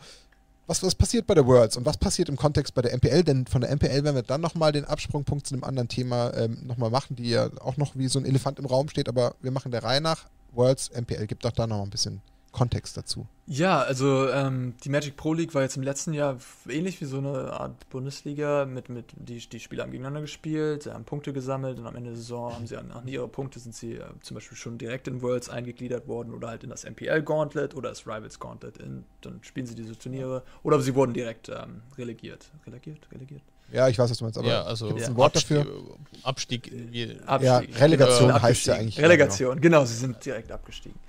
[0.65, 3.23] Was, was passiert bei der Worlds und was passiert im Kontext bei der MPL?
[3.23, 6.65] Denn von der MPL werden wir dann nochmal den Absprungpunkt zu einem anderen Thema ähm,
[6.65, 9.51] nochmal machen, die ja auch noch wie so ein Elefant im Raum steht, aber wir
[9.51, 10.25] machen der Reihe nach.
[10.53, 12.21] Worlds, MPL, gibt doch da noch ein bisschen
[12.53, 13.27] Kontext dazu.
[13.47, 16.37] Ja, also ähm, die Magic Pro League war jetzt im letzten Jahr
[16.69, 18.63] ähnlich wie so eine Art Bundesliga.
[18.65, 22.17] Mit, mit die, die Spieler haben gegeneinander gespielt, haben Punkte gesammelt und am Ende der
[22.17, 25.21] Saison haben sie an, an ihre Punkte sind sie äh, zum Beispiel schon direkt in
[25.21, 28.77] Worlds eingegliedert worden oder halt in das MPL Gauntlet oder das Rivals Gauntlet.
[28.77, 32.49] In, dann spielen sie diese Turniere oder sie wurden direkt ähm, relegiert.
[32.65, 32.99] Relegiert?
[33.11, 33.41] Relegiert?
[33.71, 35.11] Ja, ich weiß, was du meinst, aber ja, also gibt es Ja.
[35.13, 35.97] ein Wort Abstieg, dafür?
[36.21, 38.99] Abstieg wie, Ja, Relegation Äh, heißt ja eigentlich.
[38.99, 39.83] Relegation, genau.
[39.85, 40.99] sie sind direkt abgestiegen.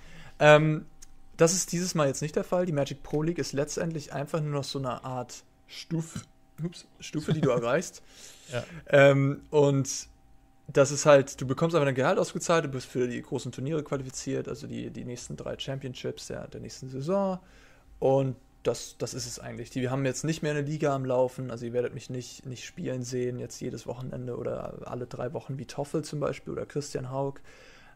[0.40, 0.86] Ähm,
[1.36, 2.66] das ist dieses Mal jetzt nicht der Fall.
[2.66, 6.20] Die Magic Pro League ist letztendlich einfach nur noch so eine Art Stufe,
[6.62, 8.02] ups, Stufe die du erreichst.
[8.52, 8.64] Ja.
[8.88, 10.08] Ähm, und
[10.68, 13.82] das ist halt, du bekommst einfach dein Gehalt ausgezahlt, du bist für die großen Turniere
[13.82, 17.38] qualifiziert, also die, die nächsten drei Championships der, der nächsten Saison.
[17.98, 19.70] Und das, das ist es eigentlich.
[19.70, 22.46] Die, wir haben jetzt nicht mehr eine Liga am Laufen, also ihr werdet mich nicht,
[22.46, 26.64] nicht spielen sehen, jetzt jedes Wochenende oder alle drei Wochen wie Toffel zum Beispiel oder
[26.64, 27.40] Christian Haug.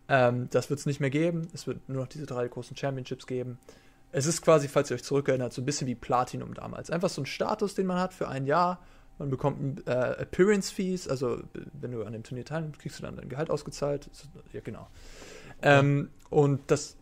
[0.08, 1.48] Ähm, das wird es nicht mehr geben.
[1.52, 3.58] Es wird nur noch diese drei großen Championships geben.
[4.10, 6.90] Es ist quasi, falls ihr euch zurückerinnert, so ein bisschen wie Platinum damals.
[6.90, 8.82] Einfach so ein Status, den man hat für ein Jahr.
[9.18, 11.42] Man bekommt äh, Appearance Fees, also
[11.72, 14.08] wenn du an dem Turnier teilnimmst, kriegst du dann dein Gehalt ausgezahlt.
[14.52, 14.88] Ja, genau.
[15.60, 16.96] Ähm, und das,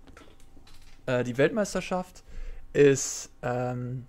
[1.05, 2.25] äh, die Weltmeisterschaft
[2.73, 4.07] ist, ähm,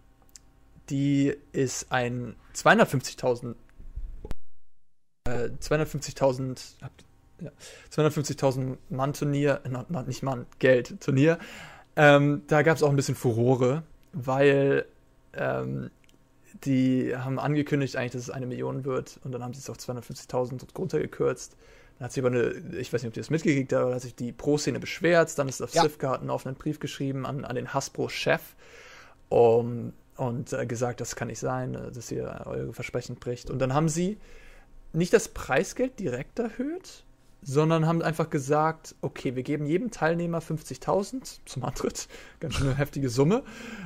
[0.90, 3.56] die ist ein 250.000
[5.26, 7.04] äh, 250.000 habt-
[7.42, 7.52] ja,
[7.92, 11.38] 250.000 Mann Turnier, äh, nicht Mann, Geld Turnier.
[11.96, 13.84] Ähm, da gab es auch ein bisschen Furore,
[14.14, 14.86] weil
[15.34, 15.90] ähm,
[16.64, 19.78] die haben angekündigt eigentlich, dass es eine Million wird und dann haben sie es auf
[19.78, 21.56] 250.000 runtergekürzt.
[21.98, 24.02] Dann hat sich aber eine, ich weiß nicht, ob ihr das mitgekriegt habt, aber hat
[24.02, 25.82] sich die Pro-Szene beschwert, dann ist auf Ja.
[25.82, 28.42] Slivka hat einen offenen Brief geschrieben an, an den Hasbro-Chef
[29.30, 33.50] um, und äh, gesagt, das kann nicht sein, äh, dass ihr eure Versprechen bricht.
[33.50, 34.18] Und dann haben sie
[34.94, 37.04] nicht das Preisgeld direkt erhöht,
[37.48, 42.10] sondern haben einfach gesagt, okay, wir geben jedem Teilnehmer 50.000 zum Antritt,
[42.42, 43.44] ganz schön eine heftige Summe.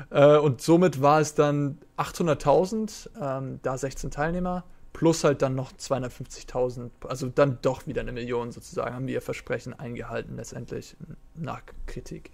[0.09, 5.73] Äh, und somit war es dann 800.000, ähm, da 16 Teilnehmer, plus halt dann noch
[5.73, 10.97] 250.000, also dann doch wieder eine Million sozusagen, haben die ihr Versprechen eingehalten letztendlich
[11.35, 12.31] nach Kritik.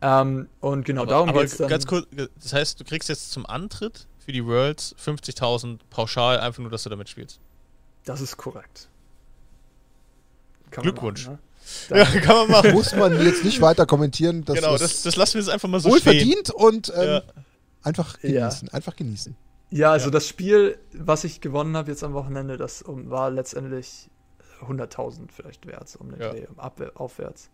[0.00, 1.68] Ähm, und genau aber, darum geht es dann.
[1.68, 2.06] ganz kurz,
[2.40, 6.84] das heißt, du kriegst jetzt zum Antritt für die Worlds 50.000 pauschal, einfach nur, dass
[6.84, 7.40] du damit spielst.
[8.04, 8.88] Das ist korrekt.
[10.72, 11.26] Kann Glückwunsch.
[11.26, 11.42] Man machen,
[11.90, 12.20] Ja, ne?
[12.20, 12.72] kann man machen.
[12.72, 14.44] Muss man jetzt nicht weiter kommentieren.
[14.44, 16.12] Das genau, ist das, das lassen wir jetzt einfach mal so wohl stehen.
[16.18, 17.22] verdient und ähm, Ja.
[17.82, 18.48] einfach Ja.
[18.48, 18.68] genießen.
[18.70, 19.36] Einfach genießen.
[19.70, 20.10] Ja, also Ja.
[20.10, 24.10] das Spiel, was ich gewonnen habe jetzt am Wochenende, das war letztendlich
[24.60, 26.30] 100.000 vielleicht wert, um den Ja.
[26.30, 26.46] Dreh,
[26.94, 27.48] aufwärts.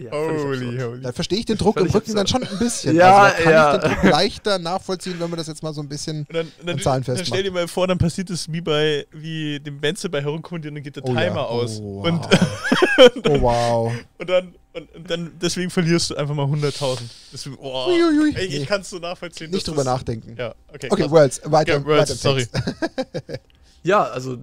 [0.00, 1.00] Ja, Holy, holy.
[1.02, 2.94] Da verstehe ich den Druck im Rücken dann schon ein bisschen.
[2.96, 3.74] Ja, also da kann ja.
[3.74, 6.18] ich den Druck leichter nachvollziehen, wenn man das jetzt mal so ein bisschen.
[6.28, 7.26] Und dann, dann, An Zahlen dann festmachen.
[7.26, 10.74] stell dir mal vor, dann passiert es wie bei wie dem Benze bei Herumkundi und
[10.76, 11.44] dann geht der Oh Timer ja.
[11.44, 11.80] aus.
[11.80, 13.12] Oh, Und, wow.
[13.28, 13.92] oh wow.
[14.18, 16.98] und, dann, und, dann deswegen verlierst du einfach mal 100.000.
[17.32, 17.86] Deswegen, oh,
[18.34, 18.66] ey, ich Nee.
[18.66, 19.50] kann es so nachvollziehen.
[19.50, 20.36] Nicht drüber das- nachdenken.
[20.38, 20.88] Ja, okay.
[20.90, 21.10] Okay, krass.
[21.10, 22.46] Worlds, weiter, Ja, Worlds, weiter sorry.
[23.82, 24.38] Ja, also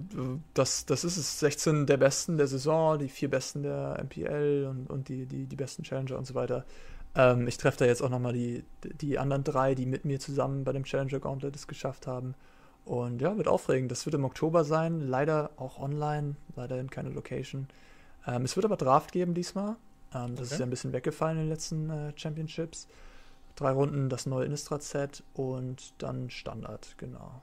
[0.54, 1.40] das, das ist es.
[1.40, 5.56] 16 der Besten der Saison, die vier Besten der MPL und, und die, die, die
[5.56, 6.64] besten Challenger und so weiter.
[7.14, 10.64] Ähm, ich treffe da jetzt auch nochmal die, die anderen drei, die mit mir zusammen
[10.64, 12.34] bei dem Challenger Gauntlet es geschafft haben.
[12.84, 13.90] Und ja, wird aufregend.
[13.90, 15.00] Das wird im Oktober sein.
[15.00, 17.68] Leider auch online, leider in keine Location.
[18.26, 19.76] Ähm, es wird aber Draft geben diesmal.
[20.14, 20.54] Ähm, das okay.
[20.54, 22.86] ist ja ein bisschen weggefallen in den letzten äh, Championships.
[23.56, 27.42] Drei Runden, das neue Innistrad-Set und dann Standard, genau.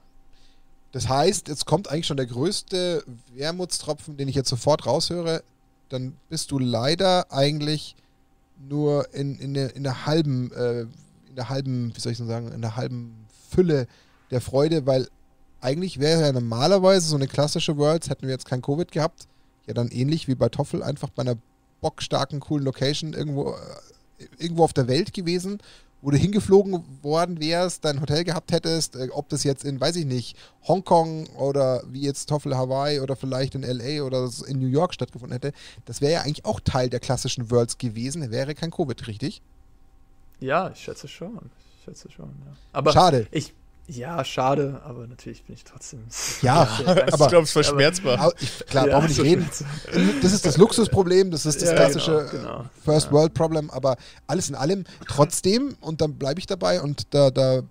[0.94, 3.02] Das heißt, jetzt kommt eigentlich schon der größte
[3.34, 5.42] Wermutstropfen, den ich jetzt sofort raushöre.
[5.88, 7.96] Dann bist du leider eigentlich
[8.68, 12.52] nur in, in, der, in der halben, äh, in der halben, wie soll ich sagen,
[12.52, 13.88] in der halben Fülle
[14.30, 15.08] der Freude, weil
[15.60, 19.26] eigentlich wäre ja normalerweise so eine klassische Worlds, hätten wir jetzt kein Covid gehabt,
[19.66, 21.38] ja dann ähnlich wie bei Toffel, einfach bei einer
[21.80, 25.58] bockstarken, coolen Location irgendwo, äh, irgendwo auf der Welt gewesen
[26.04, 29.96] wo du hingeflogen worden wärst, dein Hotel gehabt hättest, äh, ob das jetzt in, weiß
[29.96, 30.36] ich nicht,
[30.68, 35.32] Hongkong oder wie jetzt Toffel Hawaii oder vielleicht in LA oder in New York stattgefunden
[35.32, 35.54] hätte,
[35.86, 39.40] das wäre ja eigentlich auch Teil der klassischen Worlds gewesen, wäre kein Covid, richtig?
[40.40, 41.50] Ja, ich schätze schon.
[41.78, 42.52] Ich schätze schon, ja.
[42.74, 43.26] Aber Schade.
[43.30, 43.54] Ich,
[43.86, 46.00] ja, schade, aber natürlich bin ich trotzdem.
[46.42, 48.18] Ja, aber ich glaube, es verschmerzbar.
[48.18, 49.48] Aber, ich, klar, ja, brauchen wir nicht reden.
[50.22, 52.64] Das ist das Luxusproblem, das ist das ja, klassische genau, genau.
[52.84, 53.96] First World Problem, aber
[54.26, 57.62] alles in allem trotzdem, und dann bleibe ich dabei und da, da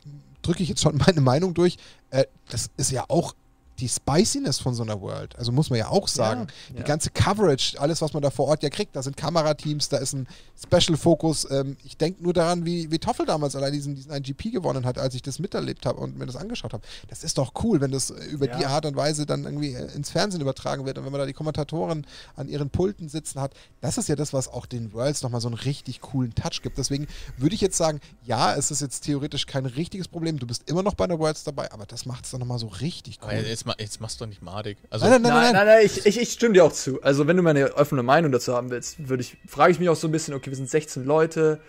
[0.44, 1.78] drücke ich jetzt schon meine Meinung durch,
[2.12, 3.34] äh, das ist ja auch
[3.80, 5.36] die Spiciness von so einer World.
[5.38, 6.42] Also muss man ja auch sagen.
[6.42, 6.86] Ja, die ja.
[6.86, 10.14] ganze Coverage, alles, was man da vor Ort ja kriegt, da sind Kamerateams, da ist
[10.14, 10.28] ein
[10.62, 11.48] Special Focus.
[11.50, 14.98] Ähm, ich denke nur daran, wie, wie Toffel damals allein diesen, diesen IGP gewonnen hat,
[14.98, 16.84] als ich das miterlebt habe und mir das angeschaut habe.
[17.08, 18.58] Das ist doch cool, wenn das über ja.
[18.58, 21.26] die Art und Weise dann irgendwie äh, ins Fernsehen übertragen wird und wenn man da
[21.26, 22.06] die Kommentatoren
[22.36, 23.54] an ihren Pulten sitzen hat.
[23.82, 26.78] Das ist ja das, was auch den Worlds nochmal so einen richtig coolen Touch gibt.
[26.78, 30.40] Deswegen würde ich jetzt sagen, ja, es ist jetzt theoretisch kein richtiges Problem.
[30.40, 32.68] Du bist immer noch bei der Worlds dabei, aber das macht es dann nochmal so
[32.68, 33.30] richtig cool.
[33.66, 34.78] Jetzt, jetzt machst du doch nicht madig.
[34.90, 37.02] Also nein, nein, nein, nein, nein, nein ich, ich, ich, stimme dir auch zu.
[37.02, 39.96] Also wenn du meine offene Meinung dazu haben willst, würde ich, frage ich mich auch
[39.96, 41.60] so ein bisschen, okay, wir sind 16 Leute,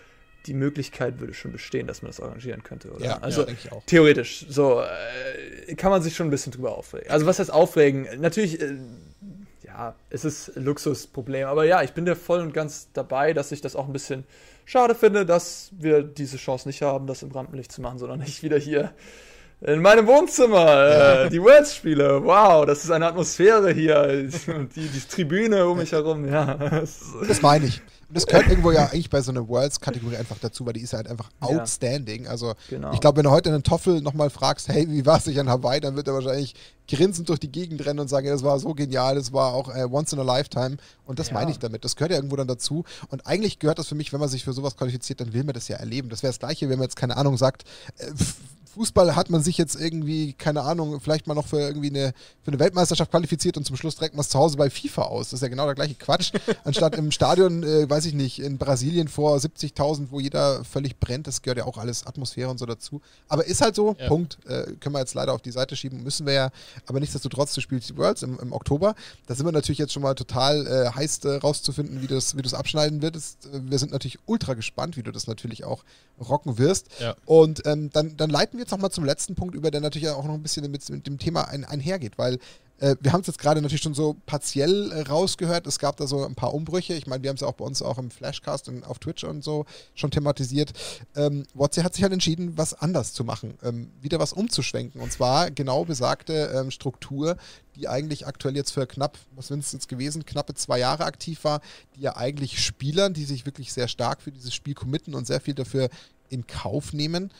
[0.45, 3.03] die Möglichkeit würde schon bestehen, dass man das arrangieren könnte, oder?
[3.03, 3.83] Ja, also ja, ich auch.
[3.85, 7.09] theoretisch, so äh, kann man sich schon ein bisschen drüber aufregen.
[7.09, 8.07] Also was heißt aufregen?
[8.19, 8.75] Natürlich, äh,
[9.63, 13.51] ja, es ist ein Luxusproblem, aber ja, ich bin da voll und ganz dabei, dass
[13.51, 14.23] ich das auch ein bisschen
[14.65, 18.43] schade finde, dass wir diese Chance nicht haben, das im Rampenlicht zu machen, sondern nicht
[18.43, 18.93] wieder hier
[19.61, 22.23] in meinem Wohnzimmer, äh, die Worlds-Spiele.
[22.23, 24.05] Wow, das ist eine Atmosphäre hier.
[24.75, 26.55] Die, die Tribüne um mich herum, ja.
[26.55, 27.81] Das meine ich.
[28.07, 30.93] Und das gehört irgendwo ja eigentlich bei so einer Worlds-Kategorie einfach dazu, weil die ist
[30.93, 32.27] halt einfach outstanding.
[32.27, 32.93] Also genau.
[32.93, 35.49] ich glaube, wenn du heute einen Toffel nochmal fragst, hey, wie war es sich an
[35.49, 36.53] Hawaii, dann wird er wahrscheinlich
[36.87, 39.73] grinsend durch die Gegend rennen und sagen, ja, das war so genial, das war auch
[39.73, 40.77] äh, once in a lifetime.
[41.05, 41.33] Und das ja.
[41.35, 41.85] meine ich damit.
[41.85, 42.83] Das gehört ja irgendwo dann dazu.
[43.09, 45.53] Und eigentlich gehört das für mich, wenn man sich für sowas qualifiziert, dann will man
[45.53, 46.09] das ja erleben.
[46.09, 47.63] Das wäre das Gleiche, wenn man jetzt, keine Ahnung, sagt,
[47.97, 48.11] äh,
[48.75, 52.13] Fußball hat man sich jetzt irgendwie, keine Ahnung, vielleicht mal noch für irgendwie eine,
[52.43, 55.29] für eine Weltmeisterschaft qualifiziert und zum Schluss trägt man es zu Hause bei FIFA aus.
[55.29, 56.33] Das ist ja genau der gleiche Quatsch.
[56.65, 61.25] Anstatt im Stadion, äh, weiß ich nicht, in Brasilien vor 70.000, wo jeder völlig brennt,
[61.27, 63.01] das gehört ja auch alles Atmosphäre und so dazu.
[63.29, 64.07] Aber ist halt so, ja.
[64.07, 64.37] Punkt.
[64.45, 66.49] Äh, können wir jetzt leider auf die Seite schieben, müssen wir ja.
[66.85, 68.95] Aber nichtsdestotrotz, du spielst die Worlds im, im Oktober.
[69.27, 72.35] Da sind wir natürlich jetzt schon mal total äh, heiß äh, rauszufinden, wie du es
[72.35, 73.45] wie abschneiden würdest.
[73.45, 75.85] Äh, wir sind natürlich ultra gespannt, wie du das natürlich auch
[76.19, 76.87] rocken wirst.
[76.99, 77.15] Ja.
[77.25, 80.09] Und ähm, dann, dann leiten wir jetzt nochmal zum letzten Punkt Punkt über, der natürlich
[80.09, 82.39] auch noch ein bisschen mit, mit dem Thema ein, einhergeht, weil
[82.79, 85.65] äh, wir haben es jetzt gerade natürlich schon so partiell äh, rausgehört.
[85.65, 86.93] Es gab da so ein paar Umbrüche.
[86.93, 89.23] Ich meine, wir haben es ja auch bei uns auch im Flashcast und auf Twitch
[89.23, 90.73] und so schon thematisiert.
[91.15, 95.01] Ähm, WhatsApp hat sich halt entschieden, was anders zu machen, ähm, wieder was umzuschwenken.
[95.01, 97.37] Und zwar genau besagte ähm, Struktur,
[97.75, 101.43] die eigentlich aktuell jetzt für knapp, was sind es jetzt gewesen, knappe zwei Jahre aktiv
[101.43, 101.61] war,
[101.95, 105.41] die ja eigentlich Spielern, die sich wirklich sehr stark für dieses Spiel committen und sehr
[105.41, 105.89] viel dafür
[106.29, 107.31] in Kauf nehmen,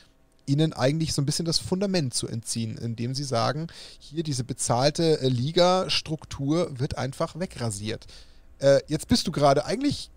[0.45, 3.67] ihnen eigentlich so ein bisschen das Fundament zu entziehen, indem sie sagen,
[3.99, 8.05] hier diese bezahlte äh, Liga-Struktur wird einfach wegrasiert.
[8.59, 10.09] Äh, jetzt bist du gerade eigentlich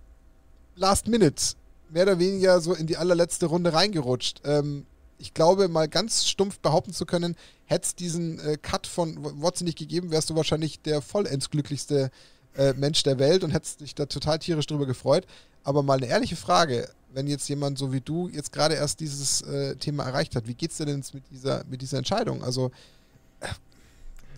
[0.76, 1.54] last minute,
[1.90, 4.42] mehr oder weniger so in die allerletzte Runde reingerutscht.
[4.44, 4.86] Ähm,
[5.18, 7.34] ich glaube, mal ganz stumpf behaupten zu können,
[7.64, 12.10] hätte es diesen äh, Cut von Watson nicht gegeben, wärst du wahrscheinlich der vollends glücklichste
[12.56, 15.26] äh, Mensch der Welt und hättest dich da total tierisch drüber gefreut.
[15.64, 19.42] Aber mal eine ehrliche Frage, wenn jetzt jemand so wie du jetzt gerade erst dieses
[19.42, 22.42] äh, Thema erreicht hat, wie geht es denn mit dieser, mit dieser Entscheidung?
[22.42, 22.70] Also,
[23.40, 23.48] äh,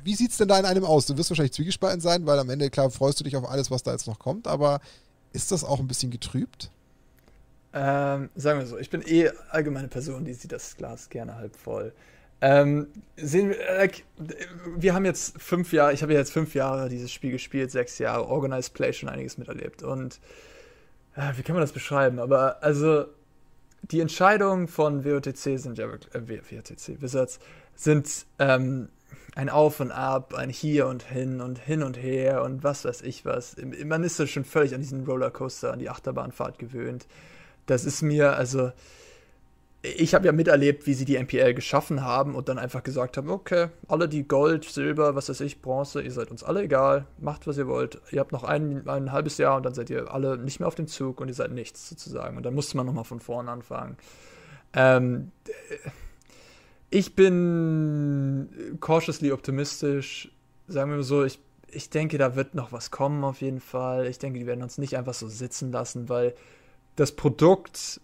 [0.05, 1.07] wie sieht es denn da in einem aus?
[1.07, 3.83] Du wirst wahrscheinlich zwiegespalten sein, weil am Ende, klar, freust du dich auf alles, was
[3.83, 4.81] da jetzt noch kommt, aber
[5.33, 6.71] ist das auch ein bisschen getrübt?
[7.73, 11.55] Ähm, sagen wir so, ich bin eh allgemeine Person, die sieht das Glas gerne halb
[11.55, 11.93] voll.
[12.41, 13.91] Ähm, sehen wir, äh,
[14.77, 18.27] wir haben jetzt fünf Jahre, ich habe jetzt fünf Jahre dieses Spiel gespielt, sechs Jahre,
[18.27, 20.21] Organized Play schon einiges miterlebt und
[21.15, 22.19] wie kann man das beschreiben?
[22.19, 23.07] Aber also
[23.83, 27.41] die Entscheidungen von WOTC sind ja äh, WOTC, Wizards,
[27.75, 28.89] sind ähm,
[29.35, 33.03] ein Auf und Ab, ein Hier und Hin und Hin und Her und was weiß
[33.03, 33.57] ich was.
[33.85, 37.07] Man ist ja schon völlig an diesen Rollercoaster, an die Achterbahnfahrt gewöhnt.
[37.67, 38.73] Das ist mir, also,
[39.83, 43.31] ich habe ja miterlebt, wie sie die MPL geschaffen haben und dann einfach gesagt haben,
[43.31, 47.47] okay, alle die Gold, Silber, was weiß ich, Bronze, ihr seid uns alle egal, macht
[47.47, 47.99] was ihr wollt.
[48.11, 50.75] Ihr habt noch ein, ein halbes Jahr und dann seid ihr alle nicht mehr auf
[50.75, 52.37] dem Zug und ihr seid nichts sozusagen.
[52.37, 53.97] Und dann musste man nochmal von vorne anfangen.
[54.75, 55.33] Ähm,
[56.91, 60.31] ich bin cautiously optimistisch,
[60.69, 61.39] sagen wir mal so, ich,
[61.71, 64.07] ich denke, da wird noch was kommen auf jeden Fall.
[64.09, 66.35] Ich denke, die werden uns nicht einfach so sitzen lassen, weil
[66.97, 68.01] das Produkt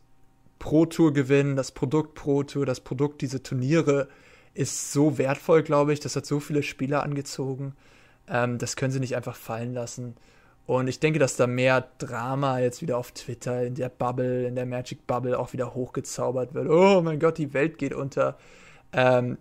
[0.59, 4.09] Pro Tour gewinnen, das Produkt Pro Tour, das Produkt diese Turniere
[4.55, 6.01] ist so wertvoll, glaube ich.
[6.01, 7.75] Das hat so viele Spieler angezogen.
[8.29, 10.17] Ähm, das können sie nicht einfach fallen lassen.
[10.67, 14.57] Und ich denke, dass da mehr Drama jetzt wieder auf Twitter, in der Bubble, in
[14.57, 16.69] der Magic Bubble auch wieder hochgezaubert wird.
[16.69, 18.37] Oh mein Gott, die Welt geht unter.
[18.93, 19.39] Ähm,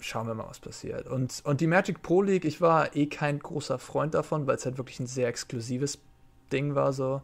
[0.00, 1.06] schauen wir mal, was passiert.
[1.06, 4.64] Und, und die Magic Pro League, ich war eh kein großer Freund davon, weil es
[4.64, 5.98] halt wirklich ein sehr exklusives
[6.52, 7.22] Ding war so.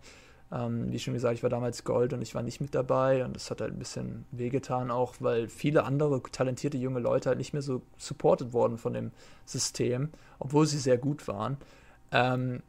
[0.53, 3.35] Ähm, wie schon gesagt, ich war damals Gold und ich war nicht mit dabei und
[3.35, 7.55] das hat halt ein bisschen wehgetan auch, weil viele andere talentierte junge Leute halt nicht
[7.55, 9.13] mehr so supported wurden von dem
[9.47, 11.57] System, obwohl sie sehr gut waren.
[12.11, 12.63] Ähm,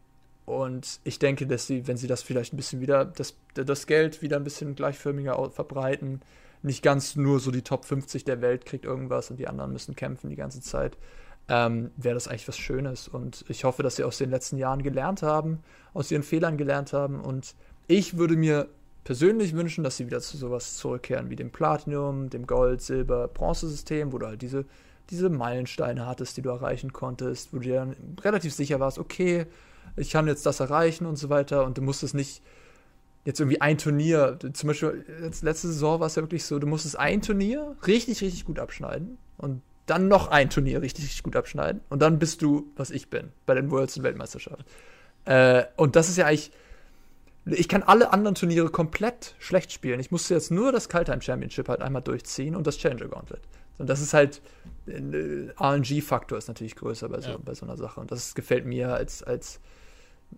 [0.45, 4.21] und ich denke, dass sie, wenn sie das vielleicht ein bisschen wieder, das, das Geld
[4.21, 6.21] wieder ein bisschen gleichförmiger verbreiten,
[6.61, 9.95] nicht ganz nur so die Top 50 der Welt kriegt irgendwas und die anderen müssen
[9.95, 10.97] kämpfen die ganze Zeit,
[11.49, 13.09] ähm, wäre das eigentlich was Schönes.
[13.09, 15.59] Und ich hoffe, dass sie aus den letzten Jahren gelernt haben,
[15.93, 17.55] aus ihren Fehlern gelernt haben und
[17.87, 18.67] ich würde mir
[19.03, 24.13] persönlich wünschen, dass sie wieder zu sowas zurückkehren wie dem Platinum, dem Gold, Silber, Bronze-System,
[24.13, 24.65] wo du halt diese,
[25.09, 29.45] diese Meilensteine hattest, die du erreichen konntest, wo du dir dann relativ sicher warst, okay,
[29.97, 32.41] ich kann jetzt das erreichen und so weiter und du musstest nicht
[33.25, 35.05] jetzt irgendwie ein Turnier, zum Beispiel
[35.41, 39.17] letzte Saison war es ja wirklich so, du musstest ein Turnier richtig, richtig gut abschneiden
[39.37, 43.09] und dann noch ein Turnier richtig, richtig gut abschneiden und dann bist du, was ich
[43.09, 44.65] bin, bei den Worlds und Weltmeisterschaften.
[45.25, 46.51] Äh, und das ist ja eigentlich
[47.45, 49.99] ich kann alle anderen Turniere komplett schlecht spielen.
[49.99, 53.41] Ich musste jetzt nur das Kaltheim Championship halt einmal durchziehen und das Challenger Gauntlet.
[53.77, 54.41] Und das ist halt,
[54.87, 57.37] äh, RNG-Faktor ist natürlich größer bei so, ja.
[57.43, 57.99] bei so einer Sache.
[57.99, 59.59] Und das gefällt mir als, als,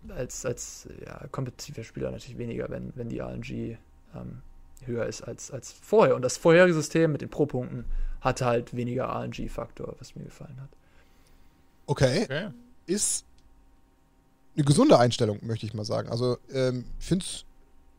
[0.08, 3.76] als, als ja, kompetitiver Spieler natürlich weniger, wenn, wenn die RNG
[4.14, 4.42] ähm,
[4.84, 6.16] höher ist als, als vorher.
[6.16, 7.84] Und das vorherige System mit den Pro-Punkten
[8.20, 10.70] hatte halt weniger RNG-Faktor, was mir gefallen hat.
[11.86, 12.24] Okay.
[12.24, 12.48] okay.
[12.86, 13.26] Ist
[14.56, 16.08] eine gesunde Einstellung, möchte ich mal sagen.
[16.08, 17.44] Also ähm, ich finde es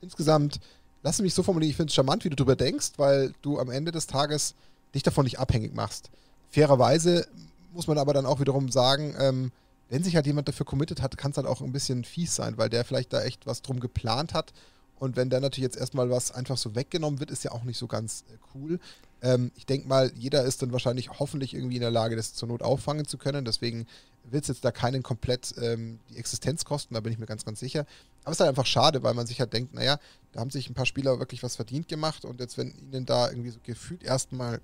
[0.01, 0.59] insgesamt,
[1.03, 3.69] lass mich so formulieren, ich finde es charmant, wie du darüber denkst, weil du am
[3.69, 4.55] Ende des Tages
[4.93, 6.09] dich davon nicht abhängig machst.
[6.49, 7.27] Fairerweise
[7.73, 9.51] muss man aber dann auch wiederum sagen, ähm,
[9.89, 12.57] wenn sich halt jemand dafür committed hat, kann es halt auch ein bisschen fies sein,
[12.57, 14.53] weil der vielleicht da echt was drum geplant hat.
[14.99, 17.77] Und wenn da natürlich jetzt erstmal was einfach so weggenommen wird, ist ja auch nicht
[17.77, 18.79] so ganz äh, cool.
[19.21, 22.47] Ähm, ich denke mal, jeder ist dann wahrscheinlich hoffentlich irgendwie in der Lage, das zur
[22.47, 23.45] Not auffangen zu können.
[23.45, 23.85] Deswegen
[24.31, 27.59] es jetzt da keinen komplett ähm, die Existenz kosten, da bin ich mir ganz, ganz
[27.59, 27.85] sicher.
[28.23, 29.99] Aber es ist halt einfach schade, weil man sich halt denkt, naja,
[30.33, 33.29] da haben sich ein paar Spieler wirklich was verdient gemacht und jetzt, wenn ihnen da
[33.29, 34.61] irgendwie so gefühlt erstmal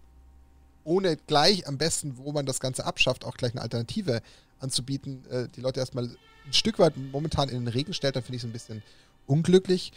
[0.84, 4.22] ohne gleich am besten, wo man das Ganze abschafft, auch gleich eine Alternative
[4.60, 8.38] anzubieten, äh, die Leute erstmal ein Stück weit momentan in den Regen stellt, dann finde
[8.38, 8.84] ich es ein bisschen
[9.28, 9.94] unglücklich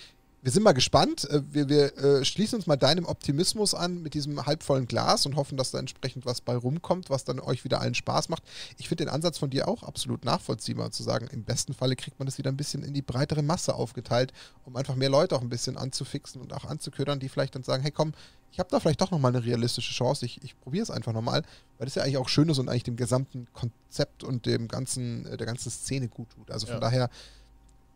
[0.47, 1.28] wir sind mal gespannt.
[1.28, 5.35] Äh, wir, wir äh, schließen uns mal deinem Optimismus an mit diesem halbvollen Glas und
[5.35, 8.44] hoffen, dass da entsprechend was bei rumkommt, was dann euch wieder allen Spaß macht.
[8.78, 12.20] Ich finde den Ansatz von dir auch absolut nachvollziehbar, zu sagen, im besten Falle kriegt
[12.20, 14.32] man das wieder ein bisschen in die breitere Masse aufgeteilt,
[14.64, 17.82] um einfach mehr Leute auch ein bisschen anzufixen und auch anzuködern, die vielleicht dann sagen,
[17.82, 18.12] hey komm,
[18.52, 21.43] ich habe da vielleicht doch nochmal eine realistische Chance, ich, ich probiere es einfach nochmal,
[21.78, 25.27] weil das ja eigentlich auch schön ist und eigentlich dem gesamten Konzept und dem ganzen,
[25.27, 26.52] äh, der ganzen Szene gut tut.
[26.52, 26.81] Also von ja.
[26.81, 27.10] daher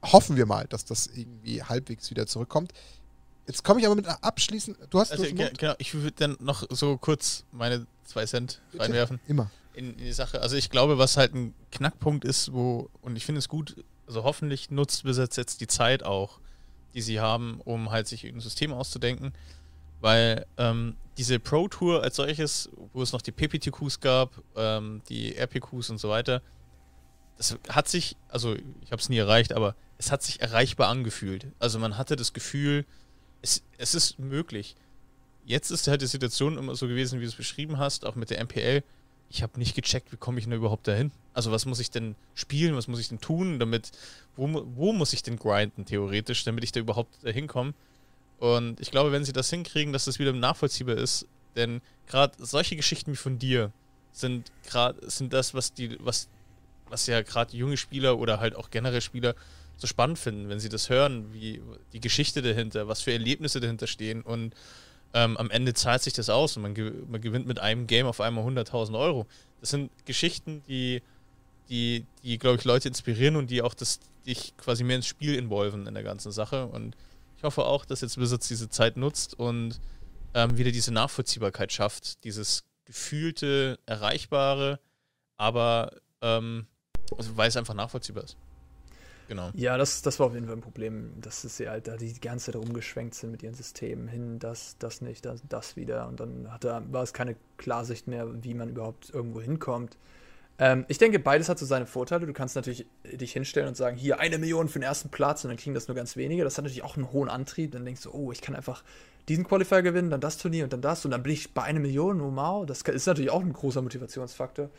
[0.02, 2.72] hoffen wir mal, dass das irgendwie halbwegs wieder zurückkommt.
[3.46, 4.78] Jetzt komme ich aber mit abschließend.
[4.90, 8.84] Du hast also, genau, ich würde dann noch so kurz meine zwei Cent Bitte?
[8.84, 9.20] reinwerfen.
[9.26, 9.50] Immer.
[9.74, 10.40] In, in, die Sache.
[10.40, 14.24] Also ich glaube, was halt ein Knackpunkt ist, wo, und ich finde es gut, also
[14.24, 16.38] hoffentlich nutzt Wizards jetzt die Zeit auch,
[16.94, 19.32] die sie haben, um halt sich ein System auszudenken.
[20.00, 25.36] Weil ähm, diese Pro Tour als solches, wo es noch die PPTQs gab, ähm, die
[25.36, 26.40] RPQs und so weiter,
[27.36, 31.46] das hat sich, also ich habe es nie erreicht, aber es hat sich erreichbar angefühlt.
[31.58, 32.86] Also man hatte das Gefühl,
[33.42, 34.74] es, es ist möglich.
[35.44, 38.30] Jetzt ist halt die Situation immer so gewesen, wie du es beschrieben hast, auch mit
[38.30, 38.82] der MPL.
[39.28, 41.12] Ich habe nicht gecheckt, wie komme ich denn überhaupt dahin?
[41.34, 43.90] Also was muss ich denn spielen, was muss ich denn tun, damit,
[44.36, 47.74] wo, wo muss ich denn grinden, theoretisch, damit ich da überhaupt dahin komme?
[48.38, 52.74] Und ich glaube, wenn sie das hinkriegen, dass das wieder nachvollziehbar ist, denn gerade solche
[52.74, 53.70] Geschichten wie von dir
[54.12, 56.28] sind gerade sind das, was die, was
[56.88, 59.34] was ja gerade junge Spieler oder halt auch generell Spieler
[59.80, 61.62] so spannend finden, wenn sie das hören, wie
[61.92, 64.54] die Geschichte dahinter, was für Erlebnisse dahinter stehen und
[65.12, 68.06] ähm, am Ende zahlt sich das aus und man, gew man gewinnt mit einem Game
[68.06, 69.26] auf einmal 100.000 Euro.
[69.60, 71.02] Das sind Geschichten, die,
[71.68, 75.34] die, die glaube ich, Leute inspirieren und die auch das, dich quasi mehr ins Spiel
[75.34, 76.96] involven in der ganzen Sache und
[77.36, 79.80] ich hoffe auch, dass jetzt Wizards diese Zeit nutzt und
[80.34, 84.78] ähm, wieder diese Nachvollziehbarkeit schafft, dieses gefühlte, erreichbare,
[85.38, 85.90] aber
[86.20, 86.66] ähm,
[87.16, 88.36] also weil es einfach nachvollziehbar ist.
[89.30, 89.50] Genau.
[89.54, 92.46] Ja, das, das war auf jeden Fall ein Problem, dass sie halt da die ganze
[92.46, 96.08] Zeit rumgeschwenkt sind mit ihren Systemen hin, das, das nicht, das, das wieder.
[96.08, 99.96] Und dann hat er, war es keine Klarsicht mehr, wie man überhaupt irgendwo hinkommt.
[100.58, 102.26] Ähm, ich denke, beides hat so seine Vorteile.
[102.26, 105.50] Du kannst natürlich dich hinstellen und sagen, hier eine Million für den ersten Platz und
[105.50, 106.42] dann kriegen das nur ganz wenige.
[106.42, 107.70] Das hat natürlich auch einen hohen Antrieb.
[107.70, 108.82] Dann denkst du, oh, ich kann einfach
[109.28, 111.78] diesen Qualifier gewinnen, dann das Turnier und dann das und dann bin ich bei einer
[111.78, 112.66] Million, oh wow.
[112.66, 114.70] Das ist natürlich auch ein großer Motivationsfaktor.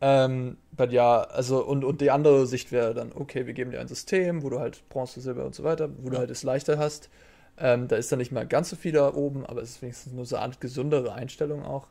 [0.00, 3.80] Ähm, but ja, also und, und die andere Sicht wäre dann, okay, wir geben dir
[3.80, 6.78] ein System, wo du halt Bronze, Silber und so weiter, wo du halt es leichter
[6.78, 7.08] hast.
[7.56, 10.12] Ähm, da ist dann nicht mal ganz so viel da oben, aber es ist wenigstens
[10.12, 11.86] nur so eine gesündere Einstellung auch.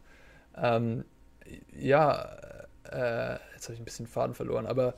[0.57, 1.05] Ähm,
[1.75, 2.37] ja,
[2.91, 4.95] äh, jetzt habe ich ein bisschen Faden verloren, aber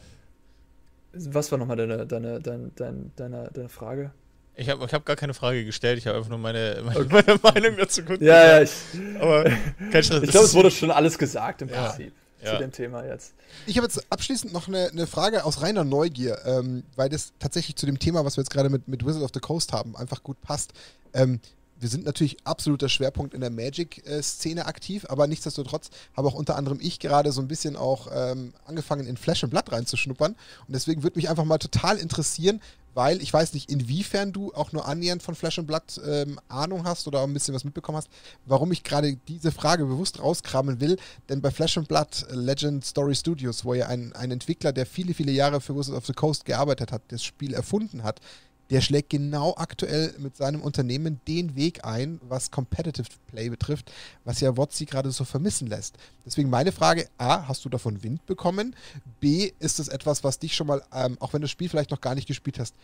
[1.14, 4.12] was war nochmal deine, deine, deine, deine, deine, deine Frage?
[4.56, 7.24] Ich habe ich hab gar keine Frage gestellt, ich habe einfach nur meine, meine, okay.
[7.28, 8.72] meine Meinung dazu gut Ja, ja, ich,
[9.20, 9.44] aber
[9.92, 10.24] kein Stress.
[10.24, 11.90] Ich glaube, es wurde schon alles gesagt im ja.
[11.90, 12.14] Prinzip
[12.44, 12.54] ja.
[12.54, 13.34] zu dem Thema jetzt.
[13.66, 17.76] Ich habe jetzt abschließend noch eine, eine, Frage aus reiner Neugier, ähm, weil das tatsächlich
[17.76, 20.24] zu dem Thema, was wir jetzt gerade mit, mit Wizard of the Coast haben, einfach
[20.24, 20.74] gut passt.
[21.14, 21.40] Ähm,
[21.80, 26.80] wir sind natürlich absoluter Schwerpunkt in der Magic-Szene aktiv, aber nichtsdestotrotz habe auch unter anderem
[26.82, 30.32] ich gerade so ein bisschen auch ähm, angefangen, in Flash and Blood reinzuschnuppern.
[30.32, 32.62] Und deswegen würde mich einfach mal total interessieren,
[32.96, 36.86] weil ich weiß nicht, inwiefern du auch nur annähernd von Flash and Blood ähm, Ahnung
[36.86, 38.10] hast oder ein bisschen was mitbekommen hast,
[38.46, 40.98] warum ich gerade diese Frage bewusst rauskramen will.
[41.28, 45.14] Denn bei Flash and Blood Legend Story Studios, wo ja ein, ein Entwickler, der viele,
[45.14, 48.22] viele Jahre für Wizards of the Coast gearbeitet hat, das Spiel erfunden hat,
[48.70, 53.92] der schlägt genau aktuell mit seinem Unternehmen den Weg ein, was Competitive Play betrifft,
[54.24, 55.98] was ja WotC gerade so vermissen lässt.
[56.26, 58.76] Deswegen meine Frage, A, hast du davon Wind bekommen?
[59.20, 61.92] B, ist es etwas, was dich schon mal, ähm, auch wenn du das Spiel vielleicht
[61.92, 62.76] noch gar nicht gespielt hast,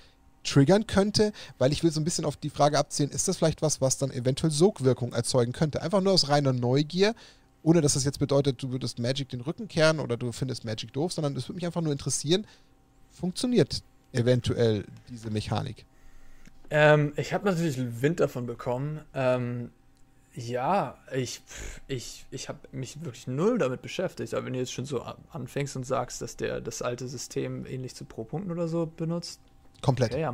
[0.44, 1.34] triggern könnte?
[1.58, 3.98] Weil ich will so ein bisschen auf die Frage abzielen, ist das vielleicht was, was
[3.98, 5.82] dann eventuell Sogwirkung erzeugen könnte?
[5.82, 7.16] Einfach nur aus reiner Neugier,
[7.64, 10.94] ohne dass das jetzt bedeutet, du würdest Magic den Rücken kehren oder du findest Magic
[10.94, 12.46] doof, sondern es würde mich einfach nur interessieren,
[13.12, 13.84] funktioniert
[14.14, 15.86] eventuell diese Mechanik?
[16.70, 19.02] Ähm, ich habe natürlich Wind davon bekommen.
[19.14, 19.72] Ähm,
[20.34, 21.42] ja, ich,
[21.88, 24.34] ich, ich habe mich wirklich null damit beschäftigt.
[24.34, 27.96] Aber wenn du jetzt schon so anfängst und sagst, dass der das alte System ähnlich
[27.96, 29.42] zu Pro-Punkten oder so benutzt.
[29.82, 30.12] Komplett.
[30.12, 30.34] Okay, ja,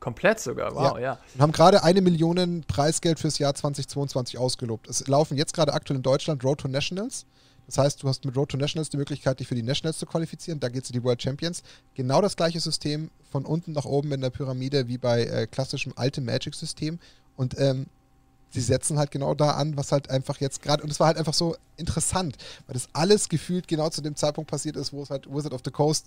[0.00, 1.00] komplett sogar, wow, ja.
[1.00, 1.18] ja.
[1.34, 4.88] Und haben gerade eine Million Preisgeld fürs Jahr 2022 ausgelobt.
[4.88, 7.26] Es laufen jetzt gerade aktuell in Deutschland Road to Nationals.
[7.68, 10.06] Das heißt, du hast mit Road to Nationals die Möglichkeit, dich für die Nationals zu
[10.06, 10.58] qualifizieren.
[10.58, 11.62] Da geht es in die World Champions.
[11.94, 15.92] Genau das gleiche System von unten nach oben in der Pyramide wie bei äh, klassischem
[15.94, 16.98] altem Magic-System.
[17.36, 17.84] Und ähm,
[18.48, 21.18] sie setzen halt genau da an, was halt einfach jetzt gerade, und es war halt
[21.18, 25.10] einfach so interessant, weil das alles gefühlt genau zu dem Zeitpunkt passiert ist, wo es
[25.10, 26.06] halt Wizard of the Coast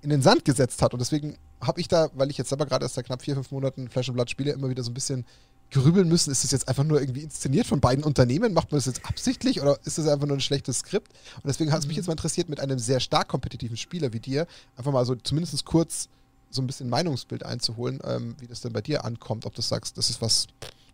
[0.00, 0.94] in den Sand gesetzt hat.
[0.94, 3.50] Und deswegen habe ich da, weil ich jetzt selber gerade erst seit knapp vier, fünf
[3.50, 5.26] Monaten Flash and Blood spiele, immer wieder so ein bisschen
[5.74, 8.54] grübeln müssen, ist das jetzt einfach nur irgendwie inszeniert von beiden Unternehmen?
[8.54, 11.12] Macht man das jetzt absichtlich oder ist das einfach nur ein schlechtes Skript?
[11.36, 12.00] Und deswegen hat es mich mhm.
[12.00, 14.46] jetzt mal interessiert, mit einem sehr stark kompetitiven Spieler wie dir,
[14.76, 16.08] einfach mal so zumindest kurz
[16.50, 19.98] so ein bisschen Meinungsbild einzuholen, ähm, wie das denn bei dir ankommt, ob du sagst,
[19.98, 20.46] das ist was,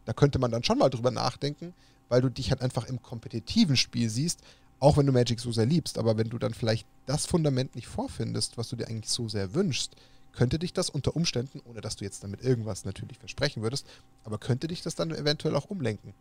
[0.06, 1.74] da könnte man dann schon mal drüber nachdenken,
[2.08, 4.40] weil du dich halt einfach im kompetitiven Spiel siehst,
[4.78, 7.86] auch wenn du Magic so sehr liebst, aber wenn du dann vielleicht das Fundament nicht
[7.86, 9.94] vorfindest, was du dir eigentlich so sehr wünschst,
[10.32, 13.86] könnte dich das unter Umständen, ohne dass du jetzt damit irgendwas natürlich versprechen würdest,
[14.24, 16.14] aber könnte dich das dann eventuell auch umlenken?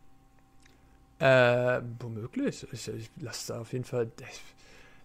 [1.20, 2.66] Äh, womöglich.
[2.72, 4.10] Ich, ich lasse da auf jeden Fall.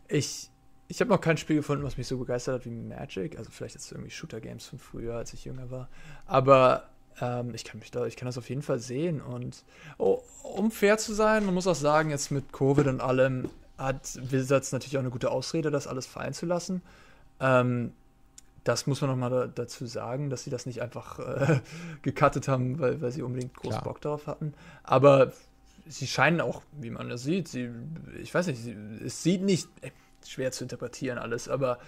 [0.08, 0.48] Ich,
[0.86, 3.36] ich habe noch kein Spiel gefunden, was mich so begeistert hat wie Magic.
[3.36, 5.88] Also vielleicht jetzt irgendwie Shooter-Games von früher, als ich jünger war.
[6.26, 6.88] Aber
[7.20, 9.20] ähm, ich kann mich da, ich kann das auf jeden Fall sehen.
[9.20, 9.64] Und
[9.98, 14.18] oh, um fair zu sein, man muss auch sagen, jetzt mit Covid und allem hat
[14.30, 16.80] Wizards natürlich auch eine gute Ausrede, das alles fallen zu lassen.
[17.40, 17.92] Ähm,
[18.64, 21.60] das muss man nochmal da, dazu sagen, dass sie das nicht einfach äh,
[22.02, 23.84] gecuttet haben, weil, weil sie unbedingt groß Klar.
[23.84, 24.54] Bock darauf hatten.
[24.82, 25.32] Aber
[25.86, 27.70] sie scheinen auch, wie man das sieht, sie,
[28.20, 29.90] ich weiß nicht, sie, es sieht nicht, äh,
[30.26, 31.78] schwer zu interpretieren alles, aber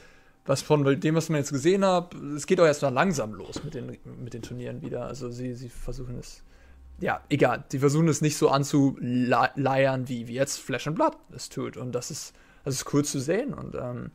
[0.44, 3.65] was von dem, was man jetzt gesehen hat, es geht auch erst mal langsam los
[3.65, 5.07] mit den, mit den Turnieren wieder.
[5.07, 6.44] Also sie, sie versuchen es,
[7.01, 11.48] ja, egal, sie versuchen es nicht so anzuleiern, wie, wie jetzt Flash and Blood es
[11.48, 11.77] tut.
[11.77, 12.32] Und das ist,
[12.65, 13.55] das ist cool zu sehen.
[13.55, 14.12] Und ähm,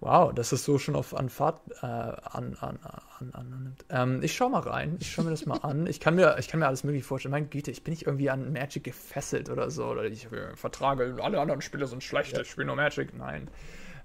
[0.00, 2.78] Wow, dass es so schon auf an Fahrt äh, an, an,
[3.18, 3.84] an, annimmt.
[3.88, 4.98] Ähm, ich schau mal rein.
[5.00, 5.86] Ich schau mir das mal an.
[5.86, 7.32] Ich kann mir, ich kann mir alles mögliche vorstellen.
[7.32, 9.86] Mein Güte, ich bin nicht irgendwie an Magic gefesselt oder so.
[9.86, 12.42] Oder ich äh, vertrage, alle anderen Spiele sind schlecht, ja.
[12.42, 13.16] ich spiele nur Magic.
[13.16, 13.48] Nein.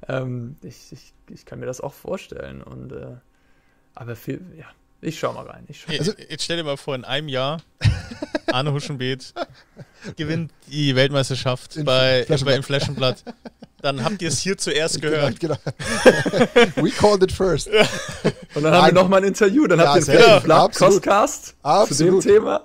[0.07, 2.63] Ähm, ich, ich, ich kann mir das auch vorstellen.
[2.63, 3.17] Und äh,
[3.93, 4.67] aber viel, ja,
[5.01, 5.67] ich schau mal rein.
[5.73, 5.99] Schau mal.
[5.99, 7.61] Also, jetzt stell dir mal vor, in einem Jahr
[8.51, 9.33] Arne Huschenbeet
[10.15, 13.23] gewinnt die Weltmeisterschaft in bei, bei im Flaschenblatt.
[13.81, 15.39] Dann habt ihr es hier zuerst genau, gehört.
[15.39, 16.67] Genau, genau.
[16.75, 17.69] We called it first.
[18.53, 21.55] Und dann haben wir nochmal ein Interview, dann ja, habt ihr einen Flaschenblatt-Podcast
[21.87, 22.61] zu dem Thema.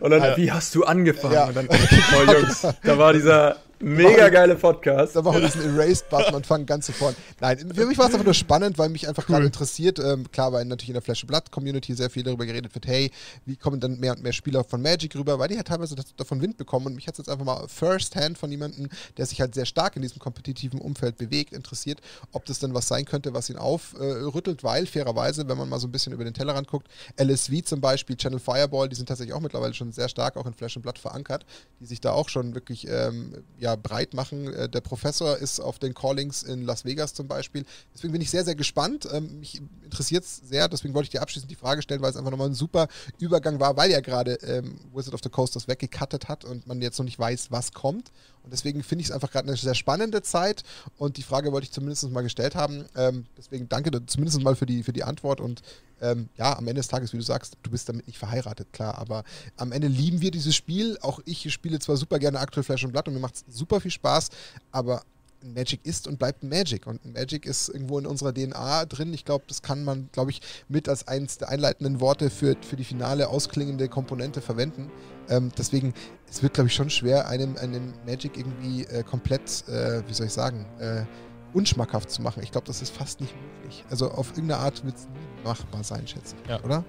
[0.00, 0.36] Und dann, ja.
[0.36, 1.34] wie hast du angefangen?
[1.34, 1.46] Ja.
[1.46, 5.14] Und dann, oh Jungs, da war dieser Mega geile Podcast.
[5.14, 7.14] Da machen wir diesen Erased-Button und fangen ganz sofort.
[7.40, 9.34] Nein, für mich war es einfach nur spannend, weil mich einfach cool.
[9.34, 10.00] gerade interessiert.
[10.00, 13.10] Ähm, klar, weil natürlich in der Flash Blood Community sehr viel darüber geredet wird, hey,
[13.44, 16.40] wie kommen dann mehr und mehr Spieler von Magic rüber, weil die halt teilweise davon
[16.40, 16.86] Wind bekommen.
[16.86, 19.66] Und mich hat es jetzt einfach mal first hand von jemandem, der sich halt sehr
[19.66, 22.00] stark in diesem kompetitiven Umfeld bewegt, interessiert,
[22.32, 25.78] ob das dann was sein könnte, was ihn aufrüttelt, äh, weil fairerweise, wenn man mal
[25.78, 26.88] so ein bisschen über den Tellerrand guckt,
[27.20, 30.54] LSV zum Beispiel, Channel Fireball, die sind tatsächlich auch mittlerweile schon sehr stark auch in
[30.54, 31.44] Flash Blood verankert,
[31.80, 34.52] die sich da auch schon wirklich ähm, ja, ja, breit machen.
[34.52, 37.64] Äh, der Professor ist auf den Callings in Las Vegas zum Beispiel.
[37.94, 39.08] Deswegen bin ich sehr, sehr gespannt.
[39.12, 42.16] Ähm, mich interessiert es sehr, deswegen wollte ich dir abschließend die Frage stellen, weil es
[42.16, 42.88] einfach nochmal ein super
[43.18, 46.80] Übergang war, weil ja gerade ähm, Wizard of the Coast das weggekattet hat und man
[46.80, 48.10] jetzt noch nicht weiß, was kommt.
[48.42, 50.62] Und deswegen finde ich es einfach gerade eine sehr spannende Zeit
[50.96, 52.86] und die Frage wollte ich zumindest mal gestellt haben.
[52.96, 55.62] Ähm, deswegen danke zumindest mal für die, für die Antwort und
[56.00, 58.98] ähm, ja, am Ende des Tages, wie du sagst, du bist damit nicht verheiratet, klar,
[58.98, 59.24] aber
[59.56, 60.98] am Ende lieben wir dieses Spiel.
[61.00, 63.80] Auch ich spiele zwar super gerne aktuell Flash und Blatt und mir macht es super
[63.80, 64.28] viel Spaß,
[64.72, 65.02] aber
[65.42, 66.86] Magic ist und bleibt Magic.
[66.86, 69.12] Und Magic ist irgendwo in unserer DNA drin.
[69.14, 72.76] Ich glaube, das kann man, glaube ich, mit als eines der einleitenden Worte für, für
[72.76, 74.90] die finale ausklingende Komponente verwenden.
[75.28, 75.94] Ähm, deswegen,
[76.28, 80.26] es wird, glaube ich, schon schwer, einem, einem Magic irgendwie äh, komplett, äh, wie soll
[80.26, 81.04] ich sagen, äh,
[81.52, 82.42] unschmackhaft zu machen.
[82.42, 83.84] Ich glaube, das ist fast nicht möglich.
[83.90, 86.50] Also auf irgendeine Art wird es nie machbar sein, schätze ich.
[86.50, 86.60] Ja.
[86.62, 86.84] Oder?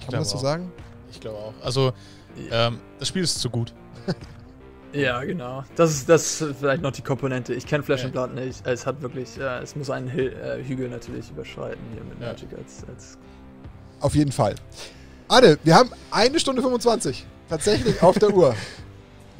[0.00, 0.72] Kann man das so sagen?
[1.10, 1.54] Ich glaube auch.
[1.62, 1.92] Also,
[2.50, 3.74] ähm, das Spiel ist zu gut.
[4.92, 5.64] ja, genau.
[5.76, 7.54] Das ist, das ist vielleicht noch die Komponente.
[7.54, 8.08] Ich kenne Flash ja.
[8.08, 8.66] Blood nicht.
[8.66, 12.28] Es hat wirklich, äh, es muss einen Hü äh, Hügel natürlich überschreiten hier mit ja.
[12.28, 13.18] Magic als, als.
[14.00, 14.54] Auf jeden Fall.
[15.28, 18.54] Ade, wir haben eine Stunde 25 tatsächlich auf der Uhr.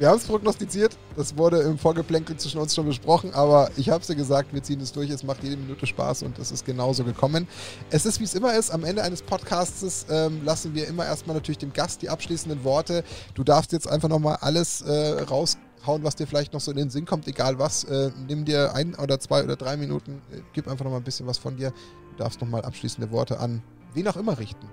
[0.01, 4.01] Wir haben es prognostiziert, das wurde im Vorgeplänkel zwischen uns schon besprochen, aber ich habe
[4.01, 6.65] es dir gesagt, wir ziehen es durch, es macht jede Minute Spaß und es ist
[6.65, 7.47] genauso gekommen.
[7.91, 11.35] Es ist, wie es immer ist, am Ende eines Podcasts ähm, lassen wir immer erstmal
[11.35, 13.03] natürlich dem Gast die abschließenden Worte.
[13.35, 16.89] Du darfst jetzt einfach nochmal alles äh, raushauen, was dir vielleicht noch so in den
[16.89, 17.83] Sinn kommt, egal was.
[17.83, 21.27] Äh, nimm dir ein oder zwei oder drei Minuten, äh, gib einfach nochmal ein bisschen
[21.27, 21.73] was von dir.
[22.09, 23.61] Du darfst nochmal abschließende Worte an
[23.93, 24.67] wen auch immer richten.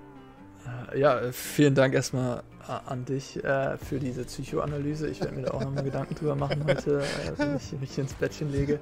[0.91, 2.43] Äh, ja, vielen Dank erstmal
[2.85, 5.07] an dich äh, für diese Psychoanalyse.
[5.07, 8.13] Ich werde mir da auch nochmal Gedanken drüber machen heute, äh, wenn ich mich ins
[8.13, 8.79] Bettchen lege.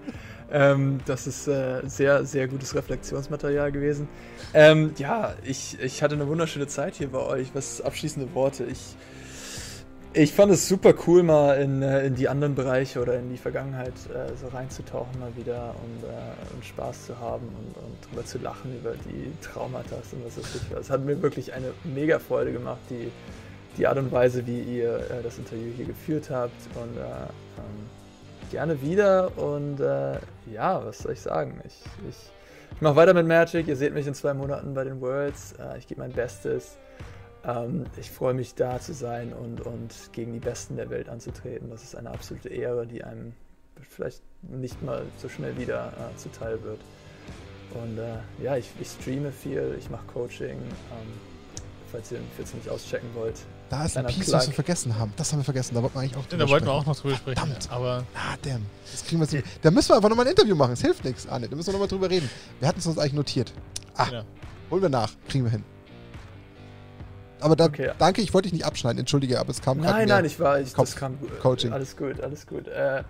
[0.52, 4.10] Ähm, das ist äh, sehr, sehr gutes Reflexionsmaterial gewesen.
[4.54, 7.50] Ähm, ja, ich, ich hatte eine wunderschöne Zeit hier bei euch.
[7.54, 8.66] Was abschließende Worte?
[8.66, 8.98] Ich
[10.18, 13.38] ich fand es super cool, mal in, äh, in die anderen Bereiche oder in die
[13.38, 18.26] Vergangenheit äh, so reinzutauchen mal wieder und, äh, und Spaß zu haben und, und drüber
[18.26, 20.80] zu lachen über die Traumata und was das war.
[20.80, 23.12] Es hat mir wirklich eine mega Freude gemacht, die,
[23.78, 28.50] die Art und Weise, wie ihr äh, das Interview hier geführt habt und äh, ähm,
[28.50, 30.18] gerne wieder und äh,
[30.52, 31.62] ja, was soll ich sagen?
[31.66, 31.80] Ich,
[32.10, 32.16] ich,
[32.74, 35.88] ich mache weiter mit Magic, ihr seht mich in zwei Monaten bei den Worlds, ich
[35.88, 36.78] gebe mein Bestes.
[37.48, 41.70] Ähm, ich freue mich da zu sein und, und gegen die Besten der Welt anzutreten.
[41.70, 43.34] Das ist eine absolute Ehre, die einem
[43.82, 46.82] vielleicht nicht mal so schnell wieder äh, zuteil wird.
[47.74, 50.58] Und äh, ja, ich, ich, streame viel, ich mache Coaching.
[50.58, 51.14] Ähm,
[51.92, 53.36] falls ihr jetzt nicht auschecken wollt.
[53.70, 55.14] Da ist ein Piece, was wir vergessen haben.
[55.16, 55.76] Das haben wir vergessen.
[55.76, 57.38] Da wollten wir eigentlich auch drüber Da wollten wir auch noch drüber sprechen.
[57.38, 57.72] Verdammt.
[57.72, 58.66] Aber ah, damn.
[58.92, 60.74] Das kriegen wir Da müssen wir einfach nochmal ein Interview machen.
[60.74, 61.48] Es hilft nichts, Arne.
[61.48, 62.30] Da müssen wir nochmal drüber reden.
[62.60, 63.54] Wir hatten es uns eigentlich notiert.
[63.96, 64.26] Ah, ja.
[64.70, 65.12] holen wir nach.
[65.28, 65.64] Kriegen wir hin.
[67.40, 67.92] Aber da, okay.
[67.98, 69.94] danke, ich wollte dich nicht abschneiden, entschuldige, aber es kam gerade.
[69.94, 71.72] Nein, nein, ich war, ich, Kopf das kam Coaching.
[71.72, 72.68] Alles gut, alles gut.
[72.68, 73.04] Äh,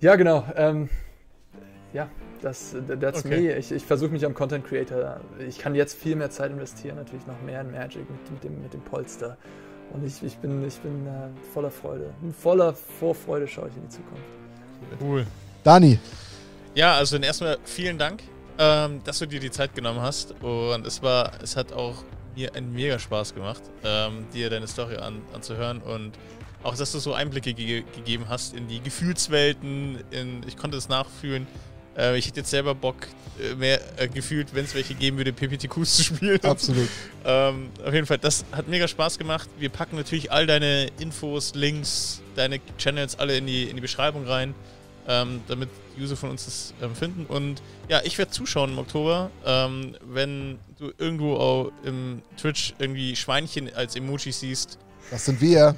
[0.00, 0.44] ja, genau.
[0.56, 0.88] Ähm,
[1.92, 2.08] ja,
[2.40, 3.40] das, that's okay.
[3.40, 3.56] me.
[3.56, 5.20] Ich, ich versuche mich am Content Creator.
[5.46, 8.62] Ich kann jetzt viel mehr Zeit investieren, natürlich noch mehr in Magic mit, mit dem,
[8.62, 9.36] mit dem Polster.
[9.92, 12.12] Und ich, ich bin, ich bin äh, voller Freude.
[12.38, 14.24] Voller Vorfreude schaue ich in die Zukunft.
[15.00, 15.26] Cool.
[15.64, 15.98] Dani.
[16.74, 18.22] Ja, also erstmal vielen Dank,
[18.58, 20.32] ähm, dass du dir die Zeit genommen hast.
[20.42, 22.04] Und es war, es hat auch
[22.38, 26.12] mir einen mega Spaß gemacht, ähm, dir deine Story an, anzuhören und
[26.62, 29.98] auch, dass du so Einblicke ge gegeben hast in die Gefühlswelten.
[30.10, 31.46] In, ich konnte es nachfühlen.
[31.96, 32.96] Äh, ich hätte jetzt selber Bock,
[33.40, 36.42] äh, mehr äh, gefühlt, wenn es welche geben würde, PPTQs zu spielen.
[36.42, 36.88] Absolut.
[37.24, 39.48] ähm, auf jeden Fall, das hat mega Spaß gemacht.
[39.58, 44.26] Wir packen natürlich all deine Infos, Links, deine Channels alle in die, in die Beschreibung
[44.26, 44.54] rein
[45.08, 47.26] ähm, damit User von uns das ähm, finden.
[47.26, 53.16] Und ja, ich werde zuschauen im Oktober, ähm, wenn du irgendwo auch im Twitch irgendwie
[53.16, 54.78] Schweinchen als Emoji siehst.
[55.10, 55.74] Das sind wir.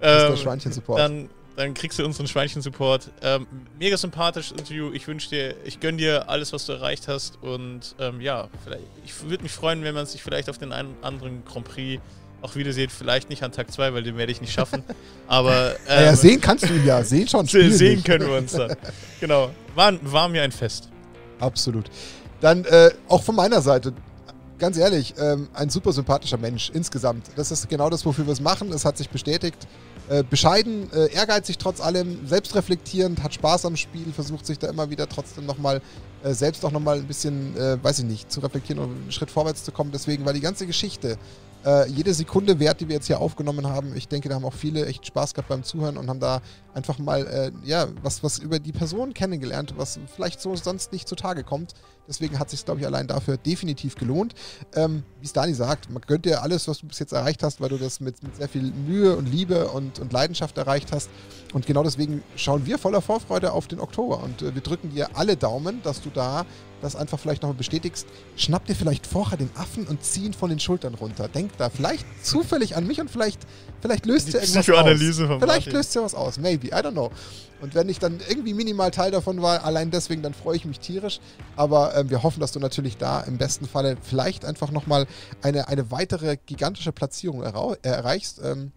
[0.00, 0.98] Das ist der ähm, Schweinchen-Support.
[0.98, 3.10] Dann, dann kriegst du unseren Schweinchen-Support.
[3.22, 3.46] Ähm,
[3.78, 4.90] mega sympathisches Interview.
[4.92, 7.42] Ich wünsche dir, ich gönne dir alles, was du erreicht hast.
[7.42, 10.96] Und ähm, ja, vielleicht, ich würde mich freuen, wenn man sich vielleicht auf den einen
[11.02, 12.02] anderen Grand Prix
[12.44, 14.84] auch wieder seht, vielleicht nicht an Tag 2, weil den werde ich nicht schaffen.
[15.26, 15.72] Aber.
[15.72, 17.02] Ähm, naja, sehen kannst du ihn ja.
[17.02, 17.46] Sehen schon.
[17.46, 18.04] Sehen nicht.
[18.04, 18.76] können wir uns dann.
[19.20, 19.50] Genau.
[19.74, 20.90] War, war mir ein Fest.
[21.40, 21.90] Absolut.
[22.40, 23.94] Dann äh, auch von meiner Seite
[24.58, 27.26] ganz ehrlich, ähm, ein super sympathischer Mensch insgesamt.
[27.36, 28.70] Das ist genau das, wofür wir es machen.
[28.72, 29.66] Es hat sich bestätigt.
[30.10, 34.90] Äh, bescheiden, äh, ehrgeizig trotz allem, selbstreflektierend, hat Spaß am Spiel, versucht sich da immer
[34.90, 35.80] wieder trotzdem nochmal
[36.22, 39.30] äh, selbst auch nochmal ein bisschen, äh, weiß ich nicht, zu reflektieren und einen Schritt
[39.30, 39.92] vorwärts zu kommen.
[39.92, 41.16] Deswegen, weil die ganze Geschichte,
[41.64, 44.54] äh, jede Sekunde wert, die wir jetzt hier aufgenommen haben, ich denke, da haben auch
[44.54, 46.40] viele echt Spaß gehabt beim Zuhören und haben da
[46.74, 51.08] einfach mal, äh, ja, was, was über die Person kennengelernt, was vielleicht so sonst nicht
[51.08, 51.74] zutage kommt.
[52.06, 54.34] Deswegen hat sich glaube ich, allein dafür definitiv gelohnt.
[54.74, 57.60] Ähm, wie es Dani sagt, man gönnt dir alles, was du bis jetzt erreicht hast,
[57.60, 61.08] weil du das mit, mit sehr viel Mühe und Liebe und, und Leidenschaft erreicht hast.
[61.54, 64.22] Und genau deswegen schauen wir voller Vorfreude auf den Oktober.
[64.22, 66.44] Und äh, wir drücken dir alle Daumen, dass du da
[66.84, 68.06] das einfach vielleicht nochmal bestätigst.
[68.36, 71.28] Schnapp dir vielleicht vorher den Affen und zieh ihn von den Schultern runter.
[71.28, 73.40] Denk da vielleicht zufällig an mich und vielleicht,
[73.80, 75.28] vielleicht löst dir irgendwas Psychoanalyse aus.
[75.28, 76.38] von Vielleicht löst dir was aus.
[76.38, 76.68] Maybe.
[76.68, 77.10] I don't know.
[77.60, 80.80] Und wenn ich dann irgendwie minimal Teil davon war, allein deswegen, dann freue ich mich
[80.80, 81.20] tierisch.
[81.56, 85.06] Aber ähm, wir hoffen, dass du natürlich da im besten Falle vielleicht einfach nochmal
[85.40, 88.40] eine, eine weitere gigantische Platzierung äh, erreichst.
[88.44, 88.72] Ähm,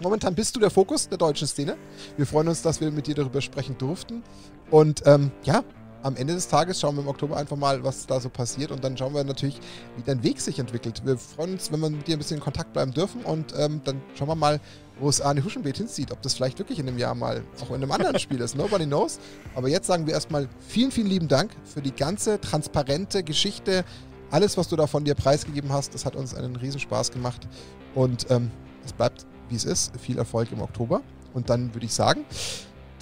[0.00, 1.76] momentan bist du der Fokus der deutschen Szene.
[2.16, 4.22] Wir freuen uns, dass wir mit dir darüber sprechen durften.
[4.70, 5.64] Und ähm, ja,
[6.02, 8.70] am Ende des Tages schauen wir im Oktober einfach mal, was da so passiert.
[8.70, 9.60] Und dann schauen wir natürlich,
[9.96, 11.02] wie dein Weg sich entwickelt.
[11.04, 13.22] Wir freuen uns, wenn wir mit dir ein bisschen in Kontakt bleiben dürfen.
[13.22, 14.60] Und ähm, dann schauen wir mal,
[14.98, 16.12] wo es Arne Huschenbeet hinzieht.
[16.12, 18.56] Ob das vielleicht wirklich in einem Jahr mal auch in einem anderen Spiel ist.
[18.56, 19.18] Nobody knows.
[19.54, 23.84] Aber jetzt sagen wir erstmal vielen, vielen lieben Dank für die ganze transparente Geschichte.
[24.30, 27.46] Alles, was du da von dir preisgegeben hast, das hat uns einen Riesenspaß gemacht.
[27.94, 28.50] Und ähm,
[28.84, 29.92] es bleibt, wie es ist.
[30.00, 31.02] Viel Erfolg im Oktober.
[31.34, 32.24] Und dann würde ich sagen,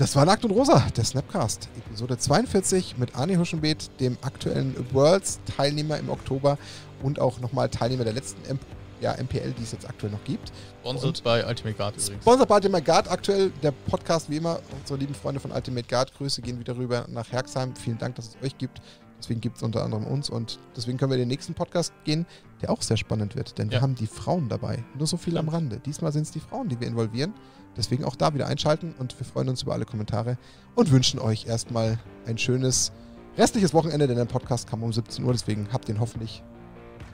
[0.01, 5.98] das war Nackt und Rosa, der Snapcast, Episode 42 mit Arne Huschenbeet, dem aktuellen Worlds-Teilnehmer
[5.98, 6.56] im Oktober
[7.02, 8.59] und auch nochmal Teilnehmer der letzten M
[9.02, 10.52] ja, MPL, die es jetzt aktuell noch gibt.
[10.81, 12.22] Sponsored bei Ultimate Guard übrigens.
[12.22, 14.60] Sponsor bei Ultimate Guard, aktuell der Podcast wie immer.
[14.78, 17.74] Unsere lieben Freunde von Ultimate Guard, Grüße gehen wieder rüber nach Herxheim.
[17.77, 18.81] Vielen Dank, dass es euch gibt.
[19.20, 22.26] Deswegen gibt es unter anderem uns und deswegen können wir in den nächsten Podcast gehen,
[22.62, 23.82] der auch sehr spannend wird, denn wir Ja.
[23.82, 24.82] haben die Frauen dabei.
[24.97, 25.78] Nur so viel am Rande.
[25.84, 27.34] Diesmal sind es die Frauen, die wir involvieren.
[27.76, 30.36] Deswegen auch da wieder einschalten und wir freuen uns über alle Kommentare
[30.74, 32.90] und wünschen euch erstmal ein schönes
[33.38, 36.42] restliches Wochenende, denn der Podcast kam um 17 Uhr, deswegen habt ihr ihn hoffentlich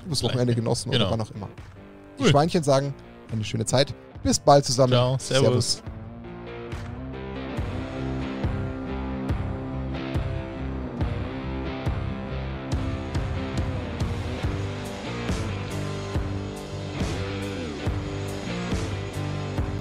[0.05, 0.23] Vielleicht.
[0.23, 1.05] Wochenende genossen Genau.
[1.07, 1.49] oder wann auch immer.
[2.19, 2.31] Die Cool.
[2.31, 2.95] Schweinchen sagen,
[3.33, 3.93] eine schöne Zeit.
[4.23, 4.93] Bis bald zusammen.
[4.93, 5.73] Ciao, servus.
[5.75, 5.83] servus.